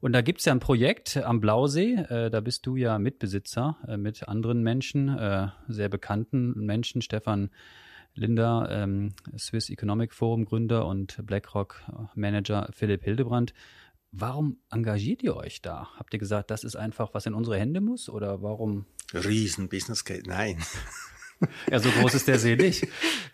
Und 0.00 0.12
da 0.12 0.20
gibt 0.20 0.40
es 0.40 0.44
ja 0.44 0.52
ein 0.52 0.60
Projekt 0.60 1.16
am 1.16 1.40
Blausee. 1.40 1.94
Äh, 1.94 2.30
da 2.30 2.40
bist 2.40 2.66
du 2.66 2.76
ja 2.76 2.98
Mitbesitzer 2.98 3.78
äh, 3.88 3.96
mit 3.96 4.28
anderen 4.28 4.62
Menschen, 4.62 5.08
äh, 5.16 5.48
sehr 5.68 5.88
bekannten 5.88 6.52
Menschen. 6.66 7.00
Stefan 7.00 7.48
Linda, 8.14 8.68
ähm, 8.70 9.14
Swiss 9.38 9.70
Economic 9.70 10.12
Forum 10.12 10.44
Gründer 10.44 10.86
und 10.86 11.24
BlackRock 11.26 11.82
Manager 12.14 12.68
Philipp 12.72 13.04
Hildebrand. 13.04 13.54
Warum 14.12 14.58
engagiert 14.70 15.22
ihr 15.22 15.36
euch 15.36 15.62
da? 15.62 15.88
Habt 15.96 16.12
ihr 16.12 16.18
gesagt, 16.18 16.50
das 16.50 16.64
ist 16.64 16.74
einfach, 16.76 17.14
was 17.14 17.26
in 17.26 17.34
unsere 17.34 17.58
Hände 17.58 17.80
muss? 17.80 18.08
Oder 18.08 18.42
warum? 18.42 18.86
Riesen 19.14 19.68
Business 19.68 20.04
Case. 20.04 20.24
Nein. 20.26 20.58
Ja, 21.70 21.78
so 21.80 21.90
groß 21.90 22.14
ist 22.14 22.28
der 22.28 22.38
See 22.38 22.56
nicht. 22.56 22.86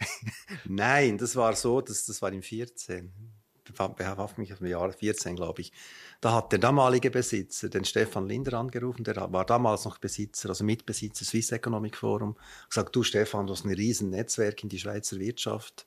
Nein, 0.64 1.18
das 1.18 1.34
war 1.34 1.56
so, 1.56 1.80
das, 1.80 2.06
das 2.06 2.22
war 2.22 2.32
im 2.32 2.42
14. 2.42 3.12
Behaftet 3.76 4.38
mich 4.38 4.52
auf 4.52 4.58
dem 4.58 4.68
Jahr 4.68 4.92
14, 4.92 5.36
glaube 5.36 5.60
ich. 5.60 5.72
Da 6.20 6.32
hat 6.32 6.52
der 6.52 6.58
damalige 6.58 7.10
Besitzer 7.10 7.68
den 7.68 7.84
Stefan 7.84 8.26
Linder 8.26 8.58
angerufen, 8.58 9.04
der 9.04 9.16
war 9.16 9.44
damals 9.44 9.84
noch 9.84 9.98
Besitzer, 9.98 10.48
also 10.48 10.64
Mitbesitzer 10.64 11.24
Swiss 11.24 11.52
Economic 11.52 11.96
Forum, 11.96 12.36
gesagt, 12.68 12.96
du 12.96 13.02
Stefan, 13.02 13.46
du 13.46 13.52
hast 13.52 13.64
ein 13.64 13.74
riesen 13.74 14.10
Netzwerk 14.10 14.62
in 14.62 14.68
die 14.68 14.78
Schweizer 14.78 15.18
Wirtschaft. 15.18 15.86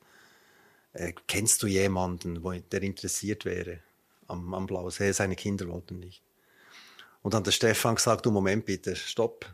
Äh, 0.94 1.14
kennst 1.28 1.62
du 1.64 1.68
jemanden, 1.68 2.44
wo, 2.44 2.52
der 2.52 2.82
interessiert 2.84 3.46
wäre 3.46 3.80
am, 4.28 4.54
am 4.54 4.66
Blausee? 4.66 5.12
Seine 5.12 5.36
Kinder 5.36 5.68
wollten 5.68 6.00
nicht. 6.00 6.22
Und 7.22 7.34
dann 7.34 7.44
der 7.44 7.52
Stefan 7.52 7.96
gesagt, 7.96 8.26
du 8.26 8.32
Moment 8.32 8.66
bitte, 8.66 8.96
stopp. 8.96 9.46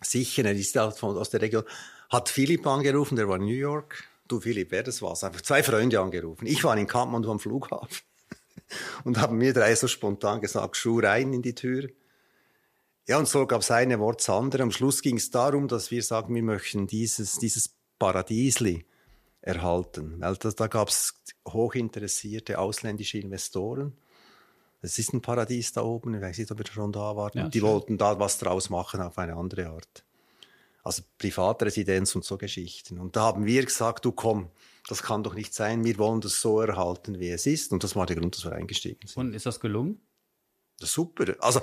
Sicher, 0.00 0.44
er 0.44 0.52
ist 0.52 0.76
halt 0.76 1.02
aus 1.02 1.30
der 1.30 1.42
Region. 1.42 1.64
Hat 2.08 2.28
Philipp 2.28 2.66
angerufen, 2.66 3.16
der 3.16 3.28
war 3.28 3.36
in 3.36 3.44
New 3.44 3.52
York. 3.52 4.09
Du 4.30 4.38
Philipp, 4.38 4.70
wer 4.70 4.84
das 4.84 5.02
war? 5.02 5.10
Einfach 5.10 5.40
zwei 5.40 5.64
Freunde 5.64 5.98
angerufen. 5.98 6.46
Ich 6.46 6.62
war 6.62 6.76
in 6.78 6.86
Kampmann 6.86 7.24
am 7.26 7.40
Flughafen 7.40 7.88
und 9.04 9.18
haben 9.18 9.38
mir 9.38 9.52
drei 9.52 9.74
so 9.74 9.88
spontan 9.88 10.40
gesagt, 10.40 10.76
Schuh 10.76 11.00
rein 11.00 11.32
in 11.32 11.42
die 11.42 11.56
Tür. 11.56 11.88
Ja, 13.08 13.18
und 13.18 13.26
so 13.26 13.44
gab 13.44 13.62
es 13.62 13.72
eine 13.72 13.98
Wort 13.98 14.20
das 14.20 14.30
andere. 14.30 14.62
Am 14.62 14.70
Schluss 14.70 15.02
ging 15.02 15.16
es 15.16 15.32
darum, 15.32 15.66
dass 15.66 15.90
wir 15.90 16.00
sagen, 16.04 16.32
wir 16.32 16.44
möchten 16.44 16.86
dieses, 16.86 17.38
dieses 17.38 17.74
Paradiesli 17.98 18.86
erhalten. 19.42 20.20
Weil 20.20 20.36
das, 20.36 20.54
da 20.54 20.68
gab 20.68 20.90
es 20.90 21.20
hochinteressierte 21.48 22.60
ausländische 22.60 23.18
Investoren. 23.18 23.96
Es 24.80 24.96
ist 25.00 25.12
ein 25.12 25.22
Paradies 25.22 25.72
da 25.72 25.82
oben, 25.82 26.14
ich 26.14 26.20
weiß 26.20 26.38
nicht, 26.38 26.52
ob 26.52 26.58
wir 26.58 26.66
schon 26.66 26.92
da 26.92 27.16
waren. 27.16 27.32
Ja, 27.34 27.48
die 27.48 27.58
schön. 27.58 27.68
wollten 27.68 27.98
da 27.98 28.20
was 28.20 28.38
draus 28.38 28.70
machen 28.70 29.00
auf 29.00 29.18
eine 29.18 29.34
andere 29.34 29.70
Art. 29.70 30.04
Also 30.82 31.02
Privatresidenz 31.18 32.14
und 32.14 32.24
so 32.24 32.38
Geschichten. 32.38 32.98
Und 32.98 33.16
da 33.16 33.22
haben 33.22 33.44
wir 33.44 33.64
gesagt, 33.64 34.04
du 34.04 34.12
komm, 34.12 34.50
das 34.88 35.02
kann 35.02 35.22
doch 35.22 35.34
nicht 35.34 35.54
sein, 35.54 35.84
wir 35.84 35.98
wollen 35.98 36.20
das 36.20 36.40
so 36.40 36.60
erhalten, 36.60 37.20
wie 37.20 37.30
es 37.30 37.46
ist. 37.46 37.72
Und 37.72 37.84
das 37.84 37.96
war 37.96 38.06
der 38.06 38.16
Grund, 38.16 38.36
dass 38.36 38.44
wir 38.44 38.52
eingestiegen 38.52 39.06
sind. 39.06 39.16
Und 39.16 39.34
ist 39.34 39.46
das 39.46 39.60
gelungen? 39.60 40.00
Das 40.78 40.92
super. 40.92 41.36
Also 41.40 41.60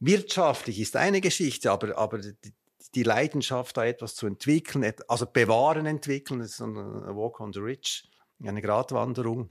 wirtschaftlich 0.00 0.80
ist 0.80 0.96
eine 0.96 1.20
Geschichte, 1.20 1.70
aber, 1.70 1.96
aber 1.98 2.18
die, 2.18 2.54
die 2.94 3.02
Leidenschaft, 3.02 3.76
da 3.76 3.84
etwas 3.84 4.14
zu 4.14 4.26
entwickeln, 4.26 4.92
also 5.08 5.26
bewahren 5.26 5.86
entwickeln, 5.86 6.40
das 6.40 6.52
ist 6.52 6.60
ein 6.60 6.74
Walk 6.74 7.40
on 7.40 7.52
the 7.52 7.60
Ridge, 7.60 8.04
eine 8.42 8.62
Gratwanderung, 8.62 9.50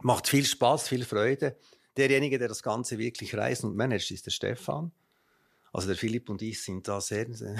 macht 0.00 0.28
viel 0.28 0.44
Spaß, 0.44 0.88
viel 0.88 1.04
Freude. 1.04 1.56
Derjenige, 1.96 2.38
der 2.38 2.48
das 2.48 2.62
Ganze 2.62 2.98
wirklich 2.98 3.36
reist 3.36 3.64
und 3.64 3.76
managt, 3.76 4.10
ist 4.10 4.26
der 4.26 4.30
Stefan. 4.30 4.90
Also 5.74 5.88
der 5.88 5.96
Philipp 5.96 6.30
und 6.30 6.40
ich 6.40 6.62
sind 6.62 6.86
da 6.86 7.00
sehr, 7.00 7.26
sehr 7.34 7.56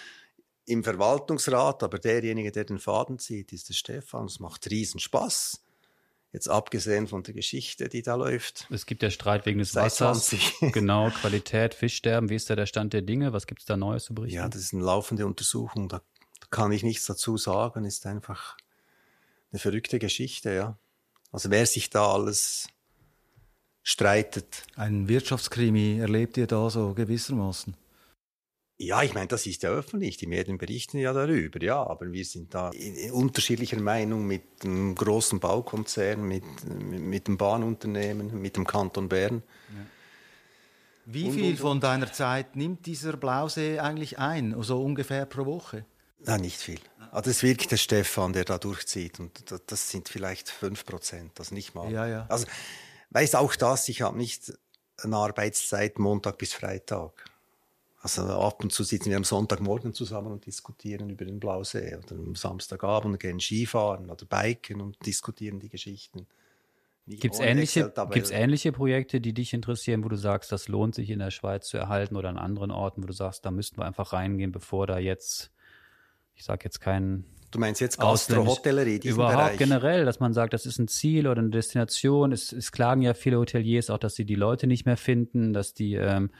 im 0.66 0.84
Verwaltungsrat, 0.84 1.82
aber 1.82 1.98
derjenige, 1.98 2.52
der 2.52 2.64
den 2.64 2.78
Faden 2.78 3.18
zieht, 3.18 3.50
ist 3.54 3.70
der 3.70 3.74
Stefan. 3.74 4.26
Es 4.26 4.40
macht 4.40 4.70
riesen 4.70 5.00
Spaß. 5.00 5.62
Jetzt 6.32 6.50
abgesehen 6.50 7.06
von 7.06 7.22
der 7.22 7.32
Geschichte, 7.32 7.88
die 7.88 8.02
da 8.02 8.14
läuft. 8.14 8.66
Es 8.70 8.84
gibt 8.84 9.02
ja 9.02 9.10
Streit 9.10 9.46
wegen 9.46 9.58
des 9.58 9.74
Wassers. 9.74 10.36
genau, 10.60 11.08
Qualität, 11.08 11.72
Fischsterben. 11.72 12.28
Wie 12.28 12.34
ist 12.34 12.50
da 12.50 12.56
der 12.56 12.66
Stand 12.66 12.92
der 12.92 13.00
Dinge? 13.00 13.32
Was 13.32 13.46
gibt 13.46 13.60
es 13.62 13.66
da 13.66 13.78
Neues 13.78 14.04
zu 14.04 14.14
berichten? 14.14 14.36
Ja, 14.36 14.48
das 14.50 14.60
ist 14.60 14.74
eine 14.74 14.84
laufende 14.84 15.24
Untersuchung. 15.24 15.88
Da 15.88 16.02
kann 16.50 16.72
ich 16.72 16.82
nichts 16.82 17.06
dazu 17.06 17.38
sagen. 17.38 17.86
Ist 17.86 18.04
einfach 18.04 18.58
eine 19.50 19.60
verrückte 19.60 19.98
Geschichte, 19.98 20.52
ja. 20.52 20.78
Also 21.32 21.50
wer 21.50 21.64
sich 21.64 21.88
da 21.88 22.12
alles 22.12 22.68
streitet. 23.86 24.64
Ein 24.74 25.08
Wirtschaftskrimi 25.08 26.00
erlebt 26.00 26.36
ihr 26.36 26.48
da 26.48 26.68
so 26.68 26.92
gewissermaßen? 26.92 27.76
Ja, 28.78 29.02
ich 29.02 29.14
meine, 29.14 29.28
das 29.28 29.46
ist 29.46 29.62
ja 29.62 29.70
öffentlich. 29.70 30.16
Die 30.16 30.26
Medien 30.26 30.58
berichten 30.58 30.98
ja 30.98 31.12
darüber, 31.12 31.62
ja. 31.62 31.86
Aber 31.86 32.12
wir 32.12 32.24
sind 32.24 32.52
da 32.52 32.70
in 32.70 33.12
unterschiedlicher 33.12 33.80
Meinung 33.80 34.26
mit 34.26 34.42
einem 34.64 34.94
großen 34.94 35.38
Baukonzern, 35.38 36.26
mit, 36.26 36.44
mit 36.68 37.28
dem 37.28 37.38
Bahnunternehmen, 37.38 38.42
mit 38.42 38.56
dem 38.56 38.66
Kanton 38.66 39.08
Bern. 39.08 39.42
Ja. 39.68 39.86
Wie 41.06 41.30
viel 41.30 41.44
und, 41.44 41.50
und, 41.50 41.58
von 41.60 41.80
deiner 41.80 42.12
Zeit 42.12 42.56
nimmt 42.56 42.84
dieser 42.86 43.16
Blausee 43.16 43.78
eigentlich 43.78 44.18
ein, 44.18 44.50
so 44.50 44.58
also 44.58 44.82
ungefähr 44.82 45.24
pro 45.26 45.46
Woche? 45.46 45.86
Na, 46.24 46.36
nicht 46.36 46.60
viel. 46.60 46.80
Also 47.12 47.30
das 47.30 47.36
ist 47.36 47.42
wirklich 47.44 47.68
der 47.68 47.76
Stefan, 47.76 48.32
der 48.32 48.44
da 48.44 48.58
durchzieht. 48.58 49.20
Und 49.20 49.44
das 49.68 49.90
sind 49.90 50.08
vielleicht 50.08 50.50
fünf 50.50 50.84
Prozent, 50.84 51.30
das 51.36 51.52
nicht 51.52 51.76
mal. 51.76 51.90
Ja, 51.90 52.08
ja. 52.08 52.26
Also, 52.28 52.46
weiß 53.16 53.34
auch 53.36 53.56
das, 53.56 53.88
ich 53.88 54.02
habe 54.02 54.18
nicht 54.18 54.52
eine 54.98 55.16
Arbeitszeit 55.16 55.98
Montag 55.98 56.36
bis 56.36 56.52
Freitag. 56.52 57.24
Also 58.00 58.22
ab 58.22 58.62
und 58.62 58.72
zu 58.72 58.84
sitzen 58.84 59.08
wir 59.08 59.16
am 59.16 59.24
Sonntagmorgen 59.24 59.94
zusammen 59.94 60.32
und 60.32 60.44
diskutieren 60.44 61.08
über 61.08 61.24
den 61.24 61.40
Blausee 61.40 61.96
oder 61.96 62.14
am 62.14 62.34
Samstagabend 62.34 63.18
gehen 63.18 63.40
Skifahren 63.40 64.10
oder 64.10 64.26
Biken 64.26 64.82
und 64.82 65.04
diskutieren 65.06 65.58
die 65.60 65.70
Geschichten. 65.70 66.26
Gibt 67.06 67.34
es 67.34 67.40
ähnliche, 67.40 67.92
gibt's 68.10 68.30
ähnliche 68.30 68.72
Projekte, 68.72 69.20
die 69.20 69.32
dich 69.32 69.54
interessieren, 69.54 70.04
wo 70.04 70.08
du 70.08 70.16
sagst, 70.16 70.52
das 70.52 70.68
lohnt 70.68 70.94
sich 70.94 71.08
in 71.08 71.20
der 71.20 71.30
Schweiz 71.30 71.68
zu 71.68 71.78
erhalten 71.78 72.16
oder 72.16 72.28
an 72.28 72.36
anderen 72.36 72.70
Orten, 72.70 73.02
wo 73.02 73.06
du 73.06 73.14
sagst, 73.14 73.46
da 73.46 73.50
müssten 73.50 73.78
wir 73.78 73.86
einfach 73.86 74.12
reingehen, 74.12 74.52
bevor 74.52 74.86
da 74.86 74.98
jetzt 74.98 75.50
ich 76.36 76.44
sage 76.44 76.64
jetzt 76.64 76.80
keinen 76.80 77.24
Du 77.50 77.58
meinst 77.58 77.80
jetzt 77.80 77.98
Gastro-Hotellerie, 77.98 78.98
diesen 78.98 79.16
Überhaupt 79.16 79.36
Bereich. 79.36 79.58
generell, 79.58 80.04
dass 80.04 80.20
man 80.20 80.32
sagt, 80.32 80.52
das 80.52 80.66
ist 80.66 80.78
ein 80.78 80.88
Ziel 80.88 81.26
oder 81.26 81.40
eine 81.40 81.50
Destination. 81.50 82.32
Es, 82.32 82.52
es 82.52 82.72
klagen 82.72 83.02
ja 83.02 83.14
viele 83.14 83.38
Hoteliers 83.38 83.90
auch, 83.90 83.98
dass 83.98 84.14
sie 84.14 84.24
die 84.24 84.34
Leute 84.34 84.66
nicht 84.66 84.86
mehr 84.86 84.96
finden, 84.96 85.52
dass 85.52 85.74
die 85.74 85.94
ähm, 85.94 86.30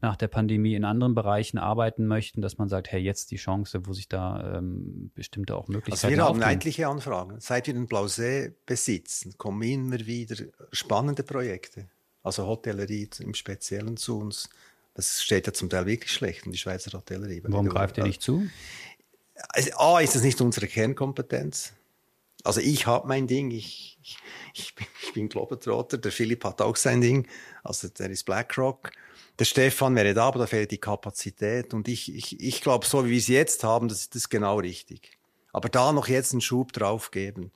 nach 0.00 0.16
der 0.16 0.28
Pandemie 0.28 0.74
in 0.74 0.84
anderen 0.84 1.14
Bereichen 1.14 1.58
arbeiten 1.58 2.06
möchten, 2.06 2.40
dass 2.40 2.58
man 2.58 2.68
sagt, 2.68 2.90
hey, 2.92 3.00
jetzt 3.00 3.30
die 3.30 3.36
Chance, 3.36 3.86
wo 3.86 3.92
sich 3.92 4.08
da 4.08 4.58
ähm, 4.58 5.10
bestimmte 5.14 5.56
auch 5.56 5.68
Möglichkeiten 5.68 6.06
Also 6.06 6.16
wir 6.16 6.24
haben 6.24 6.38
leidliche 6.38 6.86
Anfragen. 6.86 7.40
Seit 7.40 7.66
wir 7.66 7.74
den 7.74 7.86
Blausee 7.86 8.54
besitzen, 8.64 9.36
kommen 9.38 9.62
immer 9.62 9.98
wieder 10.06 10.36
spannende 10.72 11.22
Projekte. 11.24 11.88
Also 12.22 12.46
Hotellerie 12.46 13.08
im 13.20 13.34
Speziellen 13.34 13.96
zu 13.96 14.18
uns. 14.18 14.48
Das 14.94 15.22
steht 15.22 15.46
ja 15.46 15.52
zum 15.52 15.70
Teil 15.70 15.86
wirklich 15.86 16.12
schlecht 16.12 16.46
in 16.46 16.52
die 16.52 16.58
Schweizer 16.58 16.96
Hotellerie. 16.96 17.40
Warum 17.44 17.68
greift 17.68 17.98
ihr 17.98 18.04
nicht 18.04 18.20
zu? 18.20 18.46
Also, 19.50 19.70
A, 19.76 20.00
ist 20.00 20.14
das 20.14 20.22
nicht 20.22 20.40
unsere 20.40 20.66
Kernkompetenz. 20.66 21.72
Also 22.44 22.60
ich 22.60 22.86
habe 22.86 23.06
mein 23.08 23.26
Ding, 23.26 23.50
ich, 23.50 23.98
ich, 24.02 24.18
ich, 24.54 24.74
bin, 24.74 24.86
ich 25.02 25.12
bin 25.12 25.28
Globetrotter, 25.28 25.98
der 25.98 26.12
Philipp 26.12 26.44
hat 26.44 26.62
auch 26.62 26.76
sein 26.76 27.00
Ding, 27.00 27.26
also 27.64 27.88
der 27.88 28.10
ist 28.10 28.24
BlackRock. 28.24 28.92
Der 29.38 29.44
Stefan 29.44 29.94
wäre 29.94 30.14
da, 30.14 30.28
aber 30.28 30.40
da 30.40 30.46
fehlt 30.46 30.70
die 30.70 30.78
Kapazität. 30.78 31.72
Und 31.74 31.86
ich, 31.88 32.14
ich, 32.14 32.40
ich 32.40 32.60
glaube, 32.60 32.86
so 32.86 33.04
wie 33.04 33.10
wir 33.10 33.18
es 33.18 33.28
jetzt 33.28 33.64
haben, 33.64 33.88
das 33.88 34.00
ist 34.00 34.14
das 34.14 34.28
genau 34.28 34.58
richtig. 34.58 35.18
Aber 35.52 35.68
da 35.68 35.92
noch 35.92 36.08
jetzt 36.08 36.32
einen 36.32 36.40
Schub 36.40 36.72
drauf 36.72 37.10
geben, 37.10 37.52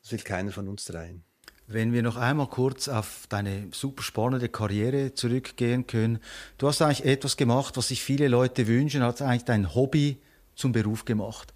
das 0.00 0.12
will 0.12 0.20
keiner 0.20 0.52
von 0.52 0.68
uns 0.68 0.84
dreien. 0.84 1.24
Wenn 1.66 1.92
wir 1.92 2.02
noch 2.02 2.16
einmal 2.16 2.46
kurz 2.46 2.86
auf 2.86 3.26
deine 3.28 3.68
super 3.72 4.04
spannende 4.04 4.48
Karriere 4.48 5.14
zurückgehen 5.14 5.88
können. 5.88 6.20
Du 6.58 6.68
hast 6.68 6.80
eigentlich 6.80 7.04
etwas 7.04 7.36
gemacht, 7.36 7.76
was 7.76 7.88
sich 7.88 8.02
viele 8.02 8.28
Leute 8.28 8.68
wünschen, 8.68 9.02
hast 9.02 9.20
eigentlich 9.20 9.44
dein 9.44 9.74
Hobby 9.74 10.18
zum 10.56 10.72
Beruf 10.72 11.04
gemacht. 11.04 11.54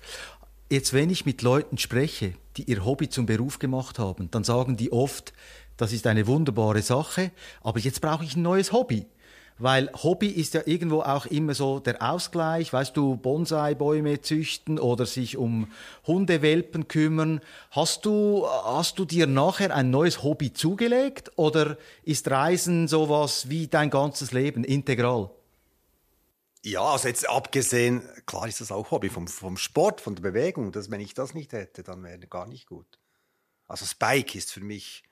Jetzt, 0.71 0.93
wenn 0.93 1.11
ich 1.11 1.27
mit 1.27 1.43
Leuten 1.43 1.79
spreche, 1.79 2.35
die 2.57 2.63
ihr 2.71 2.85
Hobby 2.85 3.09
zum 3.09 3.27
Beruf 3.27 3.59
gemacht 3.59 3.99
haben, 3.99 4.31
dann 4.31 4.45
sagen 4.45 4.77
die 4.77 4.93
oft, 4.93 5.33
das 5.77 5.93
ist 5.93 6.07
eine 6.07 6.27
wunderbare 6.29 6.83
Sache, 6.83 7.33
aber 7.63 7.81
jetzt 7.81 8.01
brauche 8.01 8.23
ich 8.23 8.37
ein 8.37 8.43
neues 8.43 8.71
Hobby. 8.71 9.07
Weil 9.59 9.91
Hobby 10.03 10.29
ist 10.29 10.55
ja 10.55 10.63
irgendwo 10.65 11.01
auch 11.01 11.27
immer 11.27 11.55
so 11.55 11.81
der 11.81 12.01
Ausgleich, 12.01 12.73
weißt 12.73 12.97
du, 12.97 13.17
Bonsai-Bäume 13.17 14.23
züchten 14.23 14.79
oder 14.79 15.05
sich 15.05 15.37
um 15.37 15.69
Hundewelpen 16.07 16.89
kümmern. 16.89 17.41
Hast 17.71 18.07
du, 18.07 18.47
hast 18.47 18.99
du 18.99 19.05
dir 19.05 19.27
nachher 19.27 19.75
ein 19.75 19.91
neues 19.91 20.23
Hobby 20.23 20.55
zugelegt 20.55 21.33
oder 21.37 21.77
ist 22.05 22.31
Reisen 22.31 22.89
sowas 22.89 23.51
wie 23.51 23.67
dein 23.67 23.91
ganzes 23.91 24.33
Leben 24.33 24.65
integral? 24.65 25.31
Ja, 26.65 26.83
also 26.83 27.09
jetzt 27.09 27.29
abgesehen, 27.29 28.03
klar 28.27 28.47
ist 28.47 28.61
das 28.61 28.71
auch 28.71 28.91
Hobby 28.91 29.09
vom, 29.09 29.27
vom 29.29 29.57
Sport, 29.57 30.01
von 30.01 30.15
der 30.15 30.23
Bewegung. 30.23 30.73
Dass, 30.73 30.91
wenn 30.91 31.01
ich 31.01 31.15
das 31.15 31.35
nicht 31.35 31.53
hätte, 31.53 31.83
dann 31.83 32.03
wäre 32.03 32.19
gar 32.27 32.47
nicht 32.47 32.67
gut. 32.67 32.99
Also 33.67 33.87
Spike 33.87 34.37
ist 34.37 34.53
für 34.53 34.61
mich 34.61 35.05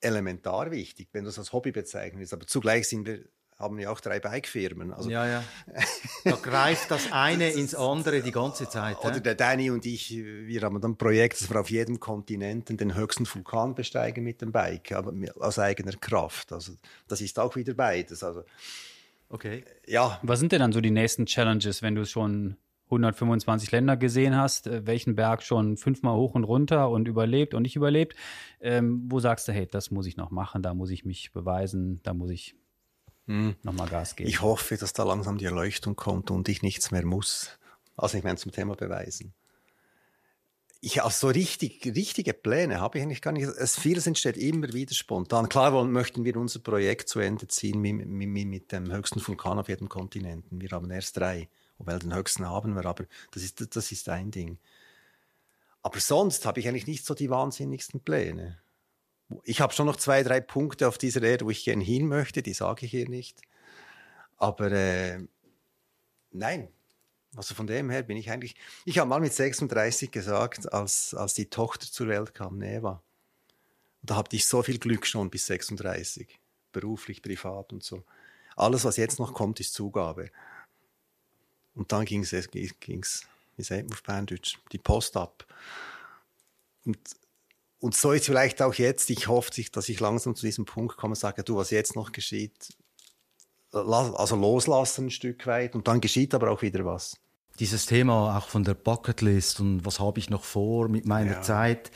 elementar 0.00 0.70
wichtig, 0.70 1.08
wenn 1.12 1.24
du 1.24 1.28
das 1.28 1.38
als 1.38 1.52
Hobby 1.52 1.72
bezeichnen 1.72 2.20
willst. 2.20 2.32
Aber 2.32 2.46
zugleich 2.46 2.88
sind 2.88 3.06
wir 3.06 3.24
haben 3.58 3.78
ja 3.78 3.90
auch 3.90 4.00
drei 4.00 4.20
Bike-Firmen. 4.20 4.92
Also, 4.92 5.10
ja, 5.10 5.26
ja. 5.26 5.44
Da 6.24 6.36
greift 6.36 6.90
das 6.90 7.12
eine 7.12 7.50
ins 7.50 7.74
andere 7.74 8.20
die 8.20 8.32
ganze 8.32 8.68
Zeit. 8.68 8.98
Oder 9.04 9.20
der 9.20 9.34
Danny 9.34 9.70
und 9.70 9.86
ich, 9.86 10.10
wir 10.10 10.62
haben 10.62 10.80
dann 10.80 10.92
ein 10.92 10.96
Projekt, 10.96 11.40
dass 11.40 11.50
wir 11.50 11.60
auf 11.60 11.70
jedem 11.70 12.00
Kontinent 12.00 12.68
den 12.68 12.94
höchsten 12.94 13.26
Vulkan 13.26 13.74
besteigen 13.74 14.24
mit 14.24 14.42
dem 14.42 14.50
Bike, 14.50 14.92
aber 14.92 15.12
aus 15.38 15.58
eigener 15.58 15.92
Kraft. 15.92 16.52
Also 16.52 16.72
das 17.06 17.20
ist 17.20 17.38
auch 17.38 17.54
wieder 17.54 17.74
beides. 17.74 18.24
Also, 18.24 18.42
okay. 19.34 19.64
Ja. 19.86 20.18
Was 20.22 20.38
sind 20.38 20.52
denn 20.52 20.60
dann 20.60 20.72
so 20.72 20.80
die 20.80 20.90
nächsten 20.90 21.26
Challenges, 21.26 21.82
wenn 21.82 21.94
du 21.94 22.06
schon 22.06 22.56
125 22.86 23.70
Länder 23.72 23.96
gesehen 23.96 24.36
hast, 24.36 24.66
äh, 24.66 24.86
welchen 24.86 25.16
Berg 25.16 25.42
schon 25.42 25.76
fünfmal 25.76 26.16
hoch 26.16 26.34
und 26.34 26.44
runter 26.44 26.90
und 26.90 27.08
überlebt 27.08 27.54
und 27.54 27.62
nicht 27.62 27.76
überlebt, 27.76 28.14
ähm, 28.60 29.04
wo 29.08 29.20
sagst 29.20 29.48
du, 29.48 29.52
hey, 29.52 29.66
das 29.66 29.90
muss 29.90 30.06
ich 30.06 30.16
noch 30.16 30.30
machen, 30.30 30.62
da 30.62 30.74
muss 30.74 30.90
ich 30.90 31.04
mich 31.04 31.32
beweisen, 31.32 32.00
da 32.02 32.14
muss 32.14 32.30
ich 32.30 32.54
hm. 33.26 33.56
nochmal 33.62 33.88
Gas 33.88 34.16
geben. 34.16 34.28
Ich 34.28 34.42
hoffe, 34.42 34.76
dass 34.76 34.92
da 34.92 35.02
langsam 35.02 35.38
die 35.38 35.46
Erleuchtung 35.46 35.96
kommt 35.96 36.30
und 36.30 36.48
ich 36.48 36.62
nichts 36.62 36.90
mehr 36.90 37.04
muss. 37.04 37.58
Also 37.96 38.18
ich 38.18 38.24
meine 38.24 38.36
zum 38.36 38.52
Thema 38.52 38.74
beweisen. 38.74 39.34
Ich 40.84 41.02
also 41.02 41.28
so 41.28 41.32
richtig, 41.32 41.84
richtige 41.86 42.34
Pläne 42.34 42.80
habe 42.80 42.98
ich 42.98 43.04
eigentlich 43.04 43.22
gar 43.22 43.32
nicht. 43.32 43.46
Es, 43.46 43.78
vieles 43.78 44.06
entsteht 44.06 44.36
immer 44.36 44.72
wieder 44.72 44.94
spontan. 44.94 45.48
Klar 45.48 45.72
wollen, 45.72 45.92
möchten 45.92 46.24
wir 46.24 46.36
unser 46.36 46.60
Projekt 46.60 47.08
zu 47.08 47.20
Ende 47.20 47.48
ziehen 47.48 47.80
mit, 47.80 48.06
mit, 48.06 48.46
mit 48.46 48.72
dem 48.72 48.92
höchsten 48.92 49.26
Vulkan 49.26 49.58
auf 49.58 49.68
jedem 49.68 49.88
Kontinent. 49.88 50.44
Wir 50.50 50.70
haben 50.70 50.90
erst 50.90 51.16
drei, 51.16 51.48
wobei 51.78 51.98
den 51.98 52.14
höchsten 52.14 52.46
haben 52.46 52.74
wir, 52.74 52.84
aber 52.84 53.04
das 53.30 53.42
ist, 53.42 53.76
das 53.76 53.92
ist 53.92 54.08
ein 54.08 54.30
Ding. 54.30 54.58
Aber 55.82 56.00
sonst 56.00 56.44
habe 56.44 56.60
ich 56.60 56.68
eigentlich 56.68 56.86
nicht 56.86 57.06
so 57.06 57.14
die 57.14 57.30
wahnsinnigsten 57.30 58.00
Pläne 58.00 58.58
ich 59.42 59.60
habe 59.60 59.72
schon 59.72 59.86
noch 59.86 59.96
zwei, 59.96 60.22
drei 60.22 60.40
Punkte 60.40 60.88
auf 60.88 60.98
dieser 60.98 61.22
Erde, 61.22 61.46
wo 61.46 61.50
ich 61.50 61.64
gerne 61.64 61.84
hin 61.84 62.06
möchte, 62.06 62.42
die 62.42 62.52
sage 62.52 62.86
ich 62.86 62.92
hier 62.92 63.08
nicht. 63.08 63.40
Aber 64.36 64.70
äh, 64.70 65.20
nein, 66.30 66.68
also 67.36 67.54
von 67.54 67.66
dem 67.66 67.90
her 67.90 68.02
bin 68.02 68.16
ich 68.16 68.30
eigentlich, 68.30 68.54
ich 68.84 68.98
habe 68.98 69.08
mal 69.08 69.20
mit 69.20 69.32
36 69.32 70.10
gesagt, 70.10 70.72
als, 70.72 71.14
als 71.14 71.34
die 71.34 71.46
Tochter 71.46 71.86
zur 71.90 72.08
Welt 72.08 72.34
kam, 72.34 72.58
Neva. 72.58 73.02
da 74.02 74.16
hatte 74.16 74.36
ich 74.36 74.46
so 74.46 74.62
viel 74.62 74.78
Glück 74.78 75.06
schon 75.06 75.30
bis 75.30 75.46
36, 75.46 76.38
beruflich, 76.72 77.22
privat 77.22 77.72
und 77.72 77.82
so. 77.82 78.04
Alles, 78.56 78.84
was 78.84 78.96
jetzt 78.96 79.18
noch 79.18 79.34
kommt, 79.34 79.60
ist 79.60 79.74
Zugabe. 79.74 80.30
Und 81.74 81.90
dann 81.90 82.04
ging 82.04 82.22
es, 82.22 82.50
ging's, 82.50 83.26
wie 83.56 83.62
sagt 83.62 83.84
man 83.84 83.92
auf 83.92 84.02
Berndeutsch, 84.02 84.58
die 84.72 84.78
Post 84.78 85.16
ab. 85.16 85.44
Und 86.84 86.98
und 87.84 87.94
so 87.94 88.12
ist 88.12 88.24
vielleicht 88.24 88.62
auch 88.62 88.72
jetzt, 88.72 89.10
ich 89.10 89.28
hoffe, 89.28 89.50
dass 89.70 89.90
ich 89.90 90.00
langsam 90.00 90.34
zu 90.34 90.46
diesem 90.46 90.64
Punkt 90.64 90.96
komme 90.96 91.12
und 91.12 91.18
sage, 91.18 91.44
du, 91.44 91.56
was 91.56 91.68
jetzt 91.68 91.94
noch 91.96 92.12
geschieht, 92.12 92.74
also 93.72 94.36
loslassen 94.36 95.08
ein 95.08 95.10
Stück 95.10 95.46
weit 95.46 95.74
und 95.74 95.86
dann 95.86 96.00
geschieht 96.00 96.32
aber 96.32 96.50
auch 96.50 96.62
wieder 96.62 96.86
was. 96.86 97.20
Dieses 97.60 97.86
Thema 97.86 98.36
auch 98.36 98.48
von 98.48 98.64
der 98.64 98.74
Bucketlist 98.74 99.60
und 99.60 99.84
was 99.84 100.00
habe 100.00 100.18
ich 100.18 100.28
noch 100.28 100.42
vor 100.42 100.88
mit 100.88 101.06
meiner 101.06 101.32
ja. 101.32 101.42
Zeit. 101.42 101.90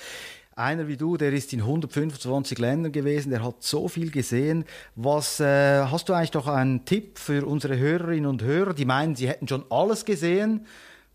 Einer 0.55 0.89
wie 0.89 0.97
du, 0.97 1.17
der 1.17 1.33
ist 1.33 1.53
in 1.53 1.61
125 1.61 2.59
Ländern 2.59 2.91
gewesen, 2.91 3.31
der 3.31 3.45
hat 3.45 3.63
so 3.63 3.89
viel 3.89 4.11
gesehen. 4.11 4.65
Was 4.97 5.41
äh, 5.41 5.85
hast 5.85 6.09
du 6.09 6.15
eigentlich 6.15 6.33
doch 6.33 6.49
einen 6.49 6.85
Tipp 6.85 7.19
für 7.19 7.47
unsere 7.47 7.79
Hörerinnen 7.79 8.27
und 8.27 8.43
Hörer, 8.43 8.75
die 8.75 8.85
meinen, 8.85 9.15
sie 9.15 9.29
hätten 9.29 9.47
schon 9.47 9.65
alles 9.71 10.05
gesehen? 10.05 10.67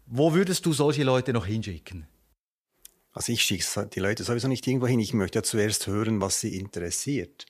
Wo 0.05 0.33
würdest 0.33 0.65
du 0.65 0.73
solche 0.73 1.03
Leute 1.03 1.33
noch 1.33 1.45
hinschicken? 1.45 2.07
Also 3.13 3.31
ich 3.31 3.43
schicke 3.43 3.87
die 3.87 3.99
Leute 3.99 4.23
sowieso 4.23 4.47
nicht 4.47 4.65
irgendwo 4.65 4.87
hin. 4.87 4.99
Ich 4.99 5.13
möchte 5.13 5.39
ja 5.39 5.43
zuerst 5.43 5.87
hören, 5.87 6.19
was 6.19 6.39
sie 6.39 6.57
interessiert. 6.57 7.45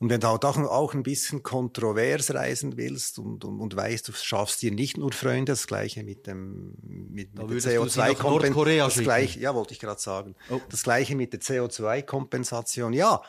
Und 0.00 0.10
wenn 0.10 0.20
du 0.20 0.28
auch, 0.28 0.40
auch 0.42 0.94
ein 0.94 1.02
bisschen 1.02 1.42
kontrovers 1.42 2.32
reisen 2.32 2.76
willst 2.76 3.18
und, 3.18 3.44
und, 3.44 3.60
und 3.60 3.74
weißt, 3.74 4.06
du 4.06 4.12
schaffst 4.12 4.62
dir 4.62 4.70
nicht 4.70 4.96
nur 4.96 5.12
Freunde, 5.12 5.52
das 5.52 5.66
gleiche 5.66 6.04
mit 6.04 6.28
dem 6.28 6.74
mit, 6.82 7.34
mit 7.34 7.64
der 7.64 7.82
CO2-Kompensation. 7.82 8.78
Das 8.78 8.98
gleiche, 8.98 9.40
ja, 9.40 9.54
wollte 9.56 9.74
ich 9.74 9.80
gerade 9.80 10.00
sagen. 10.00 10.36
Oh. 10.50 10.60
Das 10.70 10.84
gleiche 10.84 11.16
mit 11.16 11.32
der 11.32 11.40
CO2-Kompensation. 11.40 12.92
Ja, 12.92 13.22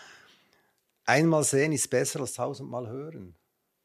einmal 1.06 1.44
sehen 1.44 1.72
ist 1.72 1.90
besser 1.90 2.20
als 2.20 2.34
tausendmal 2.34 2.88
hören. 2.88 3.36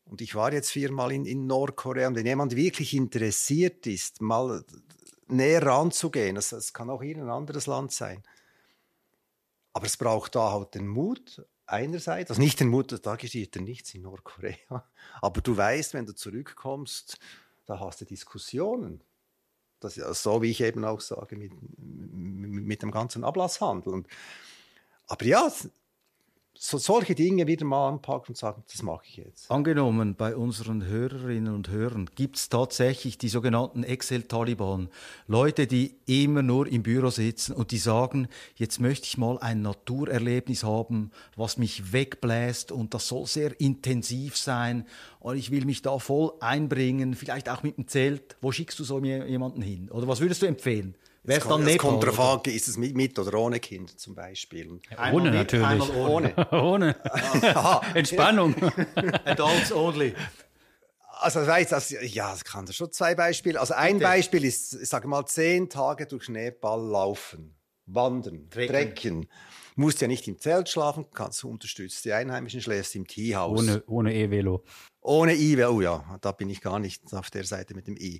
Und 0.05 0.21
ich 0.21 0.35
war 0.35 0.53
jetzt 0.53 0.71
viermal 0.71 1.13
in, 1.13 1.25
in 1.25 1.47
Nordkorea 1.47 2.09
und 2.09 2.17
wenn 2.17 2.27
jemand 2.27 2.55
wirklich 2.55 2.93
interessiert 2.93 3.87
ist, 3.87 4.21
mal 4.21 4.63
näher 5.29 5.63
ranzugehen. 5.63 6.37
Es 6.37 6.73
kann 6.75 6.91
auch 6.91 7.03
hier 7.03 7.17
ein 7.17 7.31
anderes 7.31 7.67
Land 7.67 7.93
sein. 7.93 8.23
Aber 9.73 9.87
es 9.87 9.97
braucht 9.97 10.35
da 10.35 10.53
halt 10.53 10.75
den 10.75 10.87
Mut, 10.87 11.43
einerseits, 11.67 12.31
also 12.31 12.41
nicht 12.41 12.61
den 12.61 12.69
Mut, 12.69 12.99
da 13.05 13.17
geschieht 13.17 13.57
nichts 13.57 13.95
in 13.95 14.03
Nordkorea, 14.03 14.89
aber 15.21 15.41
du 15.41 15.57
weißt, 15.57 15.95
wenn 15.95 16.07
du 16.07 16.15
zurückkommst, 16.15 17.19
da 17.67 17.81
hast 17.81 18.01
du 18.01 18.05
Diskussionen. 18.05 19.03
Das 19.81 19.97
ist 19.97 20.23
so, 20.23 20.41
wie 20.41 20.51
ich 20.51 20.63
eben 20.63 20.85
auch 20.85 21.01
sage, 21.01 21.37
mit, 21.37 21.53
mit, 21.79 22.65
mit 22.65 22.83
dem 22.83 22.91
ganzen 22.91 23.25
Ablasshandel. 23.25 23.93
Und, 23.93 24.09
aber 25.07 25.25
ja, 25.27 25.53
so, 26.57 26.79
solche 26.79 27.15
Dinge 27.15 27.47
wieder 27.47 27.65
mal 27.65 27.89
anpacken 27.89 28.29
und 28.29 28.37
sagen, 28.37 28.63
das 28.71 28.83
mache 28.83 29.05
ich 29.07 29.17
jetzt. 29.17 29.51
Angenommen, 29.51 30.15
bei 30.15 30.37
unseren 30.37 30.87
Hörerinnen 30.87 31.55
und 31.55 31.69
Hörern 31.69 32.09
gibt 32.15 32.37
es 32.37 32.49
tatsächlich 32.49 33.19
die 33.19 33.29
sogenannten 33.29 33.83
Excel-Taliban. 33.83 34.89
Leute, 35.27 35.67
die 35.67 35.97
immer 36.07 36.43
nur 36.43 36.67
im 36.69 36.83
Büro 36.83 37.11
sitzen 37.11 37.55
und 37.55 37.73
die 37.73 37.79
sagen, 37.79 38.29
jetzt 38.55 38.81
möchte 38.81 39.07
ich 39.07 39.19
mal 39.19 39.39
ein 39.39 39.63
Naturerlebnis 39.63 40.63
haben, 40.63 41.11
was 41.37 41.59
mich 41.59 41.93
wegbläst 41.93 42.71
und 42.73 42.95
das 42.95 43.09
soll 43.09 43.27
sehr 43.27 43.61
intensiv 43.61 44.37
sein 44.37 44.87
und 45.21 45.37
ich 45.37 45.51
will 45.51 45.65
mich 45.65 45.83
da 45.83 45.99
voll 45.99 46.33
einbringen, 46.41 47.15
vielleicht 47.15 47.49
auch 47.49 47.63
mit 47.63 47.79
dem 47.79 47.89
Zelt. 47.89 48.37
Wo 48.41 48.53
schickst 48.53 48.79
du 48.79 48.85
so 48.85 49.03
jemanden 49.03 49.61
hin? 49.61 49.91
Oder 49.91 50.07
was 50.07 50.21
würdest 50.21 50.43
du 50.43 50.47
empfehlen? 50.47 50.95
Wäre 51.25 51.41
es 51.41 51.49
dann 51.49 51.65
Nepal? 51.65 51.79
Kommt 51.79 52.03
darauf 52.03 52.47
ist 52.47 52.69
es 52.69 52.77
mit, 52.77 52.95
mit, 52.95 53.19
oder 53.19 53.39
ohne 53.39 53.59
Kind 53.59 53.99
zum 53.99 54.15
Beispiel? 54.15 54.79
ohne 55.11 55.31
mit, 55.31 55.35
natürlich. 55.35 55.91
ohne. 55.97 56.35
ohne. 56.37 56.53
ohne. 56.63 56.97
Entspannung. 57.95 58.55
Adults 59.25 59.73
only. 59.73 60.15
Also, 61.21 61.41
also, 61.41 61.97
ja, 62.03 62.31
das 62.31 62.45
kann 62.45 62.71
schon 62.71 62.93
zwei 62.93 63.15
Beispiele. 63.15 63.59
Also 63.59 63.73
ein 63.73 63.95
Bitte. 63.95 64.05
Beispiel 64.05 64.45
ist, 64.45 64.75
ich 64.75 64.89
sage 64.89 65.09
mal, 65.09 65.25
zehn 65.25 65.71
Tage 65.71 66.07
durch 66.07 66.25
Schneeball 66.25 66.83
laufen, 66.87 67.55
wandern, 67.87 68.51
trecken. 68.51 68.73
trecken. 68.73 69.29
Musst 69.77 70.03
ja 70.03 70.09
nicht 70.09 70.29
im 70.29 70.39
Zelt 70.39 70.69
schlafen, 70.69 71.07
kannst 71.15 71.43
unterstützt 71.43 72.05
die 72.05 72.13
Einheimischen, 72.13 72.61
schläfst 72.61 72.95
im 72.97 73.07
Teehaus. 73.07 73.59
Ohne, 73.59 73.83
ohne 73.87 74.15
E-Velo. 74.15 74.63
Ohne 75.01 75.35
E-Velo, 75.35 75.71
oh 75.73 75.81
ja, 75.81 76.19
da 76.21 76.33
bin 76.33 76.51
ich 76.51 76.61
gar 76.61 76.79
nicht 76.79 77.03
auf 77.15 77.31
der 77.31 77.45
Seite 77.45 77.75
mit 77.75 77.87
dem 77.87 77.97
E. 77.97 78.19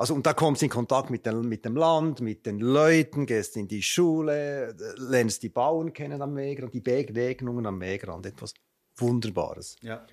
Also, 0.00 0.14
und 0.14 0.24
da 0.24 0.32
kommst 0.32 0.62
du 0.62 0.64
in 0.64 0.70
Kontakt 0.70 1.10
mit, 1.10 1.26
den, 1.26 1.42
mit 1.42 1.62
dem 1.66 1.76
Land, 1.76 2.22
mit 2.22 2.46
den 2.46 2.58
Leuten, 2.58 3.26
gehst 3.26 3.58
in 3.58 3.68
die 3.68 3.82
Schule, 3.82 4.74
lernst 4.96 5.42
die 5.42 5.50
Bauern 5.50 5.92
kennen 5.92 6.22
am 6.22 6.34
Wegrand, 6.36 6.72
die 6.72 6.80
Begegnungen 6.80 7.66
am 7.66 7.78
Wegrand, 7.82 8.24
etwas 8.24 8.54
Wunderbares. 8.96 9.76
Ja. 9.82 10.06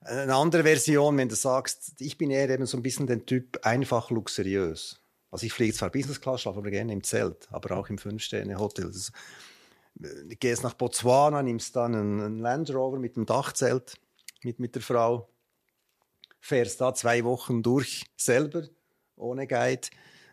Eine 0.00 0.34
andere 0.34 0.62
Version, 0.62 1.18
wenn 1.18 1.28
du 1.28 1.34
sagst, 1.34 1.92
ich 2.00 2.16
bin 2.16 2.30
eher 2.30 2.48
eben 2.48 2.64
so 2.64 2.78
ein 2.78 2.82
bisschen 2.82 3.06
den 3.06 3.26
Typ 3.26 3.58
einfach 3.66 4.08
luxuriös. 4.08 4.98
Also 5.30 5.44
ich 5.44 5.52
fliege 5.52 5.74
zwar 5.74 5.90
Business 5.90 6.22
Class, 6.22 6.40
schlafe 6.40 6.60
aber 6.60 6.70
gerne 6.70 6.94
im 6.94 7.02
Zelt, 7.02 7.46
aber 7.50 7.76
auch 7.76 7.90
im 7.90 7.98
Fünf-Sterne-Hotel. 7.98 8.90
Du 9.96 10.36
gehst 10.40 10.62
nach 10.62 10.72
Botswana, 10.72 11.42
nimmst 11.42 11.76
dann 11.76 11.94
einen 11.94 12.38
Land 12.38 12.72
Rover 12.72 12.98
mit 12.98 13.18
einem 13.18 13.26
Dachzelt 13.26 13.92
mit, 14.42 14.58
mit 14.58 14.74
der 14.74 14.80
Frau, 14.80 15.28
fährst 16.40 16.80
da 16.80 16.94
zwei 16.94 17.24
Wochen 17.24 17.62
durch 17.62 18.06
selber, 18.16 18.62
ohne 19.16 19.46
Guide, 19.46 19.88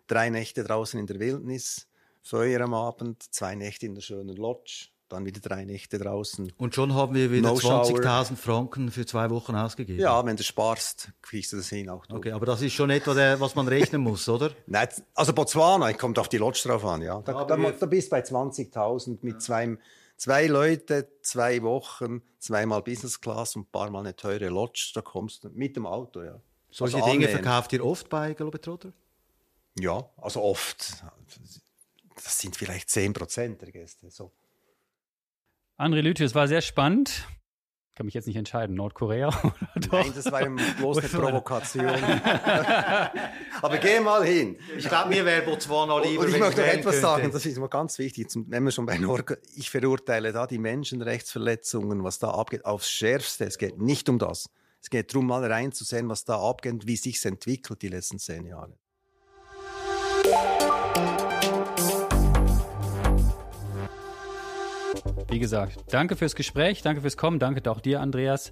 drei 0.07 0.29
Nächte 0.29 0.63
draußen 0.63 0.99
in 0.99 1.07
der 1.07 1.19
Wildnis, 1.19 1.87
Feuer 2.21 2.61
am 2.61 2.73
Abend, 2.73 3.23
zwei 3.33 3.55
Nächte 3.55 3.85
in 3.85 3.95
der 3.95 4.01
schönen 4.01 4.35
Lodge, 4.35 4.87
dann 5.11 5.25
wieder 5.25 5.39
drei 5.41 5.65
Nächte 5.65 5.97
draußen. 5.97 6.53
Und 6.57 6.75
schon 6.75 6.93
haben 6.93 7.15
wir 7.15 7.31
wieder 7.31 7.49
no 7.49 7.55
20.000 7.55 8.35
Franken 8.35 8.91
für 8.91 9.05
zwei 9.05 9.29
Wochen 9.29 9.55
ausgegeben. 9.55 9.99
Ja, 9.99 10.25
wenn 10.25 10.37
du 10.37 10.43
sparst, 10.43 11.09
kriegst 11.21 11.51
du 11.51 11.57
das 11.57 11.69
hin 11.69 11.89
auch. 11.89 12.05
Durch. 12.05 12.19
Okay, 12.19 12.31
aber 12.31 12.45
das 12.45 12.61
ist 12.61 12.73
schon 12.73 12.89
etwa, 12.89 13.13
der, 13.13 13.39
was 13.39 13.55
man 13.55 13.67
rechnen 13.67 14.01
muss, 14.01 14.27
oder? 14.29 14.51
Nein, 14.67 14.87
also 15.13 15.33
Botswana, 15.33 15.91
kommt 15.93 16.17
auf 16.19 16.29
die 16.29 16.37
Lodge 16.37 16.61
drauf 16.63 16.85
an, 16.85 17.01
ja. 17.01 17.21
Da, 17.21 17.43
da, 17.43 17.71
da 17.71 17.85
bist 17.85 18.07
du 18.07 18.15
bei 18.15 18.21
20.000 18.21 19.19
mit 19.21 19.33
ja. 19.33 19.39
zwei, 19.39 19.77
zwei 20.17 20.47
Leute, 20.47 21.09
zwei 21.21 21.61
Wochen, 21.61 22.21
zweimal 22.39 22.81
Business 22.81 23.19
Class 23.19 23.55
und 23.55 23.63
ein 23.63 23.71
paar 23.71 23.89
Mal 23.89 23.99
eine 23.99 24.15
teure 24.15 24.49
Lodge, 24.49 24.91
da 24.93 25.01
kommst 25.01 25.43
du 25.43 25.49
mit 25.49 25.75
dem 25.75 25.85
Auto, 25.85 26.23
ja. 26.23 26.39
Solche 26.71 26.97
also 26.97 27.09
Dinge 27.09 27.27
verkauft 27.27 27.73
ihr 27.73 27.85
oft 27.85 28.09
bei 28.09 28.33
Globetrotter? 28.33 28.93
Ja, 29.77 30.09
also 30.17 30.41
oft. 30.41 31.03
Das 32.15 32.39
sind 32.39 32.55
vielleicht 32.55 32.89
10 32.89 33.13
Prozent 33.13 33.61
der 33.61 33.71
Gäste. 33.71 34.09
So. 34.09 34.31
André 35.77 36.01
Lüthi, 36.01 36.23
es 36.23 36.35
war 36.35 36.47
sehr 36.47 36.61
spannend. 36.61 37.27
Ich 37.89 37.95
kann 37.95 38.05
mich 38.05 38.13
jetzt 38.13 38.25
nicht 38.25 38.37
entscheiden, 38.37 38.75
Nordkorea 38.75 39.27
oder 39.43 39.87
doch? 39.87 39.91
Nein, 39.91 40.13
das 40.15 40.31
war 40.31 40.47
bloß 40.49 40.99
eine 40.99 41.07
Provokation. 41.09 41.87
Aber 43.61 43.77
geh 43.79 43.99
mal 43.99 44.23
hin. 44.23 44.57
Ich 44.77 44.87
glaube, 44.87 45.09
mir 45.09 45.25
wäre 45.25 45.41
Botswana 45.41 45.99
lieber. 45.99 46.23
Und 46.23 46.29
ich 46.29 46.39
möchte 46.39 46.61
noch 46.61 46.67
etwas 46.67 46.83
könnte. 46.83 46.99
sagen, 47.01 47.31
das 47.31 47.45
ist 47.45 47.57
mal 47.57 47.67
ganz 47.67 47.99
wichtig, 47.99 48.27
wenn 48.33 48.63
wir 48.63 48.71
schon 48.71 48.85
bei 48.85 48.97
Nord 48.97 49.37
Ich 49.55 49.69
verurteile 49.69 50.31
da 50.31 50.47
die 50.47 50.57
Menschenrechtsverletzungen, 50.57 52.03
was 52.03 52.17
da 52.19 52.29
abgeht, 52.29 52.63
aufs 52.63 52.89
Schärfste. 52.89 53.43
Es 53.43 53.57
geht 53.57 53.77
nicht 53.77 54.07
um 54.07 54.19
das. 54.19 54.49
Es 54.81 54.89
geht 54.89 55.13
darum, 55.13 55.27
mal 55.27 55.45
reinzusehen, 55.45 56.09
was 56.09 56.25
da 56.25 56.41
abgeht 56.41 56.73
und 56.73 56.87
wie 56.87 56.95
sich 56.95 57.23
entwickelt 57.23 57.81
die 57.83 57.89
letzten 57.89 58.17
zehn 58.17 58.45
Jahre. 58.45 58.75
Wie 65.29 65.39
gesagt, 65.39 65.77
danke 65.89 66.15
fürs 66.15 66.35
Gespräch, 66.35 66.81
danke 66.81 67.01
fürs 67.01 67.15
Kommen, 67.15 67.39
danke 67.39 67.69
auch 67.69 67.79
dir, 67.79 68.01
Andreas. 68.01 68.51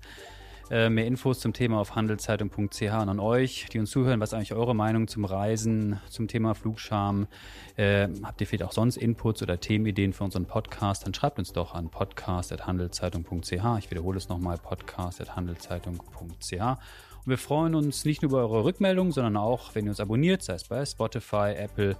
Äh, 0.69 0.89
mehr 0.89 1.07
Infos 1.07 1.39
zum 1.39 1.53
Thema 1.53 1.79
auf 1.79 1.95
handelszeitung.ch 1.95 2.81
und 2.81 3.09
an 3.09 3.19
euch, 3.19 3.67
die 3.73 3.79
uns 3.79 3.89
zuhören. 3.89 4.19
Was 4.19 4.29
ist 4.29 4.33
eigentlich 4.35 4.53
eure 4.53 4.75
Meinung 4.75 5.07
zum 5.07 5.25
Reisen, 5.25 5.99
zum 6.09 6.27
Thema 6.27 6.53
Flugscham? 6.53 7.27
Äh, 7.75 8.07
habt 8.23 8.39
ihr 8.41 8.47
vielleicht 8.47 8.63
auch 8.63 8.71
sonst 8.71 8.97
Inputs 8.97 9.41
oder 9.41 9.59
Themenideen 9.59 10.13
für 10.13 10.23
unseren 10.23 10.45
Podcast? 10.45 11.05
Dann 11.05 11.13
schreibt 11.13 11.39
uns 11.39 11.53
doch 11.53 11.73
an 11.73 11.89
podcast.handelszeitung.ch. 11.89 13.79
Ich 13.79 13.89
wiederhole 13.89 14.17
es 14.17 14.29
nochmal, 14.29 14.57
podcast.handelszeitung.ch. 14.57 16.53
Und 16.53 17.25
wir 17.25 17.37
freuen 17.37 17.75
uns 17.75 18.05
nicht 18.05 18.21
nur 18.21 18.31
über 18.31 18.41
eure 18.41 18.63
Rückmeldungen, 18.63 19.11
sondern 19.11 19.37
auch, 19.37 19.75
wenn 19.75 19.85
ihr 19.85 19.91
uns 19.91 19.99
abonniert, 19.99 20.43
sei 20.43 20.53
es 20.53 20.65
bei 20.65 20.85
Spotify, 20.85 21.53
Apple, 21.57 21.97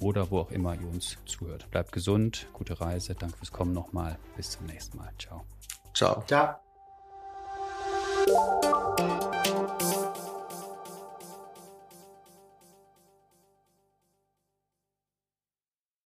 oder 0.00 0.30
wo 0.30 0.40
auch 0.40 0.50
immer 0.50 0.74
ihr 0.74 0.88
uns 0.88 1.18
zuhört. 1.26 1.70
Bleibt 1.70 1.92
gesund, 1.92 2.48
gute 2.52 2.80
Reise, 2.80 3.14
danke 3.14 3.36
fürs 3.38 3.52
Kommen 3.52 3.72
nochmal. 3.72 4.18
Bis 4.36 4.50
zum 4.50 4.66
nächsten 4.66 4.98
Mal. 4.98 5.10
Ciao. 5.18 5.44
Ciao. 5.94 6.22
Ciao. 6.26 6.67